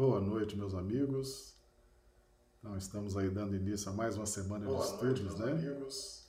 Boa 0.00 0.18
noite, 0.18 0.56
meus 0.56 0.72
amigos. 0.72 1.52
Então, 2.58 2.74
estamos 2.74 3.18
aí 3.18 3.28
dando 3.28 3.54
início 3.54 3.90
a 3.90 3.92
mais 3.92 4.16
uma 4.16 4.24
semana 4.24 4.64
Boa 4.64 4.82
de 4.82 4.92
noite, 4.92 5.20
estudos, 5.20 5.20
meus 5.20 5.38
né? 5.38 5.52
amigos. 5.52 6.24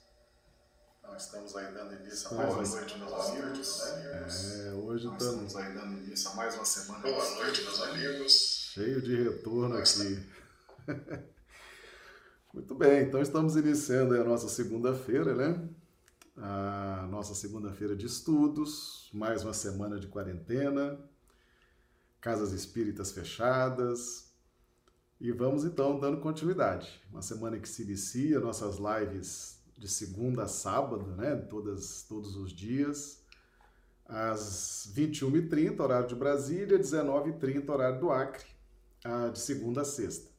Então, 0.98 1.16
estamos 1.16 1.56
aí 1.56 1.72
dando 1.72 1.94
início 1.94 2.26
a 2.26 2.30
Boa 2.34 2.54
mais 2.54 2.68
uma 2.68 2.76
noite, 2.76 2.98
noite, 2.98 2.98
meus 2.98 3.30
amigos. 3.30 3.82
É, 4.60 4.72
hoje 4.72 5.06
Nós 5.06 5.22
estamos 5.22 5.46
estamos 5.46 5.56
aí 5.56 5.72
dando 5.72 6.04
início 6.04 6.30
a 6.30 6.34
mais 6.34 6.54
uma 6.54 6.64
semana 6.66 7.02
de 7.02 7.14
Boa 7.14 7.34
noite, 7.36 7.62
meus 7.62 7.80
amigos. 7.80 8.32
cheio 8.74 9.00
de 9.00 9.22
retorno 9.22 9.74
aqui. 9.78 10.22
Muito 12.52 12.74
bem, 12.74 13.04
então 13.04 13.22
estamos 13.22 13.56
iniciando 13.56 14.20
a 14.20 14.22
nossa 14.22 14.50
segunda-feira, 14.50 15.34
né? 15.34 15.66
A 16.36 17.08
nossa 17.10 17.34
segunda-feira 17.34 17.96
de 17.96 18.04
estudos, 18.04 19.08
mais 19.14 19.42
uma 19.42 19.54
semana 19.54 19.98
de 19.98 20.08
quarentena, 20.08 21.00
casas 22.22 22.52
espíritas 22.52 23.12
fechadas. 23.12 24.32
E 25.20 25.30
vamos 25.30 25.64
então 25.64 25.98
dando 25.98 26.20
continuidade. 26.20 27.00
Uma 27.10 27.20
semana 27.20 27.58
que 27.58 27.68
se 27.68 27.82
inicia, 27.82 28.40
nossas 28.40 28.78
lives 28.78 29.60
de 29.76 29.88
segunda 29.88 30.44
a 30.44 30.48
sábado, 30.48 31.14
né? 31.16 31.36
Todas, 31.36 32.04
todos 32.04 32.36
os 32.36 32.52
dias, 32.52 33.22
às 34.06 34.90
21h30, 34.94 35.80
horário 35.80 36.08
de 36.08 36.14
Brasília, 36.14 36.78
19h30, 36.78 37.68
horário 37.68 38.00
do 38.00 38.10
Acre, 38.10 38.46
de 39.32 39.38
segunda 39.38 39.82
a 39.82 39.84
sexta. 39.84 40.30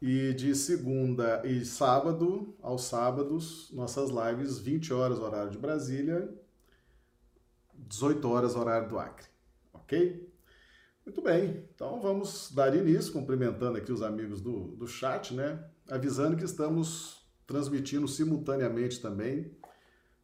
E 0.00 0.32
de 0.32 0.54
segunda 0.54 1.46
e 1.46 1.62
sábado, 1.64 2.56
aos 2.62 2.84
sábados, 2.84 3.70
nossas 3.72 4.08
lives, 4.08 4.58
20 4.58 4.94
horas, 4.94 5.18
horário 5.18 5.50
de 5.50 5.58
Brasília, 5.58 6.34
18 7.74 8.28
horas, 8.28 8.56
horário 8.56 8.88
do 8.88 8.98
Acre. 8.98 9.26
Ok? 9.74 10.29
Muito 11.04 11.22
bem, 11.22 11.64
então 11.74 12.00
vamos 12.00 12.52
dar 12.54 12.74
início, 12.76 13.12
cumprimentando 13.12 13.78
aqui 13.78 13.90
os 13.90 14.02
amigos 14.02 14.40
do, 14.40 14.76
do 14.76 14.86
chat, 14.86 15.34
né? 15.34 15.64
Avisando 15.88 16.36
que 16.36 16.44
estamos 16.44 17.20
transmitindo 17.46 18.06
simultaneamente 18.06 19.00
também 19.00 19.50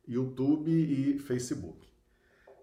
YouTube 0.06 0.70
e 0.70 1.18
Facebook. 1.18 1.88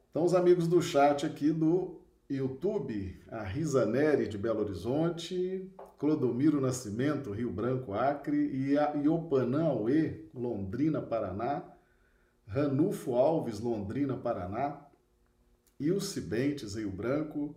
Então, 0.09 0.23
os 0.23 0.33
amigos 0.33 0.67
do 0.67 0.81
chat 0.81 1.25
aqui 1.25 1.51
do 1.51 1.99
YouTube, 2.29 3.19
a 3.29 3.43
Risaneri 3.43 4.27
de 4.27 4.37
Belo 4.37 4.61
Horizonte, 4.61 5.69
Clodomiro 5.97 6.61
Nascimento, 6.61 7.31
Rio 7.31 7.51
Branco, 7.51 7.93
Acre, 7.93 8.37
e 8.37 8.77
a 8.77 8.93
Iopanã 8.93 9.65
Aue, 9.65 10.29
Londrina, 10.33 11.01
Paraná, 11.01 11.63
Ranulfo 12.47 13.15
Alves, 13.15 13.59
Londrina, 13.59 14.15
Paraná, 14.15 14.85
Ilse 15.79 16.21
Bentes, 16.21 16.75
Rio 16.75 16.91
Branco, 16.91 17.55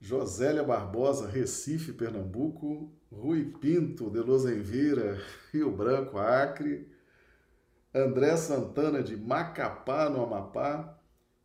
Josélia 0.00 0.62
Barbosa, 0.62 1.26
Recife, 1.26 1.92
Pernambuco, 1.92 2.92
Rui 3.10 3.44
Pinto, 3.44 4.10
de 4.10 4.20
Lozenveira, 4.20 5.18
Rio 5.52 5.70
Branco, 5.70 6.18
Acre, 6.18 6.86
André 7.94 8.36
Santana, 8.36 9.02
de 9.02 9.16
Macapá, 9.16 10.10
no 10.10 10.22
Amapá, 10.22 10.98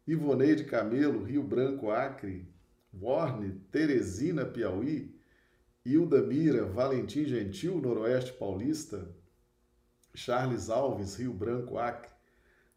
Ivoneide 0.05 0.65
Camelo, 0.65 1.23
Rio 1.23 1.43
Branco, 1.43 1.91
Acre, 1.91 2.45
Warne, 2.93 3.61
Teresina, 3.71 4.43
Piauí, 4.43 5.15
Hilda 5.85 6.21
Mira, 6.21 6.65
Valentim 6.65 7.25
Gentil, 7.25 7.79
Noroeste 7.79 8.33
Paulista, 8.33 9.07
Charles 10.13 10.69
Alves, 10.69 11.15
Rio 11.15 11.33
Branco, 11.33 11.79
Acre, 11.79 12.11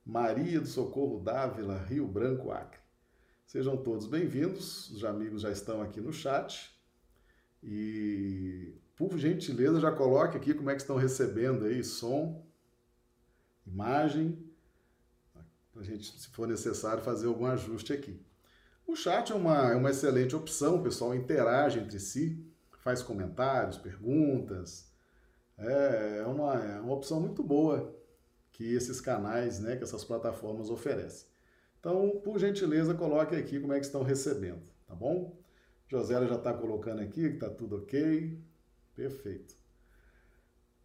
Maria 0.06 0.61
do 0.61 0.67
Socorro 0.67 1.19
Dávila, 1.21 1.85
Rio 1.85 2.06
Branco, 2.06 2.53
Acre. 2.53 2.84
Sejam 3.47 3.77
todos 3.77 4.06
bem-vindos, 4.06 4.91
os 4.91 5.05
amigos 5.05 5.43
já 5.43 5.50
estão 5.50 5.81
aqui 5.81 6.00
no 6.00 6.12
chat. 6.12 6.75
E, 7.62 8.75
por 8.97 9.16
gentileza, 9.16 9.78
já 9.78 9.93
coloque 9.93 10.37
aqui 10.37 10.55
como 10.55 10.71
é 10.71 10.75
que 10.75 10.81
estão 10.81 10.97
recebendo 10.97 11.65
aí 11.66 11.84
som, 11.84 12.44
imagem, 13.66 14.43
para 15.72 15.82
a 15.82 15.84
gente, 15.84 16.19
se 16.19 16.28
for 16.28 16.49
necessário, 16.49 17.05
fazer 17.05 17.27
algum 17.27 17.47
ajuste 17.47 17.93
aqui. 17.93 18.21
O 18.87 18.97
chat 18.97 19.31
é 19.31 19.34
uma, 19.34 19.72
é 19.72 19.76
uma 19.76 19.91
excelente 19.91 20.34
opção, 20.34 20.76
o 20.76 20.82
pessoal 20.82 21.15
interage 21.15 21.78
entre 21.78 22.00
si, 22.00 22.44
faz 22.84 23.03
comentários, 23.03 23.78
perguntas. 23.78 24.91
É, 25.56 26.19
é 26.21 26.26
uma, 26.26 26.55
é 26.55 26.81
uma 26.81 26.94
opção 26.94 27.21
muito 27.21 27.43
boa 27.43 27.94
que 28.53 28.75
esses 28.75 29.00
canais, 29.00 29.61
né, 29.61 29.76
que 29.76 29.84
essas 29.84 30.05
plataformas 30.05 30.71
oferecem. 30.71 31.34
Então, 31.84 32.19
por 32.25 32.39
gentileza, 32.39 32.95
coloque 32.95 33.37
aqui 33.37 33.61
como 33.61 33.75
é 33.75 33.78
que 33.78 33.84
estão 33.84 34.03
recebendo, 34.03 34.62
tá 34.87 34.95
bom? 34.95 35.39
Josélia 35.87 36.27
já 36.27 36.37
está 36.37 36.55
colocando 36.55 37.03
aqui 37.03 37.28
que 37.28 37.34
está 37.34 37.50
tudo 37.50 37.77
ok. 37.77 38.43
Perfeito. 38.97 39.55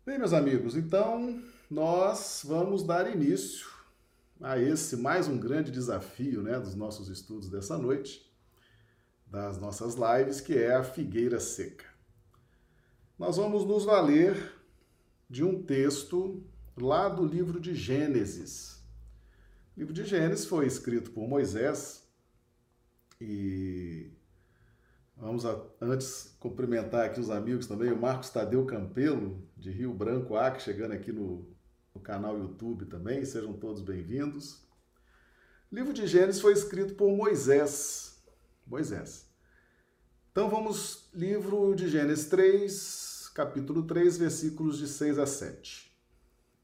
Bem, 0.06 0.20
meus 0.20 0.34
amigos, 0.34 0.76
então 0.76 1.42
nós 1.72 2.42
vamos 2.44 2.84
dar 2.84 3.10
início 3.10 3.66
a 4.42 4.60
esse 4.60 4.98
mais 4.98 5.30
um 5.30 5.40
grande 5.40 5.72
desafio 5.72 6.42
né, 6.42 6.60
dos 6.60 6.76
nossos 6.76 7.08
estudos 7.08 7.48
dessa 7.48 7.78
noite, 7.78 8.30
das 9.26 9.58
nossas 9.58 9.96
lives, 9.96 10.42
que 10.42 10.58
é 10.58 10.76
a 10.76 10.84
figueira 10.84 11.40
seca. 11.40 11.86
Nós 13.18 13.38
vamos 13.38 13.64
nos 13.64 13.86
valer 13.86 14.54
de 15.30 15.46
um 15.46 15.64
texto 15.64 16.44
lá 16.76 17.08
do 17.08 17.26
livro 17.26 17.58
de 17.58 17.74
Gênesis. 17.74 18.79
O 19.80 19.82
livro 19.82 19.94
de 19.94 20.04
Gênesis 20.04 20.46
foi 20.46 20.68
escrito 20.68 21.10
por 21.12 21.26
Moisés 21.26 22.06
e 23.22 24.12
vamos 25.16 25.46
a, 25.46 25.58
antes 25.80 26.36
cumprimentar 26.38 27.06
aqui 27.06 27.18
os 27.18 27.30
amigos 27.30 27.66
também, 27.66 27.90
o 27.90 27.98
Marcos 27.98 28.30
Tadeu 28.30 28.66
Campelo, 28.66 29.42
de 29.56 29.72
Rio 29.72 29.94
Branco, 29.94 30.36
Acre, 30.36 30.62
chegando 30.62 30.92
aqui 30.92 31.14
no, 31.14 31.48
no 31.96 32.02
canal 32.02 32.38
YouTube 32.38 32.88
também, 32.88 33.24
sejam 33.24 33.54
todos 33.54 33.82
bem-vindos. 33.82 34.68
O 35.72 35.76
livro 35.76 35.94
de 35.94 36.06
Gênesis 36.08 36.42
foi 36.42 36.52
escrito 36.52 36.96
por 36.96 37.16
Moisés. 37.16 38.22
Moisés. 38.68 39.30
Então 40.30 40.50
vamos, 40.50 41.10
livro 41.14 41.74
de 41.74 41.88
Gênesis 41.88 42.26
3, 42.26 43.32
capítulo 43.34 43.84
3, 43.84 44.18
versículos 44.18 44.78
de 44.78 44.90
6 44.90 45.18
a 45.20 45.26
7. 45.26 45.89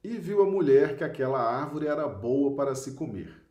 E 0.06 0.20
viu 0.20 0.44
a 0.44 0.46
mulher 0.46 0.96
que 0.96 1.04
aquela 1.04 1.42
árvore 1.42 1.88
era 1.88 2.08
boa 2.08 2.56
para 2.56 2.76
se 2.76 2.92
comer, 2.92 3.44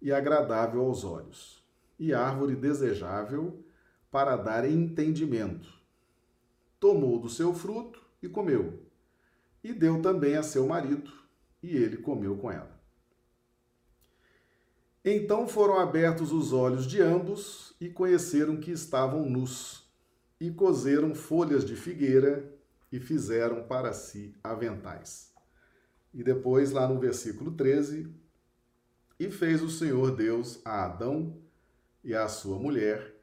e 0.00 0.10
agradável 0.10 0.80
aos 0.80 1.04
olhos, 1.04 1.62
e 1.98 2.14
árvore 2.14 2.56
desejável 2.56 3.62
para 4.10 4.34
dar 4.34 4.66
entendimento. 4.66 5.68
Tomou 6.80 7.18
do 7.18 7.28
seu 7.28 7.52
fruto 7.52 8.00
e 8.22 8.30
comeu, 8.30 8.82
e 9.62 9.74
deu 9.74 10.00
também 10.00 10.36
a 10.36 10.42
seu 10.42 10.66
marido, 10.66 11.12
e 11.62 11.76
ele 11.76 11.98
comeu 11.98 12.34
com 12.38 12.50
ela. 12.50 12.80
Então 15.04 15.46
foram 15.46 15.78
abertos 15.78 16.32
os 16.32 16.54
olhos 16.54 16.86
de 16.86 17.02
ambos 17.02 17.76
e 17.78 17.90
conheceram 17.90 18.56
que 18.56 18.70
estavam 18.70 19.28
nus, 19.28 19.86
e 20.40 20.50
coseram 20.50 21.14
folhas 21.14 21.62
de 21.62 21.76
figueira 21.76 22.50
e 22.90 22.98
fizeram 22.98 23.64
para 23.64 23.92
si 23.92 24.34
aventais. 24.42 25.33
E 26.14 26.22
depois, 26.22 26.70
lá 26.70 26.88
no 26.88 26.98
versículo 26.98 27.50
13, 27.50 28.08
e 29.18 29.30
fez 29.30 29.62
o 29.62 29.68
Senhor 29.68 30.14
Deus 30.14 30.60
a 30.64 30.84
Adão 30.84 31.36
e 32.02 32.14
à 32.14 32.28
sua 32.28 32.58
mulher 32.58 33.14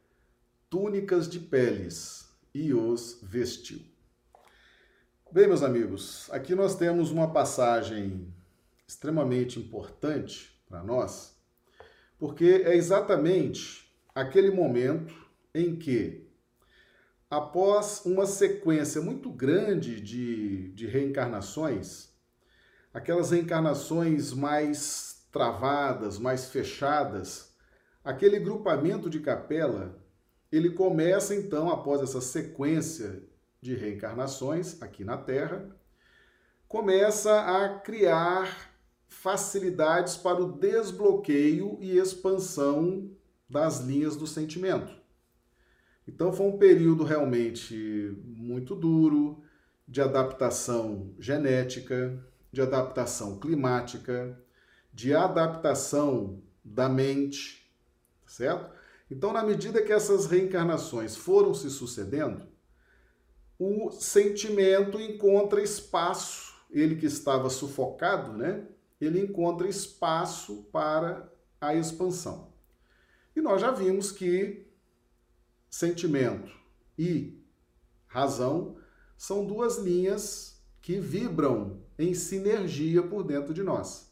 túnicas 0.70 1.28
de 1.28 1.40
peles 1.40 2.30
e 2.54 2.74
os 2.74 3.20
vestiu. 3.22 3.80
Bem, 5.32 5.48
meus 5.48 5.64
amigos, 5.64 6.30
aqui 6.32 6.54
nós 6.54 6.76
temos 6.76 7.12
uma 7.12 7.32
passagem 7.32 8.34
extremamente 8.88 9.60
importante 9.60 10.62
para 10.68 10.84
nós, 10.84 11.38
porque 12.20 12.64
é 12.66 12.76
exatamente 12.76 13.94
aquele 14.14 14.52
momento 14.52 15.14
em 15.54 15.76
que, 15.76 16.28
após 17.30 18.06
uma 18.06 18.26
sequência 18.26 19.02
muito 19.02 19.30
grande 19.30 20.02
de, 20.02 20.72
de 20.74 20.88
reencarnações, 20.88 22.11
aquelas 22.94 23.32
reencarnações 23.32 24.34
mais 24.34 25.26
travadas, 25.32 26.20
mais 26.20 26.46
fechadas, 26.50 27.54
aquele 28.04 28.40
grupamento 28.40 29.10
de 29.10 29.20
capela, 29.20 29.98
ele 30.52 30.72
começa 30.72 31.34
então, 31.34 31.70
após 31.70 32.02
essa 32.02 32.20
sequência 32.20 33.24
de 33.62 33.76
reencarnações 33.76 34.82
aqui 34.82 35.04
na 35.04 35.18
Terra, 35.18 35.70
começa 36.68 37.42
a 37.42 37.80
criar 37.80 38.72
facilidades 39.08 40.18
para 40.18 40.42
o 40.42 40.52
desbloqueio 40.52 41.78
e 41.80 41.98
expansão 41.98 43.12
das 43.50 43.80
linhas 43.80 44.16
do 44.16 44.26
sentimento. 44.26 44.94
Então 46.08 46.34
foi 46.34 46.48
um 46.48 46.58
período 46.58 47.04
realmente 47.04 48.18
muito 48.26 48.74
duro 48.74 49.44
de 49.88 50.02
adaptação 50.02 51.14
genética, 51.20 52.18
de 52.52 52.62
adaptação 52.62 53.40
climática, 53.40 54.38
de 54.94 55.14
adaptação 55.14 56.42
da 56.64 56.90
mente, 56.90 57.72
certo? 58.26 58.72
Então, 59.10 59.34
na 59.34 59.44
medida 59.44 59.82
que 59.82 59.92
essas 59.92 60.26
reencarnações 60.26 61.16
foram 61.16 61.54
se 61.54 61.70
sucedendo, 61.70 62.46
o 63.58 63.92
sentimento 63.92 65.00
encontra 65.00 65.62
espaço, 65.62 66.54
ele 66.70 66.96
que 66.96 67.06
estava 67.06 67.50
sufocado, 67.50 68.34
né? 68.34 68.68
Ele 69.00 69.20
encontra 69.20 69.68
espaço 69.68 70.64
para 70.72 71.32
a 71.60 71.76
expansão. 71.76 72.52
E 73.36 73.42
nós 73.42 73.62
já 73.62 73.72
vimos 73.72 74.12
que 74.12 74.68
sentimento 75.70 76.52
e 76.98 77.42
razão 78.08 78.78
são 79.18 79.46
duas 79.46 79.78
linhas 79.78 80.62
que 80.82 81.00
vibram 81.00 81.81
em 82.02 82.14
sinergia 82.14 83.02
por 83.04 83.24
dentro 83.24 83.54
de 83.54 83.64
nós. 83.64 84.12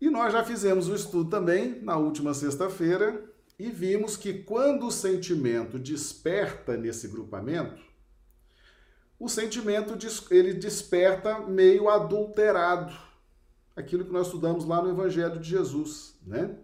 E 0.00 0.10
nós 0.10 0.32
já 0.32 0.44
fizemos 0.44 0.88
o 0.88 0.94
estudo 0.94 1.30
também 1.30 1.80
na 1.80 1.96
última 1.96 2.34
sexta-feira 2.34 3.24
e 3.58 3.70
vimos 3.70 4.16
que 4.16 4.34
quando 4.34 4.86
o 4.86 4.90
sentimento 4.90 5.78
desperta 5.78 6.76
nesse 6.76 7.06
grupamento, 7.06 7.80
o 9.18 9.28
sentimento 9.28 9.96
ele 10.32 10.54
desperta 10.54 11.38
meio 11.46 11.88
adulterado. 11.88 12.92
Aquilo 13.76 14.04
que 14.04 14.12
nós 14.12 14.26
estudamos 14.26 14.64
lá 14.64 14.82
no 14.82 14.90
Evangelho 14.90 15.38
de 15.38 15.48
Jesus, 15.48 16.18
né? 16.26 16.56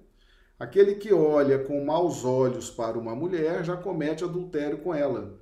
Aquele 0.59 0.97
que 0.97 1.13
olha 1.15 1.61
com 1.61 1.85
maus 1.85 2.25
olhos 2.25 2.69
para 2.69 2.99
uma 2.99 3.15
mulher 3.15 3.65
já 3.65 3.77
comete 3.77 4.25
adultério 4.25 4.79
com 4.79 4.93
ela. 4.93 5.39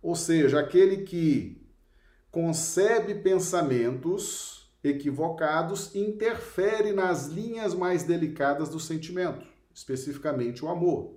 Ou 0.00 0.14
seja, 0.14 0.60
aquele 0.60 0.98
que 0.98 1.63
concebe 2.34 3.14
pensamentos 3.14 4.68
equivocados 4.82 5.94
interfere 5.94 6.92
nas 6.92 7.28
linhas 7.28 7.72
mais 7.72 8.02
delicadas 8.02 8.68
do 8.68 8.80
sentimento, 8.80 9.46
especificamente 9.72 10.64
o 10.64 10.68
amor. 10.68 11.14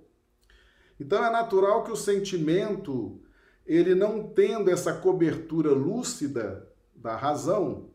Então 0.98 1.22
é 1.24 1.28
natural 1.28 1.82
que 1.82 1.90
o 1.90 1.96
sentimento, 1.96 3.20
ele 3.66 3.96
não 3.96 4.28
tendo 4.28 4.70
essa 4.70 4.92
cobertura 4.92 5.72
lúcida 5.72 6.68
da 6.94 7.16
razão, 7.16 7.90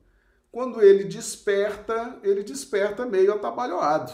quando 0.52 0.82
ele 0.82 1.06
desperta, 1.06 2.20
ele 2.24 2.44
desperta 2.44 3.06
meio 3.06 3.34
atabalhoado, 3.34 4.12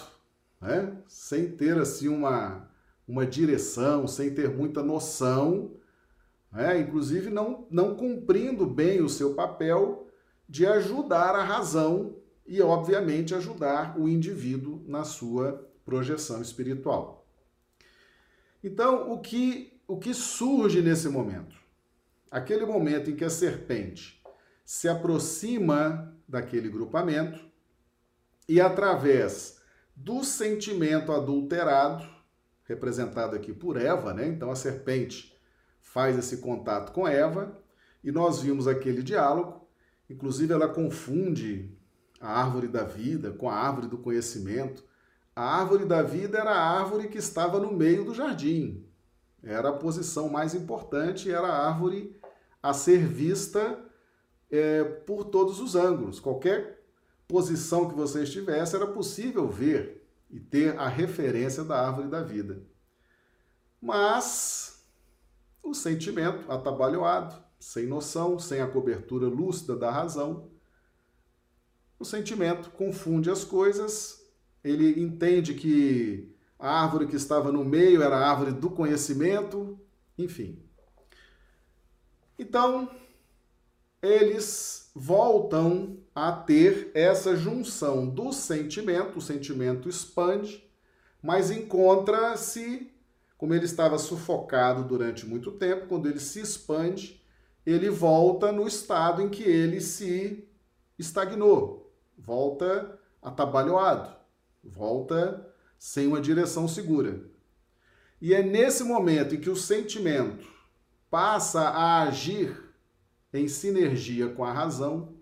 né? 0.62 0.96
sem 1.08 1.50
ter 1.50 1.80
assim 1.80 2.08
uma, 2.08 2.70
uma 3.08 3.26
direção, 3.26 4.08
sem 4.08 4.36
ter 4.36 4.50
muita 4.50 4.84
noção, 4.84 5.79
né? 6.52 6.80
inclusive 6.80 7.30
não, 7.30 7.68
não 7.70 7.96
cumprindo 7.96 8.66
bem 8.66 9.02
o 9.02 9.10
seu 9.10 9.34
papel 9.34 10.08
de 10.48 10.66
ajudar 10.66 11.36
a 11.36 11.44
razão 11.44 12.16
e, 12.46 12.62
obviamente, 12.62 13.36
ajudar 13.36 14.00
o 14.00 14.10
indivíduo 14.10 14.84
na 14.88 15.04
sua 15.04 15.70
projeção 15.86 16.42
espiritual. 16.42 17.28
Então, 18.64 19.12
o 19.12 19.20
que, 19.20 19.80
o 19.88 19.98
que 19.98 20.14
surge 20.14 20.82
nesse 20.82 21.08
momento? 21.08 21.56
Aquele 22.32 22.66
momento 22.66 23.10
em 23.10 23.16
que 23.16 23.24
a 23.24 23.30
serpente 23.30 24.22
se 24.66 24.88
aproxima 24.88 26.16
daquele 26.28 26.70
grupamento 26.70 27.40
e, 28.48 28.60
através 28.60 29.60
do 29.96 30.24
sentimento 30.24 31.12
adulterado, 31.12 32.08
representado 32.64 33.36
aqui 33.36 33.52
por 33.52 33.78
Eva, 33.78 34.14
né? 34.14 34.28
Então 34.28 34.52
a 34.52 34.56
serpente 34.56 35.36
faz 35.94 36.18
esse 36.18 36.38
contato 36.38 36.92
com 36.92 37.08
Eva 37.08 37.58
e 38.04 38.12
nós 38.12 38.42
vimos 38.42 38.68
aquele 38.68 39.04
diálogo 39.04 39.60
Inclusive, 40.10 40.52
ela 40.52 40.68
confunde 40.68 41.78
a 42.20 42.40
árvore 42.40 42.68
da 42.68 42.84
vida 42.84 43.32
com 43.32 43.50
a 43.50 43.56
árvore 43.56 43.88
do 43.88 43.98
conhecimento. 43.98 44.84
A 45.36 45.58
árvore 45.60 45.86
da 45.86 46.02
vida 46.02 46.40
era 46.40 46.52
a 46.52 46.80
árvore 46.80 47.08
que 47.08 47.20
estava 47.20 47.60
no 47.60 47.72
meio 47.72 48.04
do 48.04 48.14
jardim. 48.14 48.86
Era 49.44 49.70
a 49.70 49.74
posição 49.74 50.28
mais 50.28 50.56
importante, 50.56 51.32
era 51.32 51.48
a 51.48 51.68
árvore 51.68 52.20
a 52.62 52.74
ser 52.74 53.06
vista 53.06 53.80
é, 54.52 54.84
por 54.84 55.26
todos 55.26 55.62
os 55.62 55.76
ângulos. 55.76 56.20
Qualquer 56.20 56.84
posição 57.28 57.88
que 57.88 57.96
você 57.96 58.24
estivesse, 58.24 58.76
era 58.76 58.88
possível 58.88 59.48
ver 59.48 60.04
e 60.30 60.40
ter 60.40 60.78
a 60.78 60.88
referência 60.88 61.64
da 61.64 61.80
árvore 61.80 62.10
da 62.10 62.24
vida. 62.24 62.64
Mas 63.80 64.79
o 65.64 65.74
sentimento 65.74 66.52
atabalhoado, 66.52 67.36
sem 67.60 67.86
noção, 67.86 68.40
sem 68.40 68.62
a 68.62 68.68
cobertura 68.68 69.28
lúcida 69.28 69.76
da 69.76 69.92
razão. 69.92 70.50
O 72.00 72.06
sentimento 72.06 72.70
confunde 72.72 73.30
as 73.30 73.44
coisas, 73.44 74.26
ele 74.64 75.02
entende 75.02 75.54
que 75.54 76.34
a 76.58 76.82
árvore 76.82 77.08
que 77.08 77.16
estava 77.16 77.52
no 77.52 77.64
meio 77.64 78.02
era 78.02 78.18
a 78.18 78.30
árvore 78.30 78.52
do 78.52 78.70
conhecimento, 78.70 79.80
enfim. 80.18 80.62
Então, 82.38 82.90
eles 84.02 84.92
voltam 84.96 85.98
a 86.16 86.32
ter 86.32 86.92
essa 86.94 87.36
junção 87.36 88.08
do 88.08 88.32
sentimento, 88.32 89.20
o 89.20 89.22
sentimento 89.22 89.88
expande, 89.88 90.70
mas 91.22 91.52
encontra-se, 91.52 92.92
como 93.40 93.54
ele 93.54 93.64
estava 93.64 93.98
sufocado 93.98 94.84
durante 94.84 95.26
muito 95.26 95.54
tempo, 95.54 95.88
quando 95.88 96.10
ele 96.10 96.20
se 96.20 96.42
expande, 96.42 97.26
ele 97.66 97.90
volta 97.90 98.52
no 98.52 98.68
estado 98.68 99.22
em 99.22 99.30
que 99.30 99.44
ele 99.44 99.80
se 99.80 100.46
estagnou, 100.98 101.90
volta 102.18 103.00
atabalhoado, 103.22 104.14
volta 104.62 105.50
sem 105.78 106.06
uma 106.06 106.20
direção 106.20 106.68
segura. 106.68 107.22
E 108.20 108.34
é 108.34 108.44
nesse 108.44 108.84
momento 108.84 109.34
em 109.34 109.40
que 109.40 109.50
o 109.50 109.56
sentimento 109.56 110.46
passa 111.10 111.62
a 111.62 112.02
agir 112.02 112.62
em 113.34 113.48
sinergia 113.48 114.28
com 114.28 114.44
a 114.44 114.52
razão, 114.52 115.16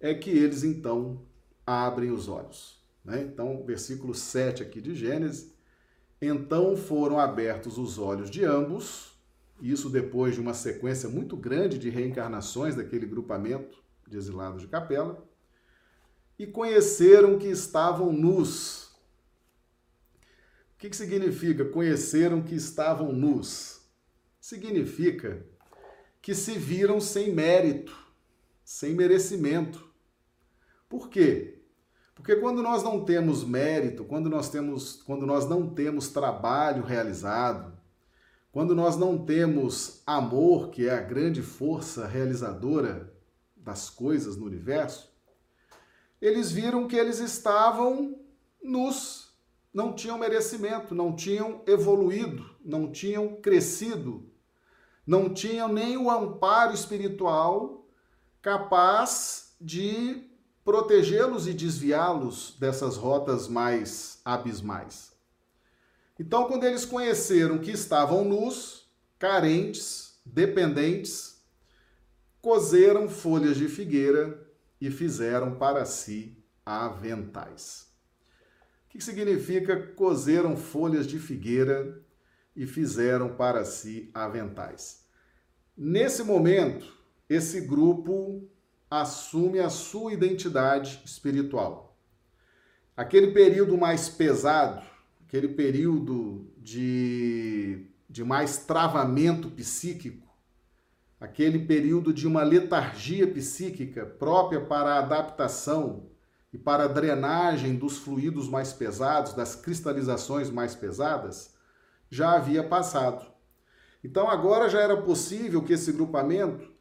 é 0.00 0.12
que 0.12 0.30
eles 0.30 0.64
então 0.64 1.24
abrem 1.64 2.10
os 2.10 2.28
olhos. 2.28 2.82
Né? 3.04 3.22
Então, 3.22 3.64
versículo 3.64 4.12
7 4.12 4.60
aqui 4.60 4.80
de 4.80 4.92
Gênesis. 4.92 5.56
Então 6.20 6.76
foram 6.76 7.18
abertos 7.18 7.78
os 7.78 7.98
olhos 7.98 8.30
de 8.30 8.44
ambos, 8.44 9.16
isso 9.60 9.88
depois 9.88 10.34
de 10.34 10.40
uma 10.40 10.54
sequência 10.54 11.08
muito 11.08 11.36
grande 11.36 11.78
de 11.78 11.90
reencarnações 11.90 12.74
daquele 12.74 13.06
grupamento 13.06 13.82
de 14.06 14.16
exilados 14.16 14.62
de 14.62 14.68
capela, 14.68 15.24
e 16.38 16.46
conheceram 16.46 17.38
que 17.38 17.48
estavam 17.48 18.12
nus. 18.12 18.86
O 20.74 20.78
que, 20.78 20.90
que 20.90 20.96
significa 20.96 21.64
conheceram 21.64 22.42
que 22.42 22.54
estavam 22.54 23.12
nus? 23.12 23.80
Significa 24.40 25.44
que 26.22 26.34
se 26.34 26.52
viram 26.52 27.00
sem 27.00 27.32
mérito, 27.32 27.96
sem 28.64 28.94
merecimento. 28.94 29.88
Por 30.88 31.08
quê? 31.08 31.57
Porque 32.28 32.42
quando 32.42 32.62
nós 32.62 32.82
não 32.82 33.06
temos 33.06 33.42
mérito, 33.42 34.04
quando 34.04 34.28
nós 34.28 34.50
temos, 34.50 35.02
quando 35.06 35.24
nós 35.24 35.48
não 35.48 35.66
temos 35.66 36.10
trabalho 36.10 36.84
realizado, 36.84 37.72
quando 38.52 38.74
nós 38.74 38.98
não 38.98 39.24
temos 39.24 40.02
amor, 40.06 40.68
que 40.68 40.86
é 40.86 40.90
a 40.90 41.00
grande 41.00 41.40
força 41.40 42.06
realizadora 42.06 43.14
das 43.56 43.88
coisas 43.88 44.36
no 44.36 44.44
universo, 44.44 45.10
eles 46.20 46.52
viram 46.52 46.86
que 46.86 46.96
eles 46.96 47.18
estavam 47.18 48.20
nus, 48.62 49.32
não 49.72 49.94
tinham 49.94 50.18
merecimento, 50.18 50.94
não 50.94 51.16
tinham 51.16 51.62
evoluído, 51.66 52.44
não 52.62 52.92
tinham 52.92 53.36
crescido, 53.36 54.30
não 55.06 55.32
tinham 55.32 55.66
nem 55.66 55.96
o 55.96 56.10
amparo 56.10 56.74
espiritual 56.74 57.86
capaz 58.42 59.56
de 59.58 60.27
protegê-los 60.68 61.48
e 61.48 61.54
desviá-los 61.54 62.54
dessas 62.60 62.98
rotas 62.98 63.48
mais 63.48 64.20
abismais. 64.22 65.12
Então, 66.20 66.46
quando 66.46 66.64
eles 66.64 66.84
conheceram 66.84 67.56
que 67.56 67.70
estavam 67.70 68.22
nus, 68.22 68.86
carentes, 69.18 70.20
dependentes, 70.26 71.42
cozeram 72.42 73.08
folhas 73.08 73.56
de 73.56 73.66
figueira 73.66 74.46
e 74.78 74.90
fizeram 74.90 75.54
para 75.54 75.86
si 75.86 76.36
aventais. 76.66 77.86
O 78.84 78.90
que 78.90 79.02
significa 79.02 79.74
cozeram 79.94 80.54
folhas 80.54 81.06
de 81.06 81.18
figueira 81.18 81.98
e 82.54 82.66
fizeram 82.66 83.34
para 83.36 83.64
si 83.64 84.10
aventais? 84.12 85.02
Nesse 85.74 86.22
momento, 86.22 86.94
esse 87.26 87.62
grupo 87.62 88.46
assume 88.90 89.58
a 89.58 89.68
sua 89.68 90.12
identidade 90.12 91.02
espiritual. 91.04 91.96
Aquele 92.96 93.32
período 93.32 93.76
mais 93.76 94.08
pesado 94.08 94.82
aquele 95.28 95.48
período 95.48 96.50
de, 96.56 97.86
de 98.08 98.24
mais 98.24 98.64
travamento 98.64 99.50
psíquico, 99.50 100.26
aquele 101.20 101.58
período 101.66 102.14
de 102.14 102.26
uma 102.26 102.42
letargia 102.42 103.30
psíquica 103.30 104.06
própria 104.06 104.64
para 104.64 104.94
a 104.94 104.98
adaptação 105.00 106.06
e 106.50 106.56
para 106.56 106.84
a 106.84 106.88
drenagem 106.88 107.76
dos 107.76 107.98
fluidos 107.98 108.48
mais 108.48 108.72
pesados, 108.72 109.34
das 109.34 109.54
cristalizações 109.54 110.50
mais 110.50 110.74
pesadas, 110.74 111.54
já 112.08 112.32
havia 112.32 112.64
passado. 112.64 113.30
Então 114.02 114.30
agora 114.30 114.70
já 114.70 114.80
era 114.80 114.96
possível 114.96 115.62
que 115.62 115.74
esse 115.74 115.92
grupamento 115.92 116.72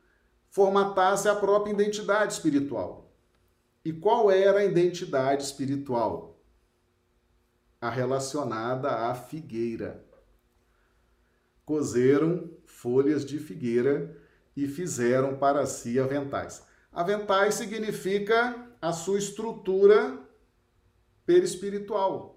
formatasse 0.57 1.29
a 1.29 1.35
própria 1.35 1.71
identidade 1.71 2.33
espiritual. 2.33 3.13
E 3.85 3.93
qual 3.93 4.31
era 4.31 4.57
a 4.57 4.65
identidade 4.65 5.43
espiritual? 5.43 6.41
A 7.79 7.91
relacionada 7.91 8.89
à 8.89 9.13
figueira. 9.13 10.03
Cozeram 11.63 12.49
folhas 12.65 13.23
de 13.23 13.37
figueira 13.37 14.19
e 14.55 14.67
fizeram 14.67 15.37
para 15.37 15.67
si 15.67 15.99
aventais. 15.99 16.65
Aventais 16.91 17.53
significa 17.53 18.67
a 18.81 18.91
sua 18.91 19.19
estrutura 19.19 20.19
perispiritual, 21.23 22.36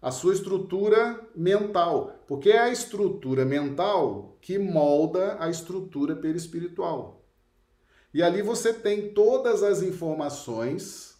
a 0.00 0.10
sua 0.10 0.32
estrutura 0.32 1.28
mental, 1.34 2.22
porque 2.26 2.50
é 2.50 2.58
a 2.58 2.70
estrutura 2.70 3.44
mental 3.44 4.36
que 4.40 4.58
molda 4.58 5.36
a 5.40 5.50
estrutura 5.50 6.14
perispiritual. 6.14 7.24
E 8.14 8.22
ali 8.22 8.40
você 8.40 8.72
tem 8.72 9.12
todas 9.12 9.62
as 9.62 9.82
informações 9.82 11.18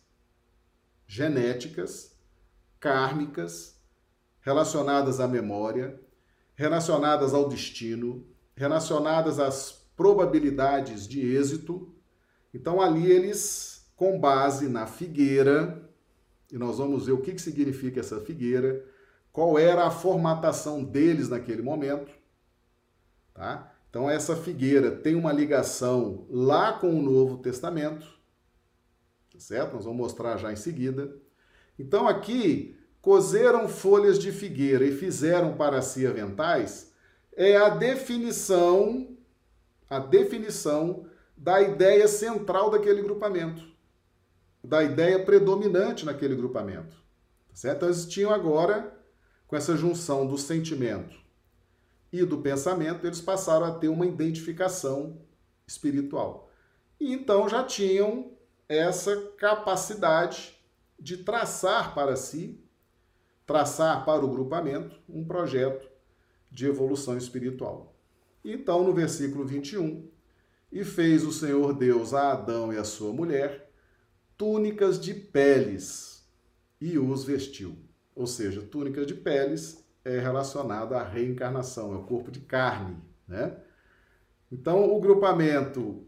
genéticas, 1.06 2.16
kármicas, 2.78 3.76
relacionadas 4.40 5.20
à 5.20 5.26
memória, 5.26 6.00
relacionadas 6.54 7.35
ao 7.35 7.49
destino, 7.49 8.25
relacionadas 8.56 9.38
às 9.38 9.73
probabilidades 9.97 11.06
de 11.06 11.20
êxito. 11.20 11.92
Então 12.54 12.80
ali 12.80 13.11
eles, 13.11 13.90
com 13.97 14.18
base 14.18 14.68
na 14.68 14.87
figueira, 14.87 15.88
e 16.50 16.59
nós 16.59 16.78
vamos 16.78 17.07
ver 17.07 17.12
o 17.12 17.21
que, 17.21 17.33
que 17.33 17.43
significa 17.43 18.00
essa 18.00 18.21
figueira, 18.21 18.85
qual 19.33 19.59
era 19.59 19.87
a 19.87 19.90
formatação 19.90 20.83
deles 20.83 21.28
naquele 21.28 21.62
momento, 21.62 22.11
tá? 23.35 23.73
Então 23.90 24.09
essa 24.09 24.37
figueira 24.37 24.90
tem 24.90 25.14
uma 25.14 25.33
ligação 25.33 26.26
lá 26.28 26.73
com 26.73 26.90
o 26.90 27.02
Novo 27.02 27.38
Testamento, 27.38 28.07
tá 29.33 29.38
certo? 29.38 29.75
Nós 29.75 29.85
vamos 29.85 29.99
mostrar 29.99 30.37
já 30.37 30.52
em 30.52 30.57
seguida. 30.57 31.17
Então 31.78 32.09
aqui 32.09 32.76
cozeram 33.00 33.69
folhas 33.69 34.19
de 34.19 34.33
figueira 34.33 34.85
e 34.85 34.93
fizeram 34.93 35.57
para 35.57 35.81
si 35.81 36.07
aventais, 36.07 36.93
é 37.35 37.57
a 37.57 37.69
definição, 37.69 39.17
a 39.88 39.99
definição 39.99 41.07
da 41.37 41.62
ideia 41.62 42.09
central 42.09 42.71
daquele 42.71 43.00
grupamento, 43.00 43.64
da 44.62 44.83
ideia 44.83 45.25
predominante 45.25 46.05
naquele 46.05 46.35
grupamento. 46.35 46.97
Tá 47.49 47.55
certo? 47.55 47.77
Então, 47.79 47.88
eles 47.88 48.07
tinham 48.07 48.33
agora, 48.33 48.97
com 49.47 49.57
essa 49.57 49.77
junção 49.77 50.27
do 50.27 50.37
sentimento 50.37 51.17
e 52.12 52.25
do 52.25 52.38
pensamento, 52.38 53.07
eles 53.07 53.21
passaram 53.21 53.67
a 53.67 53.73
ter 53.73 53.88
uma 53.88 54.07
identificação 54.07 55.21
espiritual. 55.67 56.50
E 56.99 57.12
então 57.12 57.49
já 57.49 57.62
tinham 57.62 58.33
essa 58.69 59.17
capacidade 59.37 60.59
de 60.99 61.19
traçar 61.19 61.95
para 61.95 62.17
si 62.17 62.61
traçar 63.49 64.05
para 64.05 64.23
o 64.23 64.29
grupamento 64.29 65.00
um 65.09 65.25
projeto 65.25 65.88
de 66.50 66.67
evolução 66.67 67.17
espiritual. 67.17 67.97
Então, 68.45 68.85
no 68.85 68.93
versículo 68.93 69.43
21, 69.47 70.07
e 70.71 70.85
fez 70.85 71.25
o 71.25 71.33
Senhor 71.33 71.73
Deus 71.73 72.12
a 72.12 72.33
Adão 72.33 72.71
e 72.71 72.77
a 72.77 72.85
sua 72.85 73.11
mulher 73.11 73.68
túnicas 74.38 74.99
de 74.99 75.12
peles 75.12 76.26
e 76.80 76.99
os 76.99 77.25
vestiu. 77.25 77.76
Ou 78.14 78.26
seja, 78.26 78.62
túnicas 78.62 79.07
de 79.07 79.14
peles 79.14 79.85
é 80.04 80.18
relacionada 80.18 80.97
à 80.97 81.02
reencarnação, 81.02 81.92
é 81.92 81.97
o 81.97 82.04
corpo 82.04 82.30
de 82.30 82.40
carne, 82.40 82.97
né? 83.26 83.59
Então, 84.50 84.90
o 84.90 84.99
grupamento 84.99 86.07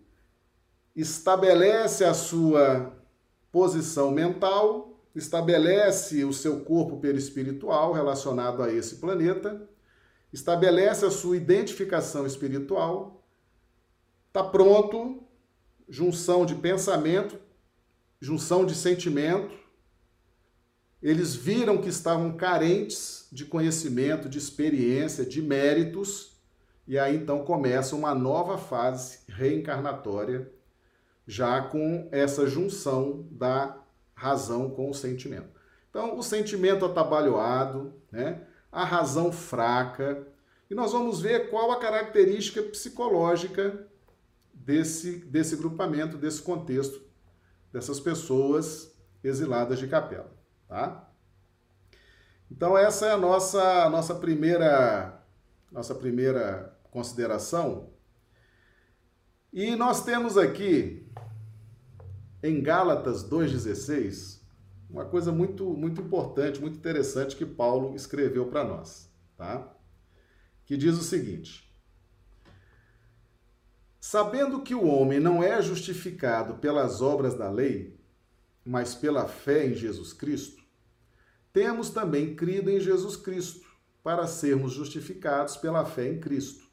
estabelece 0.97 2.05
a 2.05 2.15
sua 2.15 2.97
posição 3.53 4.11
mental 4.11 4.91
estabelece 5.15 6.25
o 6.25 6.33
seu 6.33 6.61
corpo 6.61 6.99
perispiritual 6.99 7.93
relacionado 7.93 8.63
a 8.63 8.73
esse 8.73 8.97
planeta, 8.97 9.69
estabelece 10.33 11.05
a 11.05 11.11
sua 11.11 11.37
identificação 11.37 12.27
espiritual, 12.27 13.25
está 14.29 14.45
pronto, 14.45 15.23
junção 15.89 16.47
de 16.47 16.55
pensamento, 16.55 17.37
junção 18.21 18.67
de 18.67 18.75
sentimento. 18.75 19.59
Eles 21.03 21.35
viram 21.35 21.79
que 21.81 21.89
estavam 21.89 22.37
carentes 22.37 23.27
de 23.33 23.47
conhecimento, 23.47 24.29
de 24.29 24.39
experiência, 24.39 25.25
de 25.25 25.41
méritos, 25.41 26.39
e 26.87 26.99
aí 26.99 27.17
então 27.17 27.45
começa 27.45 27.97
uma 27.97 28.15
nova 28.15 28.59
fase 28.59 29.21
reencarnatória, 29.29 30.53
já 31.27 31.63
com 31.63 32.09
essa 32.11 32.47
junção 32.47 33.27
da 33.31 33.79
razão 34.15 34.69
com 34.71 34.91
o 34.91 34.95
sentimento. 34.95 35.49
Então, 35.89 36.17
o 36.19 36.23
sentimento 36.23 36.85
atabalhoado, 36.85 37.95
né? 38.13 38.43
a 38.71 38.85
razão 38.85 39.33
fraca, 39.33 40.27
e 40.71 40.75
nós 40.75 40.93
vamos 40.93 41.21
ver 41.21 41.51
qual 41.51 41.73
a 41.73 41.81
característica 41.81 42.63
psicológica 42.63 43.87
desse, 44.53 45.17
desse 45.17 45.57
grupamento, 45.57 46.17
desse 46.17 46.43
contexto, 46.43 47.01
dessas 47.73 48.01
pessoas 48.01 48.95
exiladas 49.23 49.79
de 49.79 49.87
capela. 49.87 50.31
Tá? 50.69 51.11
Então, 52.51 52.77
essa 52.77 53.07
é 53.07 53.13
a 53.13 53.17
nossa, 53.17 53.89
nossa, 53.91 54.15
primeira, 54.15 55.25
nossa 55.71 55.95
primeira 55.95 56.77
consideração. 56.91 57.91
E 59.53 59.77
nós 59.77 60.05
temos 60.05 60.37
aqui 60.37 61.09
em 62.43 62.63
Gálatas 62.63 63.29
2,16, 63.29 64.41
uma 64.89 65.05
coisa 65.05 65.31
muito, 65.31 65.73
muito 65.75 66.01
importante, 66.01 66.61
muito 66.61 66.77
interessante 66.77 67.37
que 67.37 67.47
Paulo 67.47 67.95
escreveu 67.95 68.47
para 68.47 68.65
nós, 68.65 69.09
tá? 69.37 69.73
Que 70.65 70.77
diz 70.77 70.99
o 70.99 71.03
seguinte: 71.03 71.70
Sabendo 74.01 74.63
que 74.63 74.75
o 74.75 74.87
homem 74.87 75.21
não 75.21 75.43
é 75.43 75.61
justificado 75.61 76.55
pelas 76.55 77.03
obras 77.03 77.35
da 77.35 77.51
lei, 77.51 78.01
mas 78.65 78.95
pela 78.95 79.29
fé 79.29 79.67
em 79.67 79.75
Jesus 79.75 80.15
Cristo, 80.15 80.63
temos 81.53 81.91
também 81.91 82.35
crido 82.35 82.71
em 82.71 82.81
Jesus 82.81 83.15
Cristo, 83.15 83.69
para 84.03 84.27
sermos 84.27 84.73
justificados 84.73 85.59
pela 85.59 85.85
fé 85.85 86.09
em 86.09 86.19
Cristo, 86.19 86.67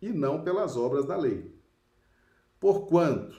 e 0.00 0.10
não 0.10 0.44
pelas 0.44 0.76
obras 0.76 1.04
da 1.04 1.16
lei. 1.16 1.52
Porquanto, 2.60 3.36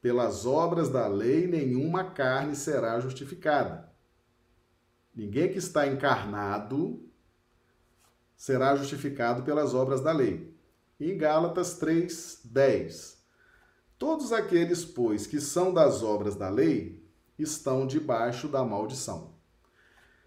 pelas 0.00 0.46
obras 0.46 0.88
da 0.88 1.08
lei, 1.08 1.48
nenhuma 1.48 2.04
carne 2.12 2.54
será 2.54 3.00
justificada. 3.00 3.92
Ninguém 5.12 5.50
que 5.50 5.58
está 5.58 5.88
encarnado 5.88 7.02
será 8.36 8.76
justificado 8.76 9.42
pelas 9.42 9.74
obras 9.74 10.00
da 10.00 10.12
lei. 10.12 10.53
Em 11.00 11.16
Gálatas 11.16 11.74
3, 11.78 12.40
10. 12.44 13.24
Todos 13.98 14.32
aqueles, 14.32 14.84
pois, 14.84 15.26
que 15.26 15.40
são 15.40 15.72
das 15.72 16.02
obras 16.02 16.36
da 16.36 16.48
lei, 16.48 17.02
estão 17.38 17.86
debaixo 17.86 18.48
da 18.48 18.64
maldição. 18.64 19.34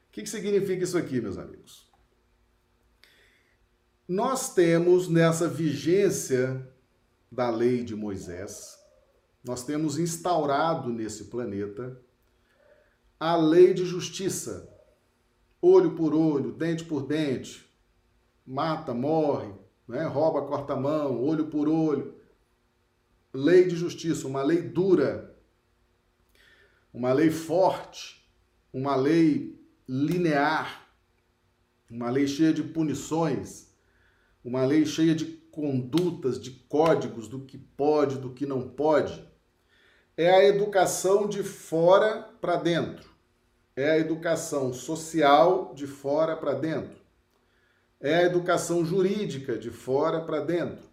O 0.07 0.11
que, 0.11 0.23
que 0.23 0.29
significa 0.29 0.83
isso 0.83 0.97
aqui, 0.97 1.21
meus 1.21 1.37
amigos? 1.37 1.87
Nós 4.07 4.53
temos 4.53 5.07
nessa 5.07 5.47
vigência 5.47 6.67
da 7.31 7.49
lei 7.49 7.83
de 7.83 7.95
Moisés, 7.95 8.77
nós 9.43 9.63
temos 9.63 9.99
instaurado 9.99 10.89
nesse 10.91 11.25
planeta 11.25 12.01
a 13.19 13.35
lei 13.35 13.73
de 13.73 13.85
justiça. 13.85 14.73
Olho 15.61 15.95
por 15.95 16.13
olho, 16.13 16.51
dente 16.51 16.83
por 16.83 17.05
dente, 17.05 17.69
mata, 18.45 18.93
morre, 18.93 19.53
né? 19.87 20.05
rouba, 20.05 20.41
corta 20.43 20.75
mão, 20.75 21.23
olho 21.23 21.47
por 21.47 21.67
olho. 21.67 22.15
Lei 23.33 23.67
de 23.67 23.75
justiça, 23.75 24.27
uma 24.27 24.41
lei 24.41 24.61
dura, 24.61 25.35
uma 26.93 27.13
lei 27.13 27.29
forte, 27.29 28.27
uma 28.73 28.95
lei 28.95 29.59
linear, 29.87 30.87
uma 31.89 32.09
lei 32.09 32.27
cheia 32.27 32.53
de 32.53 32.63
punições, 32.63 33.71
uma 34.43 34.65
lei 34.65 34.85
cheia 34.85 35.13
de 35.13 35.25
condutas, 35.25 36.39
de 36.39 36.51
códigos 36.51 37.27
do 37.27 37.41
que 37.41 37.57
pode, 37.57 38.17
do 38.17 38.33
que 38.33 38.45
não 38.45 38.67
pode 38.69 39.27
é 40.17 40.31
a 40.31 40.43
educação 40.43 41.29
de 41.29 41.43
fora 41.43 42.27
para 42.41 42.55
dentro. 42.55 43.07
É 43.75 43.91
a 43.91 43.99
educação 43.99 44.73
social 44.73 45.75
de 45.75 45.85
fora 45.85 46.35
para 46.35 46.53
dentro. 46.53 46.97
É 47.99 48.15
a 48.17 48.23
educação 48.23 48.85
jurídica 48.85 49.57
de 49.57 49.71
fora 49.71 50.21
para 50.21 50.41
dentro. 50.41 50.85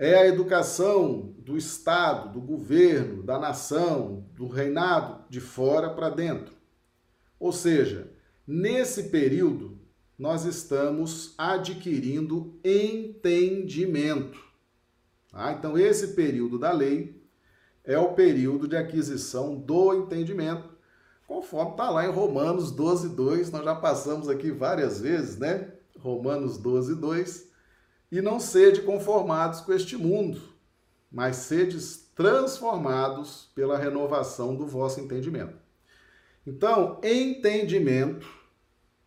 é 0.00 0.14
a 0.14 0.26
educação 0.28 1.34
do 1.38 1.56
Estado, 1.56 2.32
do 2.32 2.40
governo, 2.40 3.20
da 3.20 3.36
nação, 3.36 4.24
do 4.34 4.46
reinado, 4.46 5.24
de 5.28 5.40
fora 5.40 5.90
para 5.90 6.08
dentro. 6.08 6.54
Ou 7.38 7.50
seja, 7.50 8.08
nesse 8.46 9.04
período, 9.10 9.76
nós 10.16 10.44
estamos 10.44 11.34
adquirindo 11.36 12.60
entendimento. 12.64 14.38
Tá? 15.32 15.52
Então, 15.52 15.76
esse 15.76 16.14
período 16.14 16.58
da 16.60 16.70
lei 16.70 17.20
é 17.84 17.98
o 17.98 18.12
período 18.14 18.68
de 18.68 18.76
aquisição 18.76 19.56
do 19.56 19.94
entendimento, 19.94 20.68
conforme 21.26 21.72
está 21.72 21.90
lá 21.90 22.06
em 22.06 22.10
Romanos 22.10 22.70
12, 22.70 23.08
2. 23.10 23.50
Nós 23.50 23.64
já 23.64 23.74
passamos 23.74 24.28
aqui 24.28 24.50
várias 24.52 25.00
vezes, 25.00 25.38
né? 25.38 25.72
Romanos 25.98 26.58
12, 26.58 26.94
2. 26.94 27.48
E 28.10 28.20
não 28.20 28.40
sede 28.40 28.82
conformados 28.82 29.60
com 29.60 29.72
este 29.72 29.96
mundo, 29.96 30.40
mas 31.10 31.36
sedes 31.36 32.10
transformados 32.14 33.50
pela 33.54 33.78
renovação 33.78 34.56
do 34.56 34.66
vosso 34.66 35.00
entendimento. 35.00 35.56
Então, 36.46 36.98
entendimento 37.04 38.26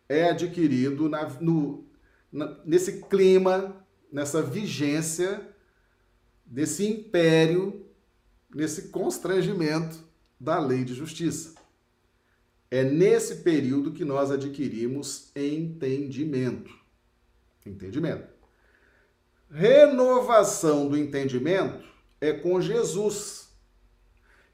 é 0.08 0.30
adquirido 0.30 1.10
na, 1.10 1.28
no, 1.40 1.86
na, 2.32 2.58
nesse 2.64 3.02
clima, 3.04 3.84
nessa 4.12 4.42
vigência, 4.42 5.50
desse 6.46 6.86
império, 6.86 7.86
nesse 8.54 8.90
constrangimento 8.90 9.98
da 10.40 10.60
lei 10.60 10.84
de 10.84 10.94
justiça. 10.94 11.56
É 12.70 12.84
nesse 12.84 13.38
período 13.38 13.92
que 13.92 14.06
nós 14.06 14.32
adquirimos 14.32 15.32
entendimento. 15.36 16.81
Entendimento. 17.66 18.28
Renovação 19.50 20.88
do 20.88 20.98
entendimento 20.98 21.84
é 22.20 22.32
com 22.32 22.62
Jesus. 22.62 23.50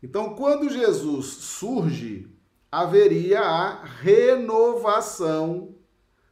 Então, 0.02 0.36
quando 0.36 0.70
Jesus 0.70 1.26
surge, 1.26 2.28
haveria 2.72 3.42
a 3.42 3.84
renovação 3.84 5.76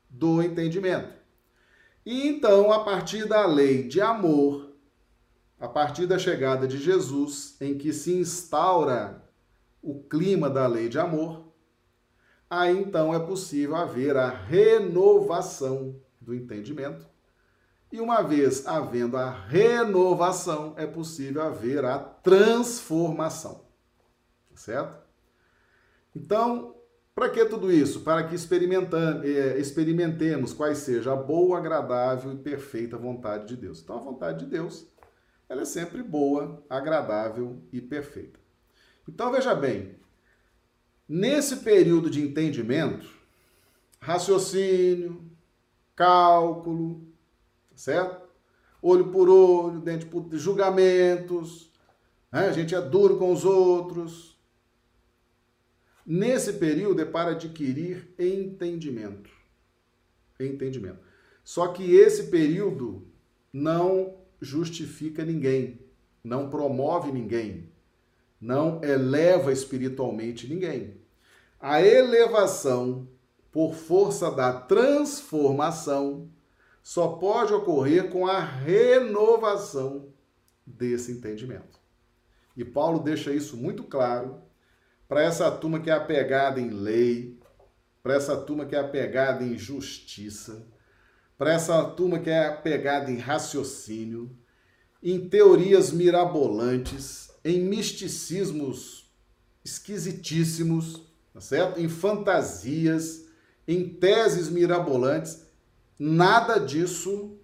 do 0.09 0.41
entendimento. 0.41 1.13
E 2.05 2.27
então, 2.27 2.71
a 2.71 2.83
partir 2.83 3.27
da 3.27 3.45
lei 3.45 3.87
de 3.87 3.99
amor, 3.99 4.73
a 5.59 5.67
partir 5.67 6.05
da 6.05 6.19
chegada 6.19 6.67
de 6.67 6.77
Jesus, 6.77 7.55
em 7.59 7.77
que 7.77 7.91
se 7.91 8.13
instaura 8.13 9.23
o 9.81 10.03
clima 10.03 10.49
da 10.49 10.67
lei 10.67 10.89
de 10.89 10.99
amor, 10.99 11.53
aí 12.49 12.77
então 12.77 13.13
é 13.13 13.19
possível 13.19 13.75
haver 13.75 14.15
a 14.17 14.29
renovação 14.29 15.99
do 16.25 16.33
entendimento. 16.33 17.07
E 17.91 18.01
uma 18.01 18.21
vez 18.21 18.65
havendo 18.67 19.15
a 19.15 19.29
renovação, 19.29 20.73
é 20.75 20.85
possível 20.85 21.41
haver 21.41 21.85
a 21.85 21.99
transformação. 21.99 23.63
Certo? 24.55 25.05
Então, 26.15 26.75
para 27.13 27.29
que 27.29 27.45
tudo 27.45 27.71
isso? 27.71 28.01
Para 28.01 28.27
que 28.27 28.35
é, 28.35 29.57
experimentemos 29.57 30.53
quais 30.53 30.79
seja 30.79 31.13
a 31.13 31.15
boa, 31.15 31.57
agradável 31.57 32.33
e 32.33 32.37
perfeita 32.37 32.97
vontade 32.97 33.47
de 33.47 33.55
Deus. 33.55 33.81
Então, 33.81 33.97
a 33.97 34.01
vontade 34.01 34.39
de 34.39 34.51
Deus, 34.51 34.85
ela 35.47 35.61
é 35.61 35.65
sempre 35.65 36.01
boa, 36.01 36.63
agradável 36.69 37.61
e 37.71 37.79
perfeita. 37.79 38.39
Então, 39.07 39.31
veja 39.31 39.53
bem, 39.53 39.95
nesse 41.07 41.57
período 41.57 42.09
de 42.09 42.21
entendimento, 42.21 43.07
raciocínio, 44.01 45.34
cálculo, 45.95 47.01
certo? 47.75 48.25
Olho 48.81 49.11
por 49.11 49.29
olho, 49.29 49.79
dente 49.79 50.05
por 50.05 50.27
julgamentos, 50.33 51.71
né? 52.31 52.47
a 52.47 52.51
gente 52.51 52.75
é 52.75 52.81
duro 52.81 53.17
com 53.17 53.31
os 53.31 53.43
outros, 53.45 54.35
Nesse 56.05 56.53
período 56.53 57.01
é 57.01 57.05
para 57.05 57.31
adquirir 57.31 58.13
entendimento. 58.19 59.31
Entendimento. 60.39 60.99
Só 61.43 61.69
que 61.69 61.95
esse 61.95 62.27
período 62.27 63.07
não 63.51 64.15
justifica 64.39 65.25
ninguém, 65.25 65.79
não 66.23 66.47
promove 66.47 67.11
ninguém, 67.11 67.69
não 68.39 68.83
eleva 68.83 69.51
espiritualmente 69.51 70.47
ninguém. 70.47 70.97
A 71.59 71.81
elevação 71.81 73.07
por 73.55 73.73
força 73.73 74.29
da 74.29 74.51
transformação 74.51 76.29
só 76.83 77.07
pode 77.07 77.53
ocorrer 77.53 78.09
com 78.09 78.27
a 78.27 78.37
renovação 78.37 80.09
desse 80.67 81.13
entendimento. 81.13 81.79
E 82.57 82.65
Paulo 82.65 82.99
deixa 82.99 83.33
isso 83.33 83.55
muito 83.55 83.85
claro 83.85 84.41
para 85.07 85.23
essa 85.23 85.49
turma 85.49 85.79
que 85.79 85.89
é 85.89 85.93
apegada 85.93 86.59
em 86.59 86.69
lei, 86.69 87.39
para 88.03 88.15
essa 88.15 88.35
turma 88.35 88.65
que 88.65 88.75
é 88.75 88.79
apegada 88.79 89.41
em 89.41 89.57
justiça, 89.57 90.67
para 91.37 91.53
essa 91.53 91.81
turma 91.85 92.19
que 92.19 92.29
é 92.29 92.47
apegada 92.47 93.09
em 93.09 93.19
raciocínio, 93.19 94.37
em 95.01 95.29
teorias 95.29 95.93
mirabolantes, 95.93 97.31
em 97.41 97.61
misticismos 97.61 99.09
esquisitíssimos, 99.63 101.03
tá 101.33 101.39
certo? 101.39 101.79
Em 101.79 101.87
fantasias, 101.87 103.24
em 103.67 103.89
teses 103.89 104.49
mirabolantes, 104.49 105.45
nada 105.97 106.57
disso 106.57 107.37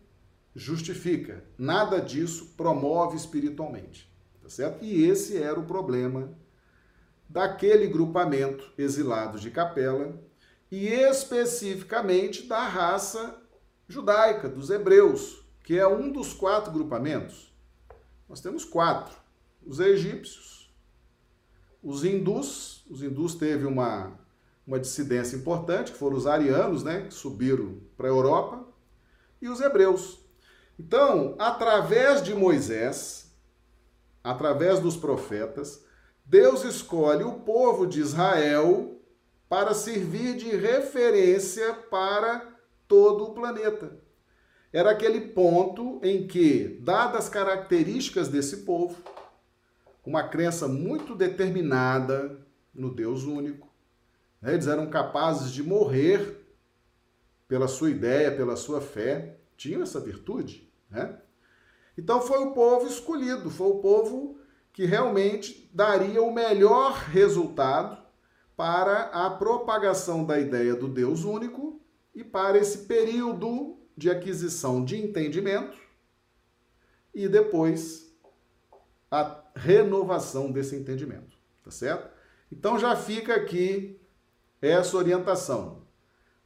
justifica, 0.55 1.43
nada 1.57 1.99
disso 1.99 2.53
promove 2.57 3.15
espiritualmente, 3.15 4.11
tá 4.41 4.49
certo? 4.49 4.83
E 4.83 5.03
esse 5.03 5.41
era 5.41 5.59
o 5.59 5.65
problema 5.65 6.37
daquele 7.27 7.87
grupamento 7.87 8.71
exilado 8.77 9.39
de 9.39 9.49
Capela 9.49 10.21
e 10.69 10.87
especificamente 10.87 12.45
da 12.47 12.67
raça 12.67 13.41
judaica, 13.87 14.49
dos 14.49 14.69
hebreus, 14.69 15.45
que 15.63 15.77
é 15.77 15.87
um 15.87 16.11
dos 16.11 16.33
quatro 16.33 16.71
grupamentos. 16.71 17.53
Nós 18.27 18.41
temos 18.41 18.65
quatro: 18.65 19.15
os 19.65 19.79
egípcios, 19.79 20.73
os 21.81 22.03
hindus, 22.03 22.85
os 22.89 23.01
hindus 23.01 23.35
teve 23.35 23.65
uma, 23.65 24.17
uma 24.71 24.79
dissidência 24.79 25.35
importante, 25.35 25.91
que 25.91 25.97
foram 25.97 26.15
os 26.15 26.25
arianos, 26.25 26.81
né, 26.81 27.01
que 27.01 27.13
subiram 27.13 27.81
para 27.97 28.07
a 28.07 28.09
Europa, 28.09 28.65
e 29.41 29.49
os 29.49 29.59
hebreus. 29.59 30.23
Então, 30.79 31.35
através 31.37 32.23
de 32.23 32.33
Moisés, 32.33 33.35
através 34.23 34.79
dos 34.79 34.95
profetas, 34.95 35.83
Deus 36.25 36.63
escolhe 36.63 37.25
o 37.25 37.41
povo 37.41 37.85
de 37.85 37.99
Israel 37.99 38.97
para 39.49 39.73
servir 39.73 40.37
de 40.37 40.55
referência 40.55 41.73
para 41.73 42.57
todo 42.87 43.25
o 43.25 43.33
planeta. 43.33 43.99
Era 44.71 44.91
aquele 44.91 45.19
ponto 45.19 45.99
em 46.01 46.25
que, 46.25 46.79
dadas 46.81 47.25
as 47.25 47.29
características 47.29 48.29
desse 48.29 48.57
povo, 48.57 48.95
uma 50.05 50.23
crença 50.23 50.65
muito 50.65 51.13
determinada 51.13 52.39
no 52.73 52.89
Deus 52.89 53.23
único, 53.23 53.70
né? 54.41 54.53
eles 54.53 54.67
eram 54.67 54.89
capazes 54.89 55.51
de 55.51 55.61
morrer 55.61 56.41
pela 57.47 57.67
sua 57.67 57.89
ideia, 57.89 58.35
pela 58.35 58.55
sua 58.55 58.81
fé, 58.81 59.37
tinham 59.57 59.81
essa 59.83 59.99
virtude. 59.99 60.71
Né? 60.89 61.17
Então 61.97 62.21
foi 62.21 62.39
o 62.39 62.51
povo 62.51 62.87
escolhido, 62.87 63.49
foi 63.49 63.67
o 63.67 63.79
povo 63.79 64.39
que 64.73 64.85
realmente 64.85 65.69
daria 65.73 66.21
o 66.21 66.33
melhor 66.33 66.93
resultado 66.93 68.01
para 68.55 69.03
a 69.05 69.29
propagação 69.29 70.25
da 70.25 70.39
ideia 70.39 70.75
do 70.75 70.87
Deus 70.87 71.23
único 71.23 71.81
e 72.15 72.23
para 72.23 72.57
esse 72.57 72.79
período 72.79 73.77
de 73.97 74.09
aquisição 74.09 74.83
de 74.83 74.97
entendimento 74.97 75.77
e 77.13 77.27
depois 77.27 78.15
a 79.09 79.43
renovação 79.55 80.51
desse 80.51 80.75
entendimento, 80.75 81.37
tá 81.63 81.69
certo? 81.69 82.09
Então 82.51 82.79
já 82.79 82.95
fica 82.95 83.35
aqui 83.35 84.00
essa 84.61 84.95
orientação. 84.95 85.81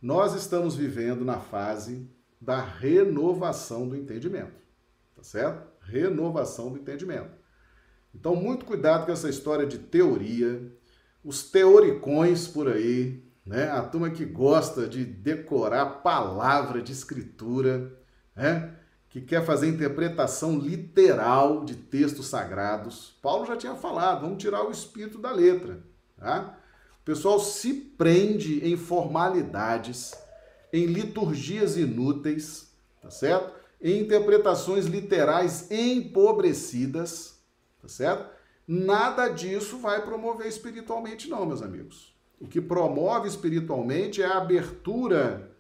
Nós 0.02 0.34
estamos 0.34 0.76
vivendo 0.76 1.26
na 1.26 1.40
fase 1.40 2.10
da 2.40 2.62
renovação 2.62 3.88
do 3.88 3.96
entendimento, 3.96 4.54
tá 5.16 5.24
certo? 5.24 5.68
Renovação 5.82 6.72
do 6.72 6.78
entendimento. 6.78 7.32
Então, 8.14 8.36
muito 8.36 8.66
cuidado 8.66 9.06
com 9.06 9.12
essa 9.12 9.30
história 9.30 9.66
de 9.66 9.78
teoria, 9.78 10.72
os 11.24 11.50
teoricões 11.50 12.48
por 12.48 12.70
aí, 12.70 13.24
né? 13.46 13.70
A 13.70 13.82
turma 13.82 14.10
que 14.10 14.26
gosta 14.26 14.88
de 14.88 15.04
decorar 15.04 16.02
palavra 16.02 16.82
de 16.82 16.92
escritura, 16.92 18.00
né? 18.36 18.76
Que 19.10 19.22
quer 19.22 19.46
fazer 19.46 19.68
interpretação 19.68 20.58
literal 20.58 21.66
de 21.66 21.76
textos 21.76 22.28
sagrados. 22.28 23.18
Paulo 23.22 23.46
já 23.46 23.58
tinha 23.58 23.76
falado, 23.76 24.22
vamos 24.22 24.42
tirar 24.42 24.64
o 24.64 24.72
espírito 24.72 25.18
da 25.18 25.32
letra, 25.32 25.84
tá? 26.18 26.58
O 27.06 27.12
pessoal 27.14 27.40
se 27.40 27.74
prende 27.74 28.68
em 28.68 28.76
formalidades, 28.76 30.14
em 30.74 30.88
liturgias 30.88 31.78
inúteis, 31.78 32.74
tá 33.02 33.12
certo? 33.12 33.54
em 33.82 34.00
interpretações 34.00 34.88
literais 34.88 35.70
empobrecidas, 35.70 37.40
tá 37.80 37.88
certo? 37.88 38.34
Nada 38.68 39.28
disso 39.28 39.78
vai 39.78 40.04
promover 40.04 40.48
espiritualmente, 40.48 41.30
não, 41.30 41.46
meus 41.46 41.62
amigos. 41.62 42.16
O 42.40 42.48
que 42.48 42.60
promove 42.60 43.28
espiritualmente 43.28 44.24
é 44.24 44.26
a 44.26 44.38
abertura 44.38 45.56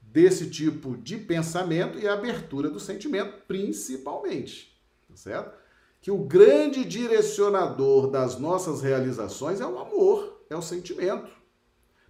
desse 0.00 0.48
tipo 0.48 0.96
de 0.96 1.18
pensamento 1.18 1.98
e 1.98 2.08
a 2.08 2.14
abertura 2.14 2.70
do 2.70 2.80
sentimento, 2.80 3.42
principalmente, 3.46 4.74
tá 5.06 5.14
certo? 5.14 5.54
Que 6.00 6.10
o 6.10 6.24
grande 6.24 6.86
direcionador 6.86 8.10
das 8.10 8.38
nossas 8.38 8.80
realizações 8.80 9.60
é 9.60 9.66
o 9.66 9.78
amor, 9.78 10.31
é 10.52 10.56
o 10.56 10.62
sentimento. 10.62 11.30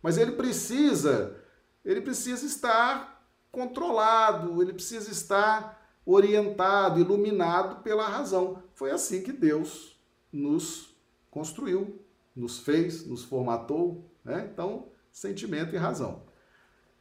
Mas 0.02 0.18
ele 0.18 0.32
precisa, 0.32 1.36
ele 1.84 2.00
precisa 2.00 2.44
estar 2.44 3.24
controlado, 3.50 4.60
ele 4.62 4.72
precisa 4.72 5.10
estar 5.10 5.80
orientado, 6.04 7.00
iluminado 7.00 7.82
pela 7.82 8.08
razão. 8.08 8.62
Foi 8.74 8.90
assim 8.90 9.22
que 9.22 9.32
Deus 9.32 10.00
nos 10.32 10.96
construiu, 11.30 12.04
nos 12.34 12.58
fez, 12.58 13.06
nos 13.06 13.24
formatou, 13.24 14.10
né? 14.24 14.48
Então, 14.52 14.88
sentimento 15.12 15.74
e 15.74 15.78
razão. 15.78 16.22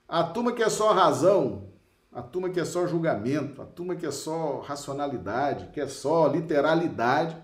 A 0.07 0.23
turma 0.23 0.51
que 0.51 0.61
é 0.61 0.69
só 0.69 0.91
razão, 0.91 1.71
a 2.11 2.21
turma 2.21 2.49
que 2.49 2.59
é 2.59 2.65
só 2.65 2.85
julgamento, 2.85 3.61
a 3.61 3.65
turma 3.65 3.95
que 3.95 4.05
é 4.05 4.11
só 4.11 4.59
racionalidade, 4.59 5.67
que 5.67 5.79
é 5.79 5.87
só 5.87 6.27
literalidade, 6.27 7.41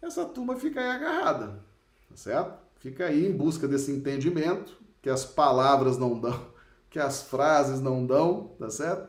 essa 0.00 0.24
turma 0.24 0.56
fica 0.56 0.80
aí 0.80 0.88
agarrada, 0.88 1.64
tá 2.08 2.16
certo? 2.16 2.61
Fica 2.82 3.06
aí 3.06 3.24
em 3.24 3.30
busca 3.30 3.68
desse 3.68 3.92
entendimento 3.92 4.76
que 5.00 5.08
as 5.08 5.24
palavras 5.24 5.96
não 5.96 6.18
dão, 6.18 6.52
que 6.90 6.98
as 6.98 7.22
frases 7.22 7.80
não 7.80 8.04
dão, 8.04 8.56
tá 8.58 8.68
certo? 8.68 9.08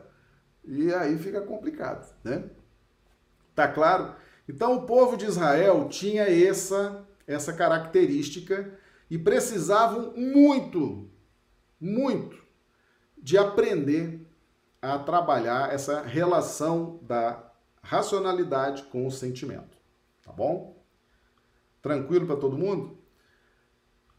E 0.64 0.94
aí 0.94 1.18
fica 1.18 1.40
complicado, 1.40 2.14
né? 2.22 2.48
Tá 3.52 3.66
claro? 3.66 4.14
Então 4.48 4.76
o 4.76 4.86
povo 4.86 5.16
de 5.16 5.26
Israel 5.26 5.88
tinha 5.88 6.22
essa 6.22 7.04
essa 7.26 7.52
característica 7.52 8.78
e 9.10 9.18
precisavam 9.18 10.12
muito, 10.14 11.10
muito 11.80 12.44
de 13.18 13.36
aprender 13.36 14.24
a 14.80 14.98
trabalhar 15.00 15.72
essa 15.72 16.02
relação 16.02 17.00
da 17.02 17.50
racionalidade 17.82 18.84
com 18.84 19.04
o 19.04 19.10
sentimento. 19.10 19.76
Tá 20.22 20.30
bom? 20.30 20.80
Tranquilo 21.82 22.26
para 22.26 22.36
todo 22.36 22.56
mundo? 22.56 23.03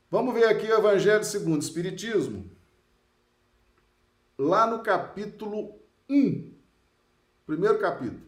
Vamos 0.10 0.34
ver 0.34 0.46
aqui 0.46 0.68
o 0.68 0.78
Evangelho 0.78 1.24
segundo 1.24 1.56
o 1.56 1.64
Espiritismo. 1.64 2.50
Lá 4.38 4.68
no 4.68 4.84
capítulo 4.84 5.80
1, 6.10 6.54
primeiro 7.46 7.80
capítulo, 7.80 8.22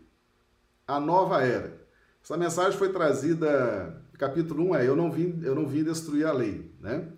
a 0.88 1.00
nova 1.00 1.44
era. 1.44 1.80
Essa 2.24 2.36
mensagem 2.36 2.78
foi 2.78 2.92
trazida, 2.92 4.02
capítulo 4.18 4.72
1 4.72 4.76
é 4.76 4.88
eu 4.88 4.96
não 4.96 5.12
vim, 5.12 5.40
eu 5.44 5.54
não 5.54 5.68
vim 5.68 5.84
destruir 5.84 6.26
a 6.26 6.32
lei, 6.32 6.74
né? 6.80 7.12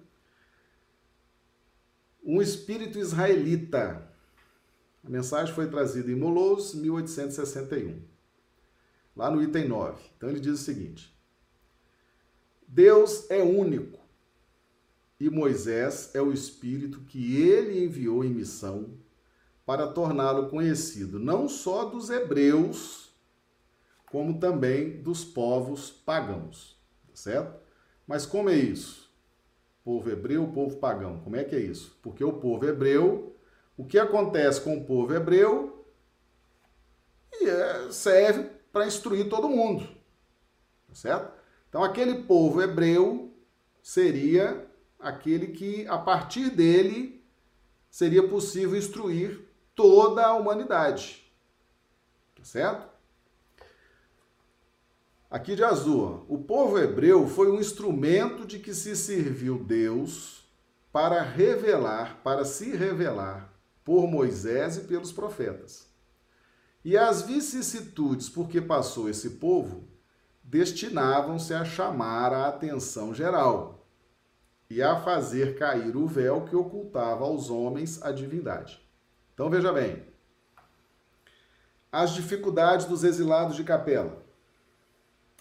Um 2.23 2.41
espírito 2.41 2.99
israelita. 2.99 4.07
A 5.03 5.09
mensagem 5.09 5.53
foi 5.55 5.69
trazida 5.69 6.11
em 6.11 6.15
Moloz, 6.15 6.75
1861. 6.75 8.01
Lá 9.15 9.31
no 9.31 9.41
item 9.41 9.69
9. 9.69 10.01
Então 10.17 10.29
ele 10.29 10.39
diz 10.39 10.59
o 10.59 10.63
seguinte: 10.63 11.15
Deus 12.67 13.29
é 13.29 13.41
único 13.41 13.98
e 15.19 15.29
Moisés 15.29 16.11
é 16.13 16.21
o 16.21 16.31
espírito 16.31 17.01
que 17.01 17.41
ele 17.41 17.83
enviou 17.83 18.23
em 18.23 18.29
missão 18.29 18.97
para 19.65 19.87
torná-lo 19.87 20.49
conhecido 20.49 21.19
não 21.19 21.47
só 21.47 21.85
dos 21.85 22.09
hebreus, 22.09 23.13
como 24.09 24.39
também 24.39 25.01
dos 25.01 25.23
povos 25.23 25.91
pagãos, 25.91 26.79
tá 27.07 27.15
certo? 27.15 27.59
Mas 28.07 28.25
como 28.25 28.49
é 28.49 28.55
isso? 28.55 29.13
Povo 29.83 30.09
hebreu, 30.09 30.47
povo 30.47 30.77
pagão. 30.77 31.19
Como 31.19 31.35
é 31.35 31.43
que 31.43 31.55
é 31.55 31.59
isso? 31.59 31.97
Porque 32.01 32.23
o 32.23 32.33
povo 32.33 32.65
hebreu, 32.65 33.35
o 33.77 33.85
que 33.85 33.99
acontece 33.99 34.61
com 34.61 34.77
o 34.77 34.83
povo 34.83 35.13
hebreu 35.13 35.85
é, 37.41 37.91
serve 37.91 38.49
para 38.71 38.87
instruir 38.87 39.29
todo 39.29 39.49
mundo, 39.49 39.87
tá 40.87 40.95
certo? 40.95 41.33
Então 41.67 41.83
aquele 41.83 42.23
povo 42.23 42.61
hebreu 42.61 43.33
seria 43.81 44.68
aquele 44.99 45.47
que 45.47 45.87
a 45.87 45.97
partir 45.97 46.49
dele 46.49 47.23
seria 47.89 48.27
possível 48.27 48.77
instruir 48.77 49.47
toda 49.73 50.25
a 50.25 50.33
humanidade. 50.33 51.31
Tá 52.35 52.43
certo? 52.43 52.89
Aqui 55.31 55.55
de 55.55 55.63
azul, 55.63 56.25
o 56.27 56.39
povo 56.39 56.77
hebreu 56.79 57.27
foi 57.27 57.51
um 57.51 57.59
instrumento 57.59 58.45
de 58.45 58.59
que 58.59 58.73
se 58.73 58.95
serviu 58.95 59.63
Deus 59.63 60.43
para 60.91 61.21
revelar, 61.21 62.21
para 62.23 62.43
se 62.43 62.75
revelar 62.75 63.53
por 63.85 64.07
Moisés 64.07 64.77
e 64.77 64.81
pelos 64.81 65.11
profetas. 65.11 65.87
E 66.83 66.97
as 66.97 67.21
vicissitudes 67.21 68.27
por 68.27 68.49
que 68.49 68.59
passou 68.59 69.07
esse 69.07 69.31
povo 69.31 69.87
destinavam-se 70.43 71.53
a 71.53 71.63
chamar 71.63 72.33
a 72.33 72.47
atenção 72.47 73.13
geral 73.13 73.78
e 74.69 74.81
a 74.83 74.99
fazer 74.99 75.57
cair 75.57 75.95
o 75.95 76.05
véu 76.05 76.45
que 76.45 76.55
ocultava 76.55 77.23
aos 77.23 77.49
homens 77.49 78.01
a 78.03 78.11
divindade. 78.11 78.79
Então 79.33 79.49
veja 79.49 79.73
bem, 79.73 80.03
as 81.91 82.13
dificuldades 82.13 82.85
dos 82.85 83.03
exilados 83.03 83.55
de 83.55 83.63
Capela. 83.63 84.23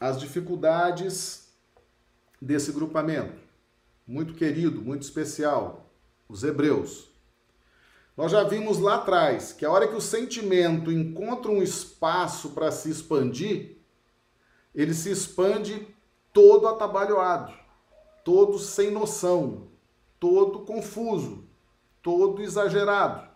As 0.00 0.18
dificuldades 0.18 1.52
desse 2.40 2.72
grupamento, 2.72 3.38
muito 4.06 4.34
querido, 4.34 4.80
muito 4.80 5.02
especial, 5.02 5.90
os 6.28 6.44
hebreus. 6.44 7.08
Nós 8.16 8.32
já 8.32 8.44
vimos 8.44 8.78
lá 8.78 8.96
atrás 8.96 9.52
que 9.52 9.64
a 9.64 9.70
hora 9.70 9.88
que 9.88 9.94
o 9.94 10.00
sentimento 10.00 10.90
encontra 10.90 11.50
um 11.50 11.62
espaço 11.62 12.50
para 12.50 12.70
se 12.70 12.90
expandir, 12.90 13.76
ele 14.74 14.94
se 14.94 15.10
expande 15.10 15.86
todo 16.32 16.68
atabalhoado, 16.68 17.52
todo 18.28 18.58
sem 18.58 18.90
noção, 18.90 19.68
todo 20.20 20.58
confuso, 20.66 21.48
todo 22.02 22.42
exagerado. 22.42 23.26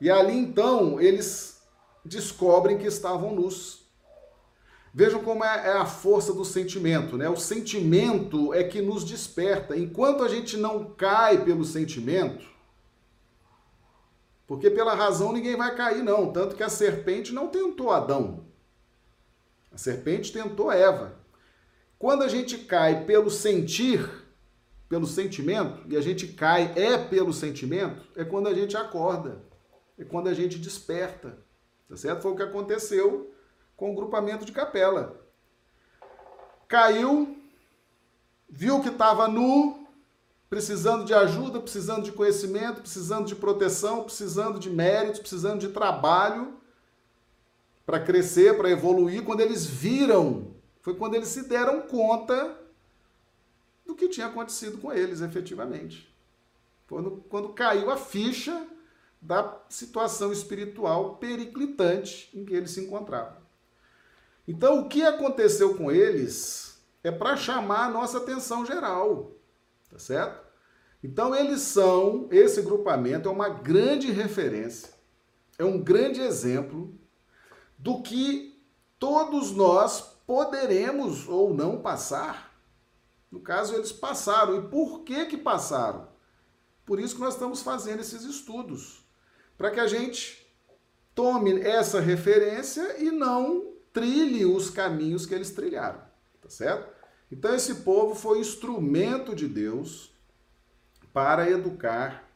E 0.00 0.10
ali 0.10 0.38
então 0.38 0.98
eles 0.98 1.60
descobrem 2.02 2.78
que 2.78 2.86
estavam 2.86 3.34
nus. 3.34 3.86
Vejam 4.94 5.22
como 5.22 5.44
é, 5.44 5.68
é 5.68 5.72
a 5.72 5.84
força 5.84 6.32
do 6.32 6.46
sentimento, 6.46 7.18
né? 7.18 7.28
O 7.28 7.36
sentimento 7.36 8.54
é 8.54 8.64
que 8.64 8.80
nos 8.80 9.04
desperta. 9.04 9.76
Enquanto 9.76 10.24
a 10.24 10.28
gente 10.28 10.56
não 10.56 10.94
cai 10.94 11.44
pelo 11.44 11.62
sentimento, 11.62 12.46
porque 14.46 14.70
pela 14.70 14.94
razão 14.94 15.30
ninguém 15.30 15.56
vai 15.56 15.76
cair, 15.76 16.02
não. 16.02 16.32
Tanto 16.32 16.56
que 16.56 16.62
a 16.62 16.70
serpente 16.70 17.34
não 17.34 17.48
tentou 17.48 17.90
Adão. 17.90 18.46
A 19.70 19.76
serpente 19.76 20.32
tentou 20.32 20.72
Eva. 20.72 21.17
Quando 21.98 22.22
a 22.22 22.28
gente 22.28 22.58
cai 22.58 23.04
pelo 23.04 23.30
sentir, 23.30 24.08
pelo 24.88 25.06
sentimento, 25.06 25.82
e 25.88 25.96
a 25.96 26.00
gente 26.00 26.28
cai 26.28 26.72
é 26.76 26.96
pelo 26.96 27.32
sentimento, 27.32 28.06
é 28.14 28.24
quando 28.24 28.46
a 28.46 28.54
gente 28.54 28.76
acorda. 28.76 29.42
É 29.98 30.04
quando 30.04 30.28
a 30.28 30.34
gente 30.34 30.58
desperta. 30.58 31.36
Tá 31.88 31.96
certo? 31.96 32.22
Foi 32.22 32.32
o 32.32 32.36
que 32.36 32.42
aconteceu 32.42 33.34
com 33.76 33.92
o 33.92 33.94
grupamento 33.94 34.44
de 34.44 34.52
capela. 34.52 35.20
Caiu, 36.68 37.36
viu 38.48 38.80
que 38.80 38.90
estava 38.90 39.26
nu, 39.26 39.88
precisando 40.48 41.04
de 41.04 41.12
ajuda, 41.12 41.60
precisando 41.60 42.04
de 42.04 42.12
conhecimento, 42.12 42.80
precisando 42.80 43.26
de 43.26 43.34
proteção, 43.34 44.04
precisando 44.04 44.58
de 44.58 44.70
méritos, 44.70 45.20
precisando 45.20 45.60
de 45.60 45.68
trabalho 45.68 46.58
para 47.84 47.98
crescer, 47.98 48.56
para 48.56 48.70
evoluir. 48.70 49.24
Quando 49.24 49.40
eles 49.40 49.66
viram, 49.66 50.54
foi 50.88 50.94
quando 50.94 51.16
eles 51.16 51.28
se 51.28 51.46
deram 51.46 51.82
conta 51.82 52.58
do 53.84 53.94
que 53.94 54.08
tinha 54.08 54.26
acontecido 54.26 54.78
com 54.78 54.90
eles, 54.90 55.20
efetivamente. 55.20 56.10
Quando, 56.88 57.22
quando 57.28 57.50
caiu 57.50 57.90
a 57.90 57.96
ficha 57.98 58.66
da 59.20 59.60
situação 59.68 60.32
espiritual 60.32 61.16
periclitante 61.16 62.30
em 62.32 62.42
que 62.42 62.54
eles 62.54 62.70
se 62.70 62.80
encontravam. 62.80 63.36
Então, 64.46 64.80
o 64.80 64.88
que 64.88 65.02
aconteceu 65.02 65.76
com 65.76 65.92
eles 65.92 66.80
é 67.04 67.10
para 67.10 67.36
chamar 67.36 67.88
a 67.88 67.90
nossa 67.90 68.16
atenção 68.16 68.64
geral, 68.64 69.32
tá 69.90 69.98
certo? 69.98 70.42
Então, 71.04 71.34
eles 71.34 71.60
são, 71.60 72.28
esse 72.30 72.62
grupamento 72.62 73.28
é 73.28 73.32
uma 73.32 73.50
grande 73.50 74.10
referência, 74.10 74.94
é 75.58 75.64
um 75.66 75.82
grande 75.82 76.22
exemplo 76.22 76.94
do 77.76 78.00
que 78.00 78.58
todos 78.98 79.52
nós 79.52 80.07
poderemos 80.28 81.26
ou 81.26 81.54
não 81.54 81.80
passar. 81.80 82.54
No 83.32 83.40
caso, 83.40 83.74
eles 83.74 83.90
passaram. 83.90 84.58
E 84.58 84.68
por 84.68 85.00
que 85.00 85.24
que 85.24 85.38
passaram? 85.38 86.06
Por 86.84 87.00
isso 87.00 87.14
que 87.14 87.22
nós 87.22 87.32
estamos 87.32 87.62
fazendo 87.62 88.00
esses 88.00 88.24
estudos, 88.24 89.02
para 89.56 89.70
que 89.70 89.80
a 89.80 89.86
gente 89.86 90.46
tome 91.14 91.58
essa 91.62 91.98
referência 91.98 93.02
e 93.02 93.10
não 93.10 93.72
trilhe 93.90 94.44
os 94.44 94.68
caminhos 94.68 95.24
que 95.24 95.34
eles 95.34 95.50
trilharam, 95.50 96.02
tá 96.42 96.50
certo? 96.50 96.92
Então 97.32 97.54
esse 97.54 97.76
povo 97.76 98.14
foi 98.14 98.38
instrumento 98.38 99.34
de 99.34 99.48
Deus 99.48 100.12
para 101.12 101.50
educar 101.50 102.30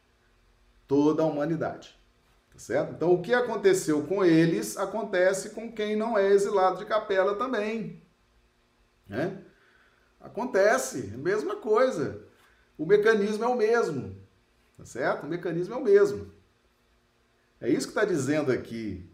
toda 0.87 1.21
a 1.21 1.25
humanidade. 1.25 1.95
Tá 2.53 2.59
certo? 2.59 2.93
Então 2.93 3.11
o 3.11 3.21
que 3.21 3.33
aconteceu 3.33 4.05
com 4.05 4.23
eles 4.23 4.77
acontece 4.77 5.49
com 5.49 5.71
quem 5.71 5.95
não 5.95 6.15
é 6.15 6.31
exilado 6.31 6.77
de 6.77 6.85
capela 6.85 7.35
também. 7.35 8.01
Né? 9.07 9.43
Acontece, 10.21 11.11
é 11.13 11.17
mesma 11.17 11.55
coisa. 11.55 12.25
O 12.77 12.85
mecanismo 12.85 13.43
é 13.43 13.47
o 13.47 13.57
mesmo. 13.57 14.15
Tá 14.77 14.85
certo? 14.85 15.25
O 15.25 15.29
mecanismo 15.29 15.73
é 15.73 15.77
o 15.77 15.83
mesmo. 15.83 16.31
É 17.59 17.69
isso 17.69 17.87
que 17.87 17.91
está 17.91 18.05
dizendo 18.05 18.51
aqui, 18.51 19.09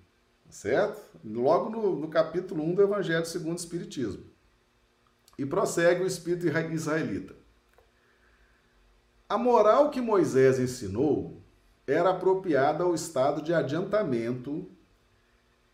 tá 0.46 0.52
certo? 0.52 1.00
Logo 1.24 1.70
no, 1.70 1.96
no 1.96 2.10
capítulo 2.10 2.64
1 2.64 2.76
do 2.76 2.82
Evangelho 2.82 3.26
segundo 3.26 3.54
o 3.54 3.60
Espiritismo. 3.60 4.26
E 5.38 5.46
prossegue 5.46 6.04
o 6.04 6.08
Espírito 6.08 6.48
israelita. 6.74 7.36
A 9.30 9.38
moral 9.38 9.92
que 9.92 10.02
Moisés 10.02 10.60
ensinou 10.60 11.39
era 11.92 12.12
apropriada 12.12 12.84
ao 12.84 12.94
estado 12.94 13.42
de 13.42 13.54
adiantamento 13.54 14.70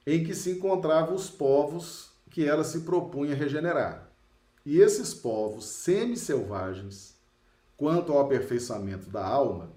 em 0.05 0.23
que 0.23 0.33
se 0.33 0.51
encontravam 0.51 1.15
os 1.15 1.29
povos 1.29 2.11
que 2.29 2.45
ela 2.45 2.63
se 2.63 2.81
propunha 2.81 3.35
regenerar. 3.35 4.11
E 4.65 4.79
esses 4.79 5.13
povos 5.13 5.65
semi-selvagens, 5.65 7.15
quanto 7.77 8.11
ao 8.11 8.19
aperfeiçoamento 8.19 9.09
da 9.09 9.25
alma, 9.25 9.73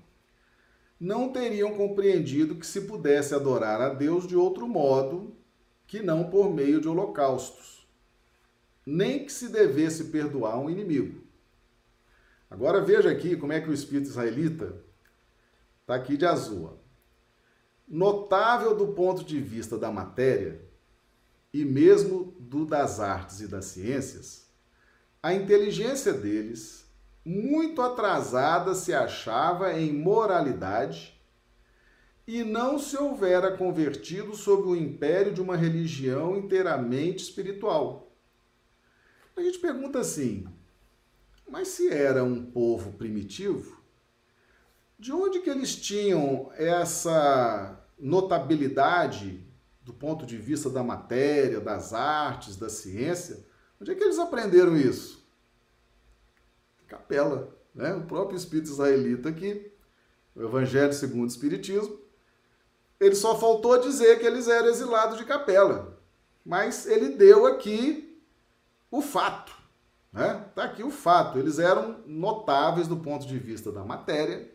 não 1.01 1.33
teriam 1.33 1.75
compreendido 1.75 2.57
que 2.57 2.67
se 2.67 2.83
pudesse 2.83 3.35
adorar 3.35 3.81
a 3.81 3.91
Deus 3.91 4.27
de 4.27 4.37
outro 4.37 4.67
modo 4.67 5.37
que 5.87 6.03
não 6.03 6.29
por 6.29 6.53
meio 6.53 6.81
de 6.81 6.89
holocaustos, 6.89 7.87
nem 8.85 9.25
que 9.25 9.33
se 9.33 9.49
devesse 9.49 10.05
perdoar 10.05 10.59
um 10.59 10.69
inimigo. 10.69 11.23
Agora 12.51 12.81
veja 12.81 13.11
aqui 13.11 13.37
como 13.37 13.53
é 13.53 13.61
que 13.61 13.71
o 13.71 13.75
espírito 13.75 14.09
israelita 14.09 14.88
Está 15.89 15.97
aqui 15.97 16.19
de 16.19 16.27
azul. 16.27 16.79
Notável 17.89 18.77
do 18.77 18.89
ponto 18.89 19.25
de 19.25 19.41
vista 19.41 19.79
da 19.79 19.91
matéria 19.91 20.61
e 21.51 21.65
mesmo 21.65 22.37
do 22.39 22.67
das 22.67 23.01
artes 23.01 23.41
e 23.41 23.49
das 23.49 23.65
ciências, 23.65 24.51
a 25.23 25.33
inteligência 25.33 26.13
deles, 26.13 26.85
muito 27.25 27.81
atrasada, 27.81 28.75
se 28.75 28.93
achava 28.93 29.73
em 29.81 29.91
moralidade 29.91 31.19
e 32.27 32.45
não 32.45 32.79
se 32.79 32.99
houvera 32.99 33.57
convertido 33.57 34.37
sob 34.37 34.65
o 34.69 34.77
império 34.77 35.33
de 35.33 35.41
uma 35.41 35.57
religião 35.57 36.37
inteiramente 36.37 37.23
espiritual. 37.23 38.13
A 39.35 39.41
gente 39.41 39.59
pergunta 39.59 40.01
assim: 40.01 40.47
mas 41.49 41.69
se 41.69 41.89
era 41.89 42.23
um 42.23 42.45
povo 42.45 42.93
primitivo, 42.93 43.78
de 44.99 45.13
onde 45.13 45.41
que 45.41 45.51
eles 45.51 45.77
tinham 45.77 46.51
essa 46.57 47.79
notabilidade 47.99 49.47
do 49.83 49.93
ponto 49.95 50.27
de 50.27 50.37
vista 50.37 50.69
da 50.69 50.83
matéria, 50.83 51.61
das 51.61 51.93
artes, 51.93 52.57
da 52.57 52.69
ciência? 52.69 53.47
Onde 53.81 53.93
é 53.93 53.95
que 53.95 54.03
eles 54.03 54.19
aprenderam 54.19 54.77
isso? 54.77 55.25
Capela, 56.87 57.57
né? 57.75 57.95
O 57.95 58.07
próprio 58.07 58.37
espírito 58.37 58.71
israelita 58.71 59.29
aqui, 59.29 59.71
o 60.35 60.43
Evangelho 60.43 60.93
segundo 60.93 61.25
o 61.25 61.29
Espiritismo, 61.29 61.99
ele 62.99 63.15
só 63.15 63.39
faltou 63.39 63.81
dizer 63.81 64.19
que 64.19 64.27
eles 64.27 64.49
eram 64.49 64.69
exilados 64.69 65.17
de 65.17 65.25
capela. 65.25 65.97
Mas 66.45 66.87
ele 66.87 67.11
deu 67.11 67.47
aqui 67.47 68.21
o 68.91 69.01
fato. 69.01 69.53
Né? 70.13 70.45
Tá 70.55 70.65
aqui 70.65 70.83
o 70.83 70.91
fato. 70.91 71.39
Eles 71.39 71.59
eram 71.59 72.03
notáveis 72.07 72.89
do 72.89 72.97
ponto 72.97 73.27
de 73.27 73.39
vista 73.39 73.71
da 73.71 73.85
matéria, 73.85 74.51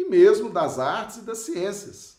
e 0.00 0.08
mesmo 0.08 0.50
das 0.50 0.78
artes 0.78 1.18
e 1.18 1.22
das 1.22 1.38
ciências. 1.38 2.18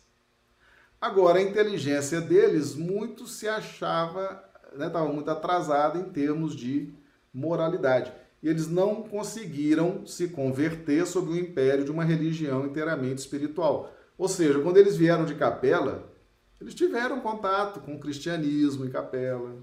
Agora, 1.00 1.39
a 1.39 1.41
inteligência 1.41 2.22
deles 2.22 2.76
muito 2.76 3.26
se 3.28 3.48
achava, 3.48 4.44
estava 4.72 5.08
né, 5.08 5.13
muito 5.13 5.30
atrasada 5.32 5.98
em 5.98 6.12
termos 6.12 6.56
de 6.56 6.94
moralidade. 7.34 8.13
E 8.44 8.48
eles 8.48 8.67
não 8.67 9.04
conseguiram 9.04 10.06
se 10.06 10.28
converter 10.28 11.08
sob 11.08 11.32
o 11.32 11.38
império 11.38 11.84
de 11.84 11.91
uma 11.91 12.04
religião 12.04 12.65
inteiramente 12.65 13.20
espiritual. 13.20 13.91
Ou 14.17 14.28
seja, 14.28 14.60
quando 14.60 14.78
eles 14.78 14.96
vieram 14.96 15.26
de 15.26 15.34
Capela, 15.34 16.12
eles 16.60 16.76
tiveram 16.76 17.20
contato 17.20 17.80
com 17.80 17.96
o 17.96 18.00
cristianismo 18.00 18.86
em 18.86 18.89
Capela, 18.89 19.56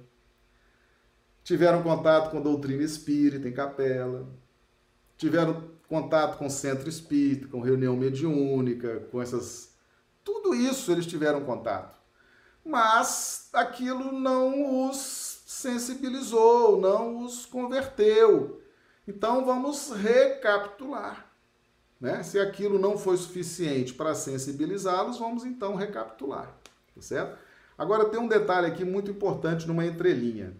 tiveram 1.45 1.83
contato 1.83 2.31
com 2.31 2.39
a 2.39 2.43
doutrina 2.43 2.83
espírita 2.83 3.49
em 3.49 3.53
Capela, 3.53 4.29
tiveram 5.17 5.78
contato 5.89 6.37
com 6.39 6.51
centro 6.51 6.89
espírita, 6.89 7.49
com 7.49 7.61
reunião 7.61 7.97
mediúnica, 7.97 9.01
com 9.11 9.21
essas. 9.21 9.75
Tudo 10.23 10.55
isso 10.55 10.93
eles 10.93 11.07
tiveram 11.07 11.45
contato. 11.45 11.97
Mas 12.65 13.49
aquilo 13.53 14.13
não 14.13 14.89
os 14.89 15.43
sensibilizou, 15.47 16.79
não 16.79 17.25
os 17.25 17.47
converteu. 17.47 18.61
Então 19.07 19.45
vamos 19.45 19.91
recapitular. 19.91 21.27
Né? 21.99 22.23
Se 22.23 22.39
aquilo 22.39 22.79
não 22.79 22.99
foi 22.99 23.17
suficiente 23.17 23.95
para 23.95 24.15
sensibilizá-los, 24.15 25.19
vamos 25.19 25.45
então 25.45 25.75
recapitular. 25.75 26.55
Tá 26.95 27.01
certo? 27.01 27.39
Agora 27.77 28.11
tem 28.11 28.21
um 28.21 28.29
detalhe 28.29 28.67
aqui 28.67 28.85
muito 28.85 29.11
importante 29.11 29.67
numa 29.67 29.87
entrelinha 29.87 30.55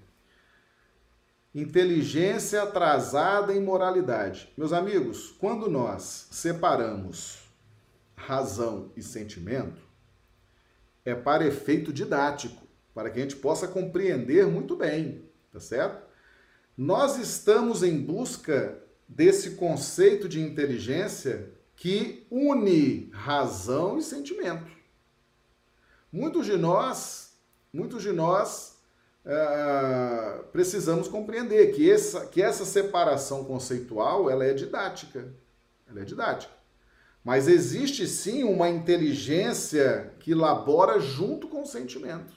inteligência 1.55 2.63
atrasada 2.63 3.55
em 3.55 3.61
moralidade. 3.61 4.53
Meus 4.57 4.73
amigos, 4.73 5.35
quando 5.39 5.71
nós 5.71 6.29
separamos 6.31 7.39
razão 8.15 8.93
e 8.97 9.03
sentimento, 9.03 9.81
é 11.05 11.15
para 11.15 11.47
efeito 11.47 11.93
didático, 11.93 12.67
para 12.95 13.11
que 13.11 13.19
a 13.19 13.23
gente 13.23 13.37
possa 13.37 13.67
compreender 13.67 14.47
muito 14.47 14.77
bem, 14.77 15.25
tá 15.53 15.61
certo? 15.61 16.07
Nós 16.77 17.19
estamos 17.19 17.83
em 17.83 18.01
busca 18.01 18.83
desse 19.09 19.53
conceito 19.53 20.29
de 20.29 20.41
inteligência 20.41 21.51
que 21.75 22.27
une 22.31 23.09
razão 23.13 23.99
e 23.99 24.03
sentimento. 24.03 24.71
Muitos 26.13 26.45
de 26.45 26.57
nós, 26.57 27.39
muitos 27.73 28.03
de 28.03 28.13
nós 28.13 28.78
uh, 29.25 30.45
precisamos 30.53 31.09
compreender 31.09 31.73
que 31.73 31.91
essa, 31.91 32.27
que 32.27 32.43
essa 32.43 32.65
separação 32.65 33.45
conceitual 33.45 34.31
ela 34.31 34.45
é 34.45 34.53
didática. 34.53 35.33
Ela 35.89 36.01
é 36.01 36.05
didática. 36.05 36.53
Mas 37.25 37.49
existe 37.49 38.07
sim 38.07 38.45
uma 38.45 38.69
inteligência 38.69 40.15
que 40.21 40.35
labora 40.35 40.99
junto 41.01 41.49
com 41.49 41.63
o 41.63 41.67
sentimento. 41.67 42.33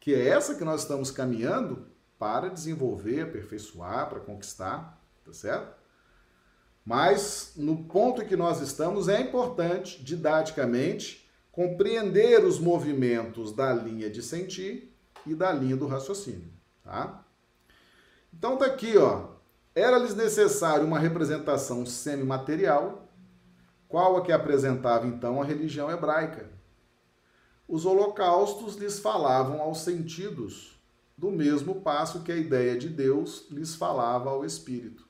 Que 0.00 0.14
é 0.14 0.28
essa 0.28 0.54
que 0.54 0.64
nós 0.64 0.82
estamos 0.82 1.10
caminhando 1.10 1.86
para 2.18 2.48
desenvolver, 2.48 3.22
aperfeiçoar, 3.22 4.08
para 4.08 4.20
conquistar, 4.20 5.00
tá 5.24 5.32
certo? 5.32 5.76
Mas 6.84 7.52
no 7.56 7.84
ponto 7.84 8.22
em 8.22 8.26
que 8.26 8.36
nós 8.36 8.60
estamos 8.60 9.08
é 9.08 9.20
importante 9.20 10.02
didaticamente 10.02 11.30
compreender 11.50 12.44
os 12.44 12.58
movimentos 12.58 13.54
da 13.54 13.72
linha 13.72 14.10
de 14.10 14.22
sentir 14.22 14.93
e 15.26 15.34
da 15.34 15.52
linha 15.52 15.76
do 15.76 15.86
raciocínio, 15.86 16.52
tá? 16.82 17.24
Então 18.32 18.56
tá 18.56 18.66
aqui, 18.66 18.96
ó. 18.98 19.34
Era-lhes 19.74 20.14
necessário 20.14 20.86
uma 20.86 20.98
representação 20.98 21.84
semimaterial, 21.84 23.08
qual 23.88 24.16
a 24.16 24.22
que 24.22 24.32
apresentava 24.32 25.06
então 25.06 25.40
a 25.40 25.44
religião 25.44 25.90
hebraica. 25.90 26.48
Os 27.66 27.86
holocaustos 27.86 28.76
lhes 28.76 28.98
falavam 28.98 29.60
aos 29.60 29.78
sentidos, 29.78 30.78
do 31.16 31.30
mesmo 31.30 31.80
passo 31.80 32.22
que 32.22 32.32
a 32.32 32.36
ideia 32.36 32.76
de 32.76 32.88
Deus 32.88 33.46
lhes 33.50 33.74
falava 33.74 34.30
ao 34.30 34.44
espírito. 34.44 35.08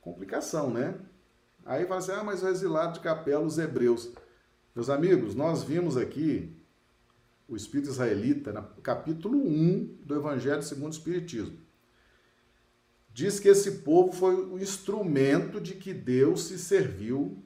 Complicação, 0.00 0.70
né? 0.70 0.98
Aí 1.64 1.86
fala 1.86 1.98
assim: 1.98 2.12
ah, 2.12 2.24
mas 2.24 2.42
o 2.42 2.48
exilado 2.48 2.94
de 2.94 3.00
capela, 3.00 3.44
os 3.44 3.58
hebreus. 3.58 4.10
Meus 4.74 4.90
amigos, 4.90 5.34
nós 5.34 5.62
vimos 5.62 5.96
aqui 5.96 6.59
o 7.50 7.56
espírito 7.56 7.90
israelita, 7.90 8.52
no 8.52 8.62
capítulo 8.80 9.36
1 9.36 9.98
do 10.04 10.14
Evangelho 10.14 10.62
segundo 10.62 10.92
o 10.92 10.96
Espiritismo. 10.96 11.58
Diz 13.12 13.40
que 13.40 13.48
esse 13.48 13.78
povo 13.78 14.12
foi 14.12 14.36
o 14.36 14.56
instrumento 14.56 15.60
de 15.60 15.74
que 15.74 15.92
Deus 15.92 16.44
se 16.44 16.56
serviu 16.56 17.42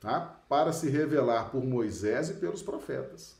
tá? 0.00 0.20
para 0.48 0.72
se 0.72 0.90
revelar 0.90 1.50
por 1.50 1.64
Moisés 1.64 2.30
e 2.30 2.34
pelos 2.34 2.62
profetas. 2.62 3.36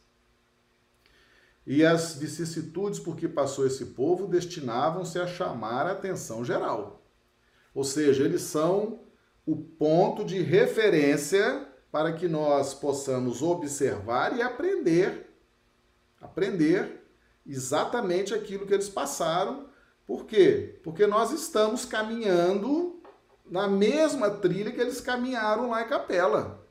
E 1.67 1.85
as 1.85 2.15
vicissitudes 2.15 3.01
por 3.01 3.17
que 3.17 3.29
passou 3.29 3.67
esse 3.67 3.87
povo 3.87 4.29
destinavam-se 4.29 5.19
a 5.19 5.27
chamar 5.27 5.87
a 5.87 5.93
atenção 5.93 6.45
geral. 6.45 7.05
Ou 7.75 7.83
seja, 7.83 8.25
eles 8.25 8.43
são 8.43 9.01
o 9.45 9.57
ponto 9.57 10.25
de 10.25 10.41
referência 10.41 11.67
para 11.91 12.13
que 12.13 12.29
nós 12.29 12.73
possamos 12.73 13.43
observar 13.43 14.37
e 14.37 14.43
aprender, 14.43 15.29
aprender 16.21 17.05
exatamente 17.47 18.35
aquilo 18.35 18.67
que 18.67 18.75
eles 18.75 18.89
passaram. 18.89 19.69
Por 20.07 20.27
quê? 20.27 20.81
Porque 20.83 21.07
nós 21.07 21.33
estamos 21.33 21.85
caminhando 21.85 23.01
na 23.51 23.67
mesma 23.67 24.31
trilha 24.31 24.73
que 24.73 24.81
eles 24.81 25.01
caminharam 25.01 25.71
lá 25.71 25.83
em 25.83 25.89
Capela. 25.89 26.67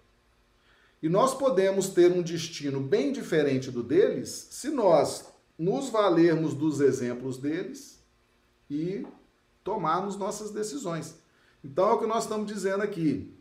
E 1.01 1.09
nós 1.09 1.35
podemos 1.35 1.89
ter 1.89 2.11
um 2.11 2.21
destino 2.21 2.79
bem 2.79 3.11
diferente 3.11 3.69
do 3.69 3.83
deles 3.83 4.47
se 4.51 4.69
nós 4.69 5.25
nos 5.57 5.89
valermos 5.89 6.53
dos 6.53 6.79
exemplos 6.79 7.37
deles 7.37 8.03
e 8.69 9.05
tomarmos 9.63 10.15
nossas 10.15 10.51
decisões. 10.51 11.15
Então 11.63 11.89
é 11.89 11.93
o 11.93 11.99
que 11.99 12.07
nós 12.07 12.23
estamos 12.23 12.47
dizendo 12.47 12.83
aqui. 12.83 13.33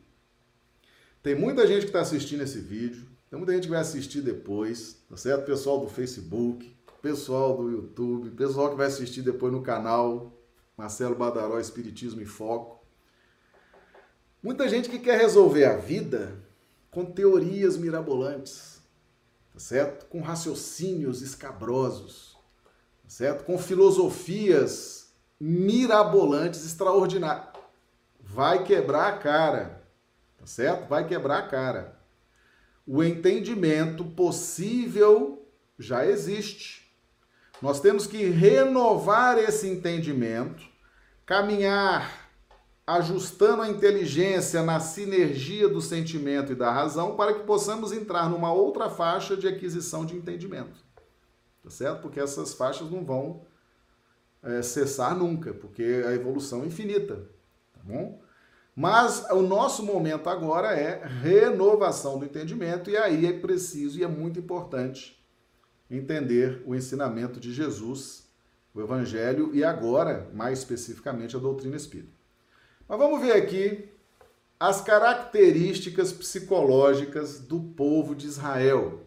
Tem 1.23 1.35
muita 1.35 1.67
gente 1.67 1.83
que 1.83 1.87
está 1.87 2.01
assistindo 2.01 2.43
esse 2.43 2.61
vídeo, 2.61 3.07
tem 3.37 3.39
muita 3.39 3.53
gente 3.53 3.65
que 3.65 3.71
vai 3.71 3.81
assistir 3.81 4.23
depois, 4.23 4.97
tá 5.11 5.17
certo? 5.17 5.45
Pessoal 5.45 5.79
do 5.81 5.89
Facebook, 5.89 6.75
pessoal 7.03 7.55
do 7.55 7.71
YouTube, 7.71 8.31
pessoal 8.31 8.71
que 8.71 8.77
vai 8.77 8.87
assistir 8.87 9.21
depois 9.21 9.53
no 9.53 9.61
canal 9.61 10.33
Marcelo 10.77 11.15
Badaró 11.15 11.61
Espiritismo 11.61 12.23
em 12.23 12.25
Foco. 12.25 12.83
Muita 14.43 14.69
gente 14.69 14.89
que 14.89 14.99
quer 14.99 15.19
resolver 15.19 15.67
a 15.67 15.77
vida 15.77 16.43
com 16.91 17.05
teorias 17.05 17.77
mirabolantes, 17.77 18.81
tá 19.53 19.61
certo? 19.61 20.07
Com 20.07 20.23
raciocínios 20.23 21.21
escabrosos, 21.21 22.39
tá 23.03 23.09
certo? 23.09 23.45
Com 23.45 23.59
filosofias 23.59 25.13
mirabolantes, 25.39 26.65
extraordinárias. 26.65 27.49
Vai 28.19 28.65
quebrar 28.65 29.09
a 29.09 29.19
cara 29.19 29.87
tá 30.47 30.47
certo? 30.47 30.89
Vai 30.89 31.07
quebrar 31.07 31.39
a 31.39 31.49
cara. 31.49 31.96
O 32.87 33.03
entendimento 33.03 34.05
possível 34.05 35.45
já 35.79 36.07
existe. 36.07 36.87
Nós 37.61 37.81
temos 37.81 38.07
que 38.07 38.25
renovar 38.27 39.39
esse 39.39 39.69
entendimento, 39.69 40.63
caminhar 41.25 42.27
ajustando 42.87 43.63
a 43.63 43.69
inteligência 43.69 44.63
na 44.63 44.79
sinergia 44.79 45.69
do 45.69 45.81
sentimento 45.81 46.53
e 46.53 46.55
da 46.55 46.71
razão 46.71 47.17
para 47.17 47.35
que 47.35 47.41
possamos 47.41 47.91
entrar 47.91 48.31
numa 48.31 48.53
outra 48.53 48.89
faixa 48.89 49.37
de 49.37 49.49
aquisição 49.49 50.07
de 50.07 50.15
entendimento. 50.15 50.85
Tá 51.65 51.71
certo? 51.71 52.03
Porque 52.03 52.21
essas 52.21 52.55
faixas 52.55 52.89
não 52.89 53.05
vão 53.05 53.43
é, 54.41 54.63
cessar 54.63 55.17
nunca, 55.17 55.53
porque 55.53 55.83
a 56.07 56.13
evolução 56.13 56.63
é 56.63 56.67
infinita. 56.67 57.17
Tá 57.73 57.81
bom? 57.83 58.23
Mas 58.77 59.25
o 59.31 59.41
nosso 59.41 59.83
momento 59.83 60.29
agora 60.29 60.79
é 60.79 61.03
renovação 61.07 62.19
do 62.19 62.27
entendimento, 62.27 62.91
e 62.91 62.97
aí 62.99 63.25
é 63.25 63.33
preciso 63.33 63.99
e 63.99 64.05
é 64.05 64.07
muito 64.07 64.39
importante 64.39 65.19
entender 65.91 66.63
o 66.67 66.75
ensinamento 66.75 67.41
de 67.41 67.55
Jesus, 67.55 68.27
o 68.75 68.81
Evangelho 68.83 69.51
e 69.55 69.65
agora, 69.65 70.29
mais 70.35 70.59
especificamente, 70.59 71.35
a 71.35 71.39
doutrina 71.39 71.75
espírita. 71.75 72.13
Mas 72.87 72.99
vamos 72.99 73.23
ver 73.23 73.33
aqui 73.33 73.89
as 74.61 74.83
características 74.83 76.13
psicológicas 76.13 77.41
do 77.41 77.61
povo 77.61 78.15
de 78.15 78.27
Israel. 78.27 79.07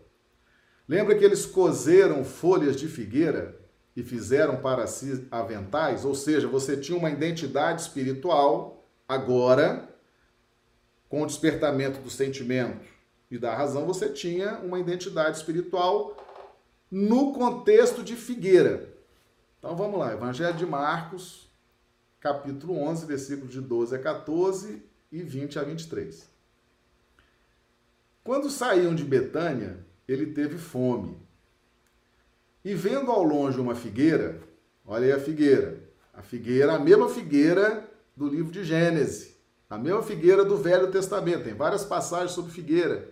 Lembra 0.88 1.16
que 1.16 1.24
eles 1.24 1.46
cozeram 1.46 2.26
folhas 2.26 2.76
de 2.76 2.88
figueira 2.88 3.60
e 3.96 4.02
fizeram 4.02 4.58
para 4.58 4.88
si 4.88 5.28
aventais? 5.30 6.06
Ou 6.06 6.16
seja, 6.16 6.48
você 6.48 6.76
tinha 6.76 6.98
uma 6.98 7.12
identidade 7.12 7.84
espiritual 7.84 8.79
Agora, 9.10 9.90
com 11.10 11.24
o 11.24 11.26
despertamento 11.26 12.00
do 12.00 12.12
sentimento 12.12 12.86
e 13.32 13.40
da 13.40 13.56
razão, 13.56 13.88
você 13.88 14.08
tinha 14.08 14.60
uma 14.60 14.80
identidade 14.80 15.36
espiritual 15.36 16.16
no 16.92 17.34
contexto 17.34 18.04
de 18.04 18.16
figueira. 18.16 18.88
Então 19.58 19.76
vamos 19.76 20.00
lá, 20.00 20.14
Evangelho 20.14 20.56
de 20.56 20.64
Marcos, 20.64 21.50
capítulo 22.20 22.78
11, 22.78 23.08
versículos 23.08 23.52
de 23.52 23.62
12 23.62 23.96
a 23.96 24.00
14 24.00 24.84
e 25.12 25.24
20 25.24 25.58
a 25.58 25.64
23. 25.64 26.30
Quando 28.24 28.52
saíam 28.52 28.94
de 28.94 29.04
Betânia, 29.04 29.80
ele 30.08 30.28
teve 30.34 30.60
fome. 30.60 31.18
E 32.64 32.76
vendo 32.76 33.10
ao 33.10 33.24
longe 33.24 33.60
uma 33.60 33.74
figueira, 33.74 34.40
olha 34.86 35.06
aí 35.06 35.12
a 35.14 35.20
figueira, 35.20 35.82
a 36.14 36.22
figueira, 36.22 36.74
a 36.74 36.80
mesma 36.80 37.10
figueira 37.10 37.89
do 38.20 38.28
livro 38.28 38.52
de 38.52 38.66
Gênesis. 38.66 39.34
A 39.70 39.78
mesma 39.78 40.04
figueira 40.04 40.44
do 40.44 40.58
Velho 40.58 40.92
Testamento. 40.92 41.46
Tem 41.46 41.54
várias 41.54 41.86
passagens 41.86 42.34
sobre 42.34 42.52
figueira. 42.52 43.10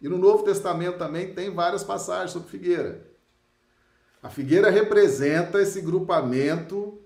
E 0.00 0.08
no 0.08 0.16
Novo 0.16 0.42
Testamento 0.42 0.96
também 0.96 1.34
tem 1.34 1.50
várias 1.50 1.84
passagens 1.84 2.30
sobre 2.30 2.48
figueira. 2.48 3.06
A 4.22 4.30
figueira 4.30 4.70
representa 4.70 5.60
esse 5.60 5.82
grupamento 5.82 6.98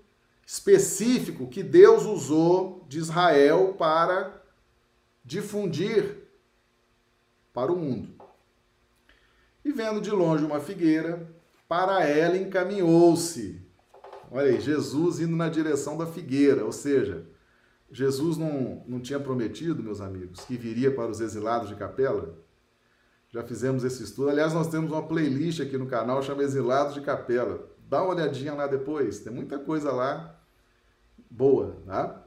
específico 0.47 1.49
que 1.49 1.61
Deus 1.61 2.05
usou 2.05 2.85
de 2.87 2.97
Israel 2.97 3.75
para 3.77 4.41
difundir 5.21 6.19
para 7.51 7.73
o 7.73 7.75
mundo. 7.75 8.15
E 9.65 9.73
vendo 9.73 9.99
de 9.99 10.11
longe 10.11 10.45
uma 10.45 10.61
figueira, 10.61 11.29
para 11.67 12.07
ela 12.07 12.37
encaminhou-se. 12.37 13.61
Olha 14.31 14.47
aí, 14.47 14.61
Jesus 14.61 15.19
indo 15.19 15.35
na 15.35 15.49
direção 15.49 15.97
da 15.97 16.05
figueira, 16.05 16.63
ou 16.63 16.71
seja, 16.71 17.32
Jesus 17.93 18.37
não, 18.37 18.83
não 18.87 18.99
tinha 18.99 19.19
prometido, 19.19 19.83
meus 19.83 20.01
amigos, 20.01 20.41
que 20.41 20.57
viria 20.57 20.93
para 20.93 21.11
os 21.11 21.21
exilados 21.21 21.69
de 21.69 21.75
capela? 21.75 22.35
Já 23.29 23.43
fizemos 23.43 23.83
esse 23.83 24.03
estudo. 24.03 24.29
Aliás, 24.29 24.51
nós 24.51 24.67
temos 24.67 24.91
uma 24.91 25.07
playlist 25.07 25.59
aqui 25.61 25.77
no 25.77 25.85
canal 25.85 26.21
chama 26.23 26.43
Exilados 26.43 26.95
de 26.95 27.01
Capela. 27.01 27.69
Dá 27.87 28.01
uma 28.01 28.13
olhadinha 28.13 28.53
lá 28.53 28.65
depois, 28.65 29.19
tem 29.19 29.31
muita 29.31 29.59
coisa 29.59 29.91
lá 29.91 30.39
boa, 31.29 31.77
tá? 31.85 32.23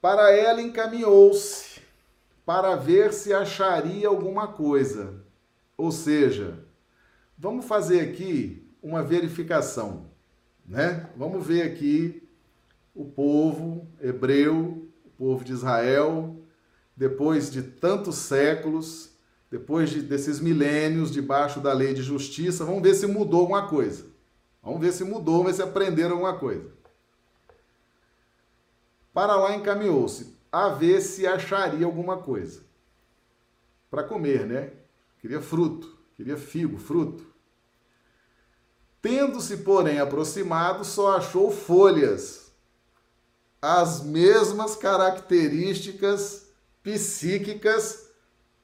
Para 0.00 0.30
ela 0.30 0.60
encaminhou-se 0.60 1.80
para 2.44 2.76
ver 2.76 3.12
se 3.12 3.32
acharia 3.32 4.08
alguma 4.08 4.48
coisa. 4.48 5.22
Ou 5.76 5.90
seja, 5.90 6.64
vamos 7.36 7.64
fazer 7.64 8.00
aqui 8.00 8.70
uma 8.82 9.02
verificação, 9.02 10.10
né? 10.66 11.10
Vamos 11.16 11.46
ver 11.46 11.62
aqui 11.62 12.27
o 12.98 13.04
povo 13.04 13.86
hebreu, 14.00 14.88
o 15.06 15.10
povo 15.10 15.44
de 15.44 15.52
Israel, 15.52 16.36
depois 16.96 17.48
de 17.48 17.62
tantos 17.62 18.16
séculos, 18.16 19.12
depois 19.48 19.88
de, 19.88 20.02
desses 20.02 20.40
milênios 20.40 21.12
debaixo 21.12 21.60
da 21.60 21.72
lei 21.72 21.94
de 21.94 22.02
justiça, 22.02 22.64
vamos 22.64 22.82
ver 22.82 22.96
se 22.96 23.06
mudou 23.06 23.42
alguma 23.42 23.68
coisa. 23.68 24.04
Vamos 24.60 24.80
ver 24.80 24.90
se 24.90 25.04
mudou, 25.04 25.36
vamos 25.36 25.52
ver 25.52 25.54
se 25.54 25.62
aprenderam 25.62 26.14
alguma 26.14 26.36
coisa. 26.36 26.68
Para 29.14 29.36
lá 29.36 29.54
encaminhou-se, 29.54 30.36
a 30.50 30.68
ver 30.70 31.00
se 31.00 31.24
acharia 31.24 31.86
alguma 31.86 32.16
coisa. 32.16 32.62
Para 33.88 34.02
comer, 34.02 34.44
né? 34.44 34.72
Queria 35.20 35.40
fruto, 35.40 35.96
queria 36.16 36.36
figo, 36.36 36.78
fruto. 36.78 37.24
Tendo-se, 39.00 39.58
porém, 39.58 40.00
aproximado, 40.00 40.84
só 40.84 41.16
achou 41.16 41.52
folhas 41.52 42.37
as 43.60 44.02
mesmas 44.02 44.76
características 44.76 46.48
psíquicas 46.82 48.08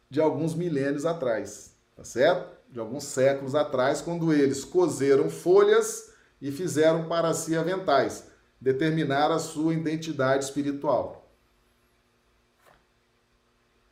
de 0.09 0.21
alguns 0.21 0.55
milênios 0.55 1.05
atrás, 1.05 1.75
tá 1.97 2.05
certo? 2.05 2.57
De 2.71 2.79
alguns 2.79 3.05
séculos 3.05 3.55
atrás, 3.55 4.01
quando 4.01 4.33
eles 4.33 4.65
cozeram 4.65 5.29
folhas 5.29 6.11
e 6.41 6.53
fizeram 6.53 7.09
para 7.09 7.35
si 7.35 7.57
aventais, 7.57 8.29
determinar 8.61 9.31
a 9.31 9.39
sua 9.39 9.75
identidade 9.75 10.45
espiritual. 10.45 11.29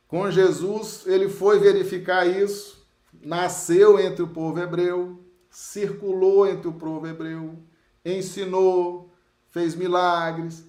Com 0.07 0.29
Jesus, 0.29 1.07
ele 1.07 1.27
foi 1.27 1.59
verificar 1.59 2.25
isso, 2.25 2.87
nasceu 3.21 3.99
entre 3.99 4.21
o 4.21 4.27
povo 4.27 4.59
hebreu, 4.59 5.19
circulou 5.49 6.47
entre 6.47 6.67
o 6.67 6.73
povo 6.73 7.07
hebreu, 7.07 7.57
ensinou, 8.05 9.11
fez 9.49 9.75
milagres, 9.75 10.65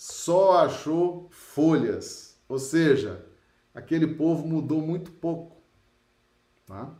só 0.00 0.64
achou 0.64 1.28
folhas. 1.30 2.40
Ou 2.48 2.58
seja, 2.58 3.22
aquele 3.74 4.14
povo 4.14 4.48
mudou 4.48 4.80
muito 4.80 5.12
pouco. 5.12 5.60
Tá? 6.64 6.96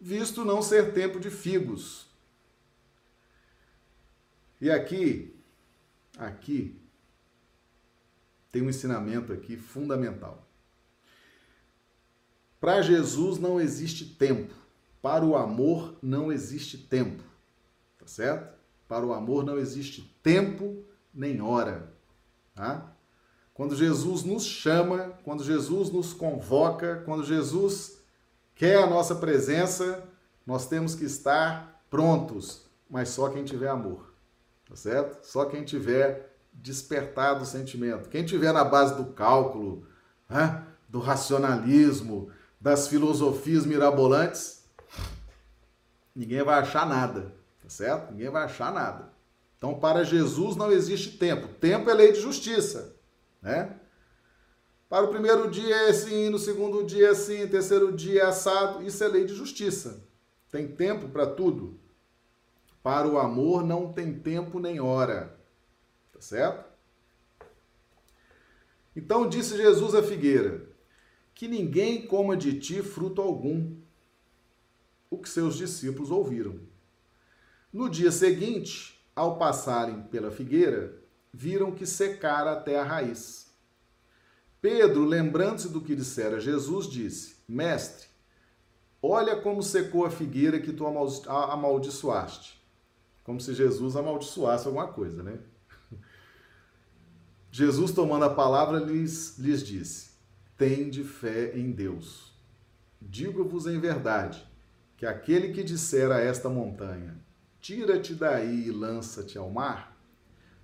Visto 0.00 0.44
não 0.44 0.60
ser 0.60 0.92
tempo 0.92 1.20
de 1.20 1.30
figos. 1.30 2.08
E 4.60 4.68
aqui, 4.68 5.32
aqui, 6.18 6.76
tem 8.50 8.60
um 8.60 8.68
ensinamento 8.68 9.32
aqui 9.32 9.56
fundamental. 9.56 10.44
Para 12.58 12.82
Jesus 12.82 13.38
não 13.38 13.60
existe 13.60 14.04
tempo. 14.06 14.52
Para 15.00 15.24
o 15.24 15.36
amor 15.36 15.96
não 16.02 16.32
existe 16.32 16.76
tempo. 16.76 17.22
Tá 17.96 18.08
certo? 18.08 18.58
Para 18.88 19.06
o 19.06 19.12
amor 19.12 19.44
não 19.44 19.56
existe 19.56 20.02
tempo 20.20 20.84
nem 21.14 21.40
hora. 21.40 21.92
Tá? 22.54 22.94
quando 23.54 23.76
Jesus 23.76 24.24
nos 24.24 24.44
chama, 24.44 25.12
quando 25.22 25.44
Jesus 25.44 25.90
nos 25.90 26.12
convoca, 26.12 27.02
quando 27.04 27.24
Jesus 27.24 27.98
quer 28.56 28.82
a 28.82 28.86
nossa 28.86 29.14
presença, 29.14 30.02
nós 30.44 30.66
temos 30.66 30.96
que 30.96 31.04
estar 31.04 31.80
prontos, 31.88 32.66
mas 32.90 33.10
só 33.10 33.28
quem 33.28 33.44
tiver 33.44 33.68
amor, 33.68 34.12
tá 34.68 34.74
certo? 34.74 35.24
Só 35.24 35.44
quem 35.44 35.64
tiver 35.64 36.36
despertado 36.52 37.44
o 37.44 37.46
sentimento. 37.46 38.08
Quem 38.08 38.24
tiver 38.24 38.52
na 38.52 38.64
base 38.64 38.96
do 38.96 39.12
cálculo, 39.12 39.86
né, 40.28 40.64
do 40.88 40.98
racionalismo, 40.98 42.30
das 42.60 42.88
filosofias 42.88 43.64
mirabolantes, 43.64 44.64
ninguém 46.14 46.42
vai 46.42 46.58
achar 46.58 46.86
nada, 46.86 47.32
tá 47.62 47.68
certo? 47.68 48.10
Ninguém 48.10 48.30
vai 48.30 48.42
achar 48.42 48.72
nada. 48.72 49.13
Então, 49.64 49.80
para 49.80 50.04
Jesus 50.04 50.56
não 50.56 50.70
existe 50.70 51.16
tempo. 51.16 51.48
Tempo 51.48 51.88
é 51.88 51.94
lei 51.94 52.12
de 52.12 52.20
justiça, 52.20 52.94
né? 53.40 53.74
Para 54.90 55.06
o 55.06 55.08
primeiro 55.08 55.50
dia 55.50 55.74
é 55.74 55.88
assim, 55.88 56.28
no 56.28 56.38
segundo 56.38 56.84
dia 56.84 57.06
é 57.06 57.10
assim, 57.12 57.48
terceiro 57.48 57.90
dia 57.90 58.20
é 58.20 58.26
assado. 58.26 58.82
Isso 58.82 59.02
é 59.02 59.08
lei 59.08 59.24
de 59.24 59.34
justiça. 59.34 60.06
Tem 60.50 60.68
tempo 60.68 61.08
para 61.08 61.26
tudo. 61.26 61.80
Para 62.82 63.08
o 63.08 63.18
amor 63.18 63.64
não 63.64 63.90
tem 63.90 64.12
tempo 64.12 64.60
nem 64.60 64.80
hora. 64.80 65.34
Tá 66.12 66.20
certo? 66.20 66.70
Então 68.94 69.26
disse 69.26 69.56
Jesus 69.56 69.94
à 69.94 70.02
figueira: 70.02 70.68
Que 71.34 71.48
ninguém 71.48 72.06
coma 72.06 72.36
de 72.36 72.60
ti 72.60 72.82
fruto 72.82 73.22
algum. 73.22 73.74
O 75.08 75.16
que 75.16 75.28
seus 75.30 75.56
discípulos 75.56 76.10
ouviram. 76.10 76.60
No 77.72 77.88
dia 77.88 78.12
seguinte, 78.12 78.93
ao 79.14 79.38
passarem 79.38 80.02
pela 80.02 80.30
figueira, 80.30 80.96
viram 81.32 81.72
que 81.72 81.86
secara 81.86 82.52
até 82.52 82.78
a 82.78 82.84
raiz. 82.84 83.52
Pedro, 84.60 85.04
lembrando-se 85.04 85.68
do 85.68 85.80
que 85.80 85.94
dissera 85.94 86.40
Jesus, 86.40 86.88
disse: 86.88 87.36
Mestre, 87.46 88.06
olha 89.02 89.36
como 89.36 89.62
secou 89.62 90.06
a 90.06 90.10
figueira 90.10 90.58
que 90.58 90.72
tu 90.72 90.86
amaldiçoaste. 90.86 92.62
Como 93.22 93.40
se 93.40 93.54
Jesus 93.54 93.96
amaldiçoasse 93.96 94.66
alguma 94.66 94.88
coisa, 94.88 95.22
né? 95.22 95.38
Jesus, 97.50 97.92
tomando 97.92 98.24
a 98.24 98.34
palavra, 98.34 98.78
lhes, 98.78 99.38
lhes 99.38 99.62
disse: 99.62 100.10
Tende 100.56 101.04
fé 101.04 101.56
em 101.56 101.70
Deus. 101.70 102.32
Digo-vos 103.00 103.66
em 103.66 103.78
verdade 103.78 104.46
que 104.96 105.04
aquele 105.04 105.52
que 105.52 105.62
disser 105.62 106.10
a 106.10 106.20
esta 106.20 106.48
montanha: 106.48 107.23
Tira-te 107.64 108.12
daí 108.12 108.66
e 108.66 108.70
lança-te 108.70 109.38
ao 109.38 109.48
mar, 109.48 109.98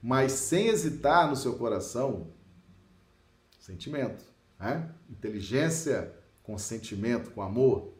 mas 0.02 0.32
sem 0.32 0.66
hesitar 0.66 1.30
no 1.30 1.34
seu 1.34 1.54
coração, 1.54 2.26
sentimento, 3.58 4.22
né? 4.58 4.92
inteligência 5.08 6.14
com 6.42 6.58
sentimento, 6.58 7.30
com 7.30 7.40
amor. 7.40 7.94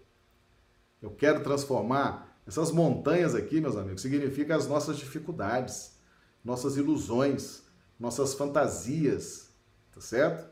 Eu 1.01 1.11
quero 1.13 1.43
transformar 1.43 2.43
essas 2.47 2.71
montanhas 2.71 3.35
aqui, 3.35 3.59
meus 3.59 3.75
amigos, 3.75 4.03
significa 4.03 4.55
as 4.55 4.67
nossas 4.67 4.99
dificuldades, 4.99 5.99
nossas 6.45 6.77
ilusões, 6.77 7.63
nossas 7.99 8.35
fantasias, 8.35 9.49
tá 9.95 10.03
certo? 10.03 10.47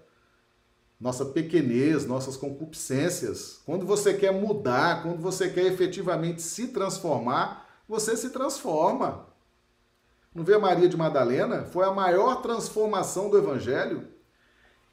Nossa 0.99 1.26
pequenez, 1.26 2.07
nossas 2.07 2.34
concupiscências. 2.34 3.61
Quando 3.66 3.84
você 3.84 4.14
quer 4.14 4.32
mudar, 4.32 5.03
quando 5.03 5.20
você 5.20 5.51
quer 5.51 5.66
efetivamente 5.66 6.40
se 6.40 6.68
transformar, 6.68 7.68
você 7.89 8.16
se 8.16 8.30
transforma. 8.30 9.26
Não 10.34 10.45
vê 10.45 10.59
Maria 10.59 10.89
de 10.89 10.97
Madalena? 10.97 11.64
Foi 11.64 11.86
a 11.86 11.93
maior 11.93 12.43
transformação 12.43 13.30
do 13.30 13.39
Evangelho. 13.39 14.07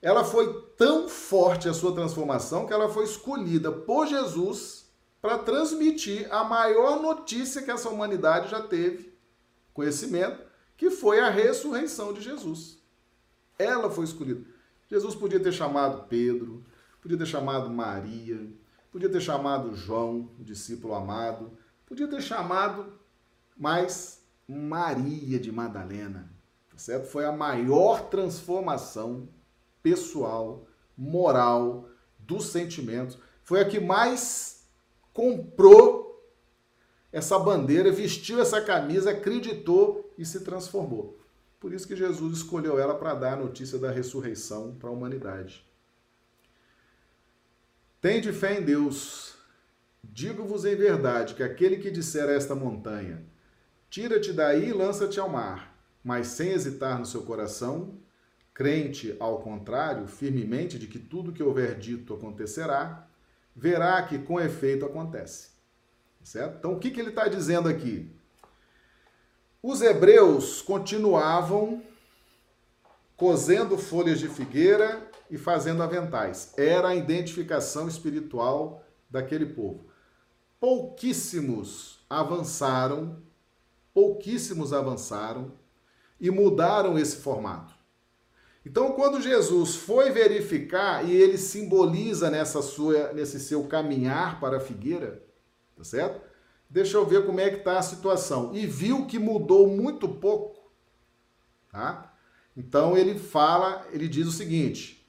Ela 0.01 0.23
foi 0.23 0.61
tão 0.77 1.09
forte 1.09 1.67
a 1.67 1.73
sua 1.73 1.93
transformação 1.93 2.65
que 2.65 2.73
ela 2.73 2.89
foi 2.89 3.03
escolhida 3.03 3.71
por 3.71 4.07
Jesus 4.07 4.85
para 5.21 5.39
transmitir 5.39 6.31
a 6.31 6.43
maior 6.43 7.01
notícia 7.01 7.61
que 7.61 7.71
essa 7.71 7.89
humanidade 7.89 8.49
já 8.49 8.61
teve 8.61 9.13
conhecimento, 9.73 10.41
que 10.77 10.89
foi 10.89 11.19
a 11.19 11.29
ressurreição 11.29 12.13
de 12.13 12.21
Jesus. 12.21 12.79
Ela 13.57 13.89
foi 13.89 14.05
escolhida. 14.05 14.45
Jesus 14.87 15.15
podia 15.15 15.39
ter 15.39 15.51
chamado 15.51 16.07
Pedro, 16.07 16.63
podia 17.01 17.17
ter 17.17 17.25
chamado 17.25 17.69
Maria, 17.69 18.47
podia 18.91 19.09
ter 19.09 19.19
chamado 19.19 19.75
João, 19.75 20.29
o 20.39 20.43
discípulo 20.43 20.93
amado, 20.93 21.57
podia 21.95 22.09
ter 22.09 22.21
chamado 22.21 22.99
mais 23.55 24.21
Maria 24.45 25.39
de 25.39 25.49
Madalena, 25.49 26.29
tá 26.69 26.77
certo? 26.77 27.07
Foi 27.07 27.23
a 27.23 27.31
maior 27.31 28.09
transformação 28.09 29.29
pessoal, 29.81 30.67
moral, 30.97 31.87
dos 32.19 32.47
sentimentos. 32.47 33.17
Foi 33.43 33.61
a 33.61 33.65
que 33.65 33.79
mais 33.79 34.67
comprou 35.13 36.21
essa 37.13 37.39
bandeira, 37.39 37.89
vestiu 37.93 38.41
essa 38.41 38.61
camisa, 38.61 39.11
acreditou 39.11 40.13
e 40.17 40.25
se 40.25 40.41
transformou. 40.41 41.17
Por 41.61 41.71
isso 41.73 41.87
que 41.87 41.95
Jesus 41.95 42.39
escolheu 42.39 42.77
ela 42.77 42.95
para 42.95 43.13
dar 43.13 43.33
a 43.33 43.41
notícia 43.41 43.79
da 43.79 43.89
ressurreição 43.89 44.75
para 44.75 44.89
a 44.89 44.91
humanidade. 44.91 45.65
Tende 48.01 48.33
fé 48.33 48.59
em 48.59 48.63
Deus. 48.63 49.34
Digo-vos 50.11 50.65
em 50.65 50.75
verdade 50.75 51.33
que 51.33 51.43
aquele 51.43 51.77
que 51.77 51.91
disser 51.91 52.29
a 52.29 52.33
esta 52.33 52.55
montanha: 52.55 53.23
Tira-te 53.89 54.33
daí 54.33 54.69
e 54.69 54.73
lança-te 54.73 55.19
ao 55.19 55.29
mar, 55.29 55.75
mas 56.03 56.27
sem 56.27 56.49
hesitar 56.49 56.99
no 56.99 57.05
seu 57.05 57.23
coração, 57.23 57.97
crente 58.53 59.15
ao 59.19 59.39
contrário, 59.39 60.07
firmemente 60.07 60.77
de 60.77 60.87
que 60.87 60.99
tudo 60.99 61.31
que 61.31 61.43
houver 61.43 61.77
dito 61.77 62.13
acontecerá, 62.13 63.07
verá 63.55 64.01
que 64.03 64.19
com 64.19 64.39
efeito 64.39 64.85
acontece. 64.85 65.49
Certo? 66.23 66.57
Então, 66.57 66.73
o 66.73 66.79
que, 66.79 66.91
que 66.91 66.99
ele 66.99 67.09
está 67.09 67.27
dizendo 67.27 67.69
aqui? 67.69 68.11
Os 69.61 69.81
hebreus 69.81 70.61
continuavam 70.61 71.81
cozendo 73.15 73.77
folhas 73.77 74.19
de 74.19 74.27
figueira 74.27 75.09
e 75.29 75.37
fazendo 75.37 75.81
aventais. 75.81 76.53
Era 76.57 76.89
a 76.89 76.95
identificação 76.95 77.87
espiritual 77.87 78.83
daquele 79.09 79.45
povo. 79.45 79.94
Pouquíssimos 80.59 81.99
avançaram, 82.09 83.21
pouquíssimos 83.93 84.73
avançaram 84.73 85.51
e 86.19 86.29
mudaram 86.31 86.97
esse 86.97 87.17
formato. 87.17 87.73
Então, 88.65 88.93
quando 88.93 89.21
Jesus 89.21 89.75
foi 89.75 90.09
verificar 90.09 91.07
e 91.07 91.15
ele 91.15 91.37
simboliza 91.37 92.31
nessa 92.31 92.63
sua, 92.63 93.13
nesse 93.13 93.39
seu 93.39 93.65
caminhar 93.67 94.39
para 94.39 94.57
a 94.57 94.59
figueira, 94.59 95.23
tá 95.75 95.83
certo? 95.83 96.19
Deixa 96.67 96.97
eu 96.97 97.05
ver 97.05 97.27
como 97.27 97.39
é 97.39 97.49
que 97.51 97.57
está 97.57 97.77
a 97.77 97.83
situação. 97.83 98.55
E 98.55 98.65
viu 98.65 99.05
que 99.05 99.19
mudou 99.19 99.67
muito 99.67 100.09
pouco, 100.09 100.71
tá? 101.71 102.11
Então 102.57 102.97
ele 102.97 103.19
fala, 103.19 103.85
ele 103.91 104.07
diz 104.07 104.25
o 104.25 104.31
seguinte: 104.31 105.04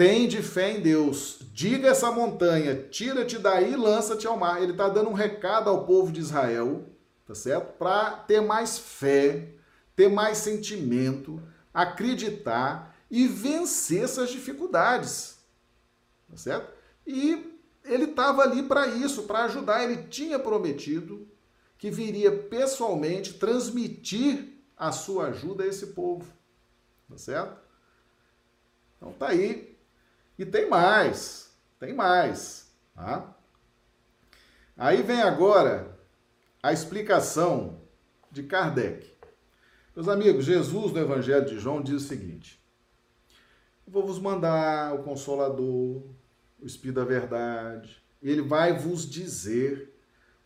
Tende 0.00 0.42
fé 0.42 0.70
em 0.70 0.80
Deus, 0.80 1.40
diga 1.52 1.88
essa 1.88 2.10
montanha, 2.10 2.74
tira-te 2.74 3.38
daí 3.38 3.76
lança-te 3.76 4.26
ao 4.26 4.34
mar. 4.34 4.62
Ele 4.62 4.72
está 4.72 4.88
dando 4.88 5.10
um 5.10 5.12
recado 5.12 5.68
ao 5.68 5.84
povo 5.84 6.10
de 6.10 6.20
Israel, 6.20 6.86
tá 7.26 7.34
certo? 7.34 7.76
Para 7.76 8.12
ter 8.12 8.40
mais 8.40 8.78
fé, 8.78 9.52
ter 9.94 10.08
mais 10.08 10.38
sentimento, 10.38 11.38
acreditar 11.74 12.96
e 13.10 13.26
vencer 13.26 14.02
essas 14.02 14.30
dificuldades, 14.30 15.36
tá 16.30 16.36
certo? 16.38 16.72
E 17.06 17.60
ele 17.84 18.04
estava 18.04 18.40
ali 18.40 18.62
para 18.62 18.86
isso, 18.86 19.24
para 19.24 19.44
ajudar. 19.44 19.84
Ele 19.84 20.04
tinha 20.04 20.38
prometido 20.38 21.28
que 21.76 21.90
viria 21.90 22.34
pessoalmente 22.34 23.34
transmitir 23.34 24.48
a 24.78 24.92
sua 24.92 25.26
ajuda 25.26 25.64
a 25.64 25.66
esse 25.66 25.88
povo. 25.88 26.24
Tá 27.06 27.18
certo? 27.18 27.60
Então 28.96 29.12
tá 29.12 29.28
aí. 29.28 29.69
E 30.40 30.46
tem 30.46 30.70
mais. 30.70 31.54
Tem 31.78 31.92
mais. 31.92 32.72
Tá? 32.94 33.36
Aí 34.74 35.02
vem 35.02 35.20
agora 35.20 36.00
a 36.62 36.72
explicação 36.72 37.82
de 38.30 38.44
Kardec. 38.44 39.06
Meus 39.94 40.08
amigos, 40.08 40.46
Jesus 40.46 40.92
no 40.92 40.98
Evangelho 40.98 41.44
de 41.44 41.58
João 41.58 41.82
diz 41.82 41.96
o 41.96 42.08
seguinte: 42.08 42.58
vou 43.86 44.06
vos 44.06 44.18
mandar 44.18 44.94
o 44.94 45.02
Consolador, 45.02 46.06
o 46.58 46.64
Espírito 46.64 46.96
da 47.00 47.04
Verdade. 47.04 48.02
Ele 48.22 48.40
vai 48.40 48.78
vos 48.78 49.06
dizer 49.06 49.94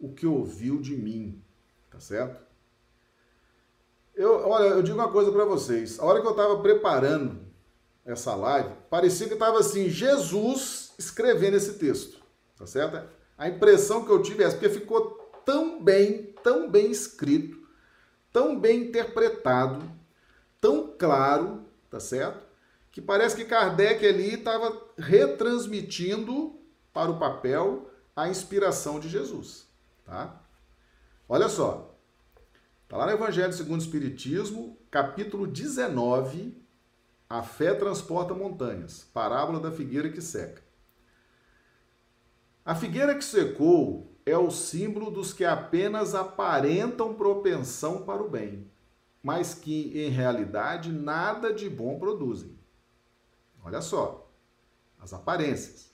o 0.01 0.13
que 0.13 0.27
ouviu 0.27 0.81
de 0.81 0.97
mim, 0.97 1.41
tá 1.89 2.01
certo? 2.01 2.45
Eu, 4.13 4.49
olha, 4.49 4.71
eu 4.71 4.83
digo 4.83 4.99
uma 4.99 5.13
coisa 5.13 5.31
para 5.31 5.45
vocês. 5.45 6.01
A 6.01 6.05
hora 6.05 6.21
que 6.21 6.27
eu 6.27 6.33
estava 6.33 6.61
preparando 6.61 7.47
essa 8.05 8.35
live, 8.35 8.74
parecia 8.95 9.27
que 9.27 9.35
estava 9.35 9.59
assim, 9.59 9.89
Jesus 9.89 10.93
escrevendo 10.97 11.57
esse 11.57 11.73
texto, 11.81 12.23
tá 12.57 12.65
certo? 12.65 13.03
A 13.37 13.49
impressão 13.49 14.05
que 14.05 14.13
eu 14.13 14.23
tive 14.23 14.45
é 14.45 14.47
essa, 14.47 14.55
porque 14.57 14.69
ficou 14.73 15.19
tão 15.45 15.83
bem, 15.83 16.33
tão 16.45 16.71
bem 16.71 16.93
escrito, 16.93 17.59
tão 18.33 18.57
bem 18.57 18.83
interpretado, 18.83 19.85
tão 20.61 20.95
claro, 20.97 21.65
tá 21.91 21.99
certo? 21.99 22.41
Que 22.93 23.03
parece 23.03 23.35
que 23.35 23.45
Kardec 23.45 24.07
ali 24.07 24.35
estava 24.35 24.81
retransmitindo 24.97 26.57
para 26.93 27.11
o 27.11 27.19
papel 27.19 27.91
a 28.15 28.29
inspiração 28.29 29.01
de 29.01 29.09
Jesus, 29.09 29.67
tá? 30.05 30.41
Olha 31.29 31.49
só. 31.49 31.99
Tá 32.87 32.97
lá 32.97 33.07
no 33.07 33.13
Evangelho 33.13 33.53
segundo 33.53 33.81
o 33.81 33.83
Espiritismo, 33.83 34.79
capítulo 34.89 35.49
19, 35.49 36.64
a 37.35 37.43
fé 37.43 37.75
transporta 37.75 38.33
montanhas, 38.33 39.11
parábola 39.13 39.59
da 39.59 39.73
figueira 39.73 40.09
que 40.09 40.23
seca. 40.23 40.63
A 42.65 42.77
figueira 42.77 43.13
que 43.17 43.25
secou 43.25 44.17
é 44.25 44.39
o 44.39 44.53
símbolo 44.53 45.11
dos 45.11 45.33
que 45.33 45.45
apenas 45.45 46.15
aparentam 46.15 47.13
propensão 47.13 48.03
para 48.03 48.23
o 48.23 48.31
bem, 48.31 48.71
mas 49.21 49.53
que 49.53 49.91
em 49.99 50.11
realidade 50.11 50.93
nada 50.93 51.53
de 51.53 51.69
bom 51.69 51.99
produzem. 51.99 52.57
Olha 53.65 53.81
só, 53.81 54.31
as 55.01 55.13
aparências. 55.13 55.91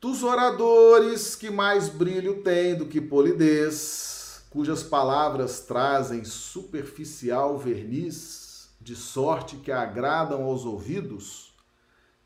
Dos 0.00 0.22
oradores 0.22 1.34
que 1.34 1.50
mais 1.50 1.88
brilho 1.88 2.44
têm 2.44 2.76
do 2.76 2.86
que 2.86 3.00
polidez, 3.00 4.44
cujas 4.50 4.84
palavras 4.84 5.62
trazem 5.62 6.24
superficial 6.24 7.58
verniz, 7.58 8.43
de 8.84 8.94
sorte 8.94 9.56
que 9.56 9.72
agradam 9.72 10.44
aos 10.44 10.66
ouvidos, 10.66 11.54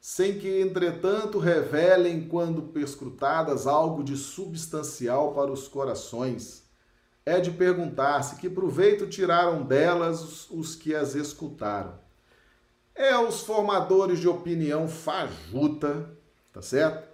sem 0.01 0.41
que, 0.41 0.61
entretanto, 0.61 1.39
revelem, 1.39 2.27
quando 2.27 2.63
perscrutadas, 2.63 3.65
algo 3.65 4.03
de 4.03 4.17
substancial 4.17 5.33
para 5.35 5.53
os 5.53 5.69
corações. 5.69 6.65
É 7.25 7.39
de 7.39 7.53
perguntar-se 7.53 8.37
que 8.37 8.51
proveito 8.51 9.07
tiraram 9.07 9.63
delas 9.63 10.51
os, 10.51 10.75
que 10.75 10.97
as 10.97 11.15
escutaram. 11.15 11.97
É 12.93 13.17
os 13.17 13.43
formadores 13.43 14.19
de 14.19 14.27
opinião 14.27 14.89
fajuta, 14.89 16.11
tá 16.53 16.61
certo? 16.61 17.07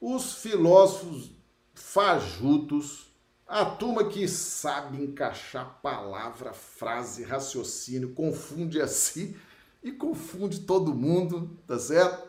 Os 0.00 0.36
filósofos 0.36 1.32
fajutos, 1.74 3.05
a 3.46 3.64
turma 3.64 4.04
que 4.04 4.26
sabe 4.26 5.02
encaixar 5.02 5.78
palavra, 5.80 6.52
frase, 6.52 7.22
raciocínio, 7.22 8.10
confunde 8.10 8.80
a 8.80 8.88
si 8.88 9.36
e 9.82 9.92
confunde 9.92 10.60
todo 10.60 10.92
mundo, 10.92 11.56
tá 11.66 11.78
certo? 11.78 12.26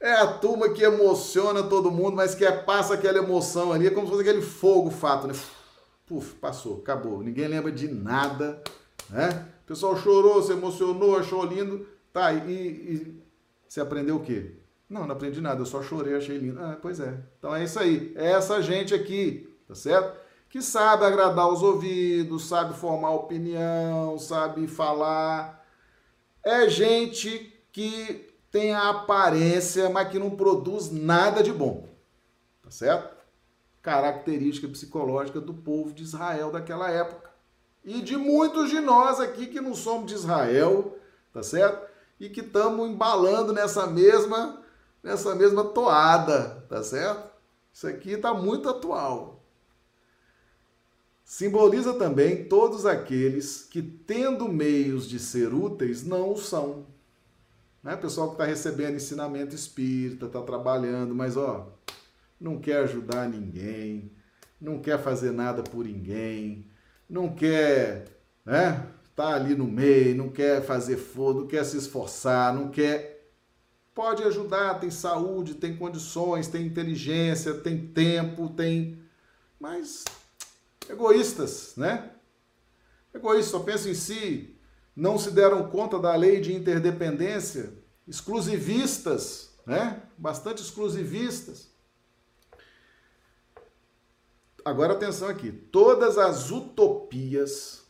É 0.00 0.12
a 0.12 0.26
turma 0.26 0.70
que 0.70 0.82
emociona 0.82 1.62
todo 1.62 1.90
mundo, 1.90 2.16
mas 2.16 2.34
que 2.34 2.44
é, 2.44 2.50
passa 2.50 2.94
aquela 2.94 3.18
emoção 3.18 3.72
ali, 3.72 3.86
é 3.86 3.90
como 3.90 4.06
se 4.06 4.12
fosse 4.12 4.28
aquele 4.28 4.42
fogo 4.42 4.90
fato, 4.90 5.28
né? 5.28 5.34
Puf, 6.04 6.34
passou, 6.34 6.78
acabou. 6.78 7.22
Ninguém 7.22 7.48
lembra 7.48 7.70
de 7.70 7.88
nada, 7.88 8.62
né? 9.08 9.46
O 9.64 9.66
pessoal 9.66 9.96
chorou, 9.96 10.42
se 10.42 10.52
emocionou, 10.52 11.16
achou 11.16 11.44
lindo. 11.44 11.86
Tá, 12.12 12.32
e, 12.32 12.52
e 12.52 13.22
você 13.68 13.80
aprendeu 13.80 14.16
o 14.16 14.22
quê? 14.22 14.52
Não, 14.88 15.06
não 15.06 15.14
aprendi 15.14 15.40
nada, 15.40 15.60
eu 15.60 15.66
só 15.66 15.82
chorei, 15.82 16.14
achei 16.14 16.38
lindo. 16.38 16.60
Ah, 16.60 16.78
pois 16.80 17.00
é. 17.00 17.18
Então 17.38 17.54
é 17.54 17.64
isso 17.64 17.78
aí. 17.78 18.12
É 18.16 18.32
essa 18.32 18.60
gente 18.60 18.94
aqui, 18.94 19.48
tá 19.66 19.74
certo? 19.74 20.25
Que 20.48 20.62
sabe 20.62 21.04
agradar 21.04 21.48
os 21.48 21.62
ouvidos, 21.62 22.48
sabe 22.48 22.74
formar 22.74 23.10
opinião, 23.10 24.18
sabe 24.18 24.66
falar. 24.66 25.64
É 26.42 26.68
gente 26.68 27.52
que 27.72 28.32
tem 28.50 28.72
a 28.72 28.90
aparência, 28.90 29.90
mas 29.90 30.08
que 30.08 30.18
não 30.18 30.30
produz 30.30 30.90
nada 30.90 31.42
de 31.42 31.52
bom. 31.52 31.88
Tá 32.62 32.70
certo? 32.70 33.16
Característica 33.82 34.68
psicológica 34.68 35.40
do 35.40 35.52
povo 35.52 35.92
de 35.92 36.02
Israel 36.02 36.50
daquela 36.50 36.90
época. 36.90 37.30
E 37.84 38.00
de 38.00 38.16
muitos 38.16 38.70
de 38.70 38.80
nós 38.80 39.20
aqui 39.20 39.46
que 39.46 39.60
não 39.60 39.74
somos 39.74 40.06
de 40.06 40.14
Israel, 40.14 40.98
tá 41.32 41.42
certo? 41.42 41.86
E 42.18 42.28
que 42.28 42.40
estamos 42.40 42.88
embalando 42.88 43.52
nessa 43.52 43.86
mesma 43.86 44.62
nessa 45.06 45.36
mesma 45.36 45.62
toada, 45.62 46.66
tá 46.68 46.82
certo? 46.82 47.30
Isso 47.72 47.86
aqui 47.86 48.12
está 48.12 48.34
muito 48.34 48.68
atual. 48.68 49.40
Simboliza 51.26 51.92
também 51.94 52.44
todos 52.44 52.86
aqueles 52.86 53.64
que, 53.64 53.82
tendo 53.82 54.48
meios 54.48 55.08
de 55.08 55.18
ser 55.18 55.52
úteis, 55.52 56.04
não 56.04 56.32
o 56.32 56.36
são. 56.36 56.86
Né? 57.82 57.96
Pessoal 57.96 58.28
que 58.28 58.34
está 58.34 58.44
recebendo 58.44 58.94
ensinamento 58.94 59.52
espírita, 59.52 60.26
está 60.26 60.40
trabalhando, 60.40 61.16
mas 61.16 61.36
ó, 61.36 61.76
não 62.40 62.60
quer 62.60 62.76
ajudar 62.84 63.28
ninguém, 63.28 64.12
não 64.60 64.78
quer 64.78 65.02
fazer 65.02 65.32
nada 65.32 65.64
por 65.64 65.84
ninguém, 65.84 66.70
não 67.10 67.34
quer, 67.34 68.04
né? 68.44 68.86
Tá 69.16 69.34
ali 69.34 69.56
no 69.56 69.66
meio, 69.66 70.14
não 70.14 70.28
quer 70.28 70.62
fazer 70.62 70.96
fogo, 70.96 71.40
não 71.40 71.46
quer 71.48 71.64
se 71.64 71.76
esforçar, 71.76 72.54
não 72.54 72.68
quer. 72.68 73.32
Pode 73.92 74.22
ajudar, 74.22 74.78
tem 74.78 74.92
saúde, 74.92 75.54
tem 75.54 75.76
condições, 75.76 76.46
tem 76.46 76.64
inteligência, 76.64 77.52
tem 77.52 77.84
tempo, 77.84 78.48
tem. 78.50 79.00
Mas 79.58 80.04
egoístas, 80.88 81.74
né? 81.76 82.12
Egoístas, 83.12 83.50
só 83.50 83.60
pensam 83.60 83.90
em 83.90 83.94
si, 83.94 84.56
não 84.94 85.18
se 85.18 85.30
deram 85.30 85.70
conta 85.70 85.98
da 85.98 86.14
lei 86.14 86.40
de 86.40 86.54
interdependência, 86.54 87.72
exclusivistas, 88.06 89.54
né? 89.66 90.02
Bastante 90.16 90.62
exclusivistas. 90.62 91.70
Agora 94.64 94.94
atenção 94.94 95.28
aqui, 95.28 95.52
todas 95.52 96.18
as 96.18 96.50
utopias, 96.50 97.84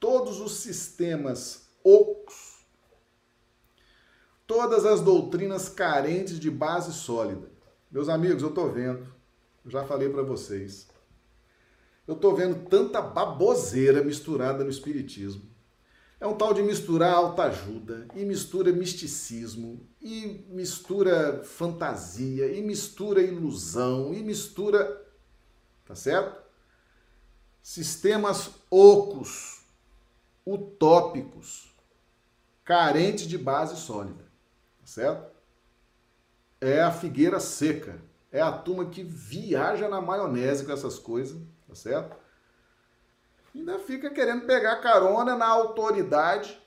todos 0.00 0.40
os 0.40 0.54
sistemas 0.56 1.68
ocos, 1.84 2.66
todas 4.46 4.84
as 4.84 5.00
doutrinas 5.00 5.68
carentes 5.68 6.40
de 6.40 6.50
base 6.50 6.92
sólida. 6.92 7.48
Meus 7.90 8.08
amigos, 8.08 8.42
eu 8.42 8.48
estou 8.48 8.72
vendo, 8.72 9.06
eu 9.64 9.70
já 9.70 9.84
falei 9.84 10.08
para 10.08 10.22
vocês, 10.22 10.88
eu 12.10 12.16
estou 12.16 12.34
vendo 12.34 12.68
tanta 12.68 13.00
baboseira 13.00 14.02
misturada 14.02 14.64
no 14.64 14.70
Espiritismo. 14.70 15.48
É 16.18 16.26
um 16.26 16.34
tal 16.34 16.52
de 16.52 16.60
misturar 16.60 17.14
autoajuda, 17.14 18.08
e 18.16 18.24
mistura 18.24 18.72
misticismo, 18.72 19.88
e 20.00 20.44
mistura 20.48 21.44
fantasia, 21.44 22.52
e 22.52 22.60
mistura 22.62 23.22
ilusão, 23.22 24.12
e 24.12 24.24
mistura. 24.24 25.06
Tá 25.86 25.94
certo? 25.94 26.42
Sistemas 27.62 28.50
ocos, 28.68 29.62
utópicos, 30.44 31.72
carentes 32.64 33.28
de 33.28 33.38
base 33.38 33.76
sólida. 33.76 34.24
Tá 34.80 34.86
certo? 34.86 35.30
É 36.60 36.82
a 36.82 36.90
figueira 36.90 37.38
seca. 37.38 38.02
É 38.32 38.40
a 38.40 38.50
turma 38.50 38.86
que 38.86 39.04
viaja 39.04 39.88
na 39.88 40.00
maionese 40.00 40.64
com 40.64 40.72
essas 40.72 40.98
coisas, 40.98 41.40
tá 41.70 41.76
certo? 41.76 42.16
ainda 43.54 43.78
fica 43.78 44.10
querendo 44.10 44.46
pegar 44.46 44.76
carona 44.76 45.36
na 45.36 45.46
autoridade, 45.46 46.60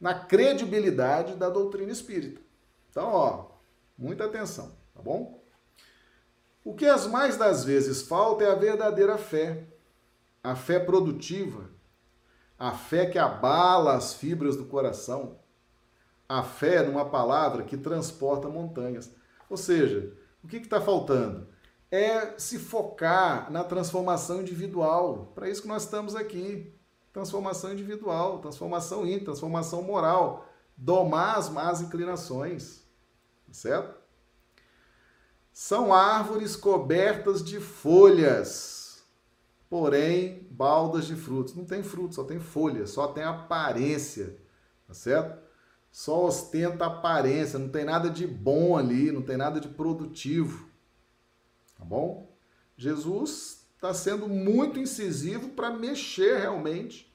na 0.00 0.14
credibilidade 0.14 1.34
da 1.34 1.48
doutrina 1.48 1.90
espírita. 1.90 2.40
Então, 2.90 3.08
ó, 3.08 3.46
muita 3.98 4.24
atenção, 4.24 4.76
tá 4.94 5.02
bom? 5.02 5.42
O 6.64 6.74
que 6.74 6.86
as 6.86 7.06
mais 7.06 7.36
das 7.36 7.64
vezes 7.64 8.02
falta 8.02 8.44
é 8.44 8.50
a 8.50 8.54
verdadeira 8.54 9.16
fé, 9.18 9.64
a 10.42 10.54
fé 10.54 10.78
produtiva, 10.78 11.70
a 12.58 12.72
fé 12.72 13.06
que 13.06 13.18
abala 13.18 13.96
as 13.96 14.14
fibras 14.14 14.56
do 14.56 14.64
coração, 14.64 15.38
a 16.28 16.42
fé 16.42 16.82
numa 16.82 17.04
palavra 17.04 17.62
que 17.62 17.76
transporta 17.76 18.48
montanhas. 18.48 19.12
Ou 19.48 19.56
seja, 19.56 20.12
o 20.42 20.48
que 20.48 20.56
está 20.56 20.80
faltando? 20.80 21.46
É 21.90 22.38
se 22.38 22.58
focar 22.58 23.50
na 23.50 23.62
transformação 23.64 24.40
individual. 24.40 25.32
Para 25.34 25.48
isso 25.48 25.62
que 25.62 25.68
nós 25.68 25.84
estamos 25.84 26.14
aqui. 26.14 26.72
Transformação 27.12 27.72
individual, 27.72 28.40
transformação 28.40 29.06
íntima, 29.06 29.26
transformação 29.26 29.82
moral. 29.82 30.46
Domar 30.76 31.38
as 31.38 31.48
más 31.48 31.80
inclinações. 31.80 32.82
Certo? 33.50 33.96
São 35.52 35.94
árvores 35.94 36.54
cobertas 36.54 37.42
de 37.42 37.58
folhas, 37.60 39.02
porém 39.70 40.46
baldas 40.50 41.06
de 41.06 41.16
frutos. 41.16 41.54
Não 41.54 41.64
tem 41.64 41.82
frutos, 41.82 42.16
só 42.16 42.24
tem 42.24 42.38
folhas, 42.38 42.90
só 42.90 43.08
tem 43.08 43.24
aparência. 43.24 44.36
Tá 44.86 44.92
certo? 44.92 45.42
Só 45.90 46.26
ostenta 46.26 46.84
aparência, 46.84 47.58
não 47.58 47.70
tem 47.70 47.86
nada 47.86 48.10
de 48.10 48.26
bom 48.26 48.76
ali, 48.76 49.10
não 49.10 49.22
tem 49.22 49.38
nada 49.38 49.58
de 49.58 49.68
produtivo. 49.68 50.65
Tá 51.78 51.84
bom? 51.84 52.34
Jesus 52.76 53.66
está 53.74 53.92
sendo 53.92 54.28
muito 54.28 54.78
incisivo 54.78 55.50
para 55.50 55.70
mexer 55.70 56.38
realmente 56.38 57.12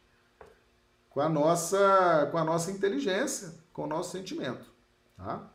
com 1.10 1.20
a 1.20 1.30
nossa 1.30 2.28
com 2.32 2.38
a 2.38 2.44
nossa 2.44 2.72
inteligência, 2.72 3.54
com 3.74 3.84
o 3.84 3.88
nosso 3.88 4.12
sentimento, 4.12 4.66
tá? 5.18 5.52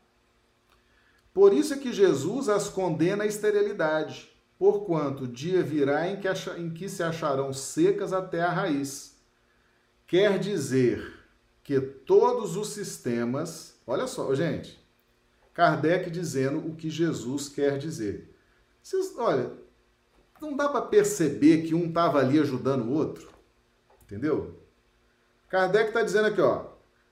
Por 1.33 1.53
isso 1.53 1.75
é 1.75 1.79
que 1.79 1.93
Jesus 1.93 2.49
as 2.49 2.69
condena 2.69 3.25
à 3.25 3.27
esterilidade, 3.27 4.31
porquanto 4.59 5.25
o 5.25 5.29
dia 5.29 5.63
virá 5.63 6.09
em 6.09 6.19
que, 6.19 6.29
em 6.57 6.71
que 6.71 6.89
se 6.89 7.03
acharão 7.03 7.53
secas 7.53 8.13
até 8.13 8.41
a 8.41 8.51
raiz. 8.51 9.17
Quer 10.07 10.39
dizer, 10.39 11.17
que 11.67 11.81
todos 11.81 12.57
os 12.57 12.69
sistemas. 12.69 13.75
Olha 13.85 14.07
só, 14.07 14.33
gente. 14.37 14.81
Kardec 15.53 16.09
dizendo 16.09 16.59
o 16.59 16.77
que 16.77 16.89
Jesus 16.89 17.49
quer 17.49 17.77
dizer. 17.77 18.36
Vocês, 18.87 19.19
olha, 19.19 19.51
não 20.41 20.55
dá 20.57 20.69
para 20.69 20.81
perceber 20.81 21.67
que 21.67 21.75
um 21.75 21.89
estava 21.89 22.21
ali 22.21 22.39
ajudando 22.39 22.85
o 22.85 22.93
outro? 22.93 23.29
Entendeu? 24.05 24.63
Kardec 25.49 25.89
está 25.89 26.05
dizendo 26.05 26.29
aqui, 26.29 26.41
ó. 26.41 26.67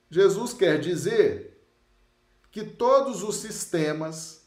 Jesus 0.08 0.52
quer 0.52 0.78
dizer 0.78 1.60
que 2.52 2.62
todos 2.62 3.24
os 3.24 3.38
sistemas, 3.38 4.46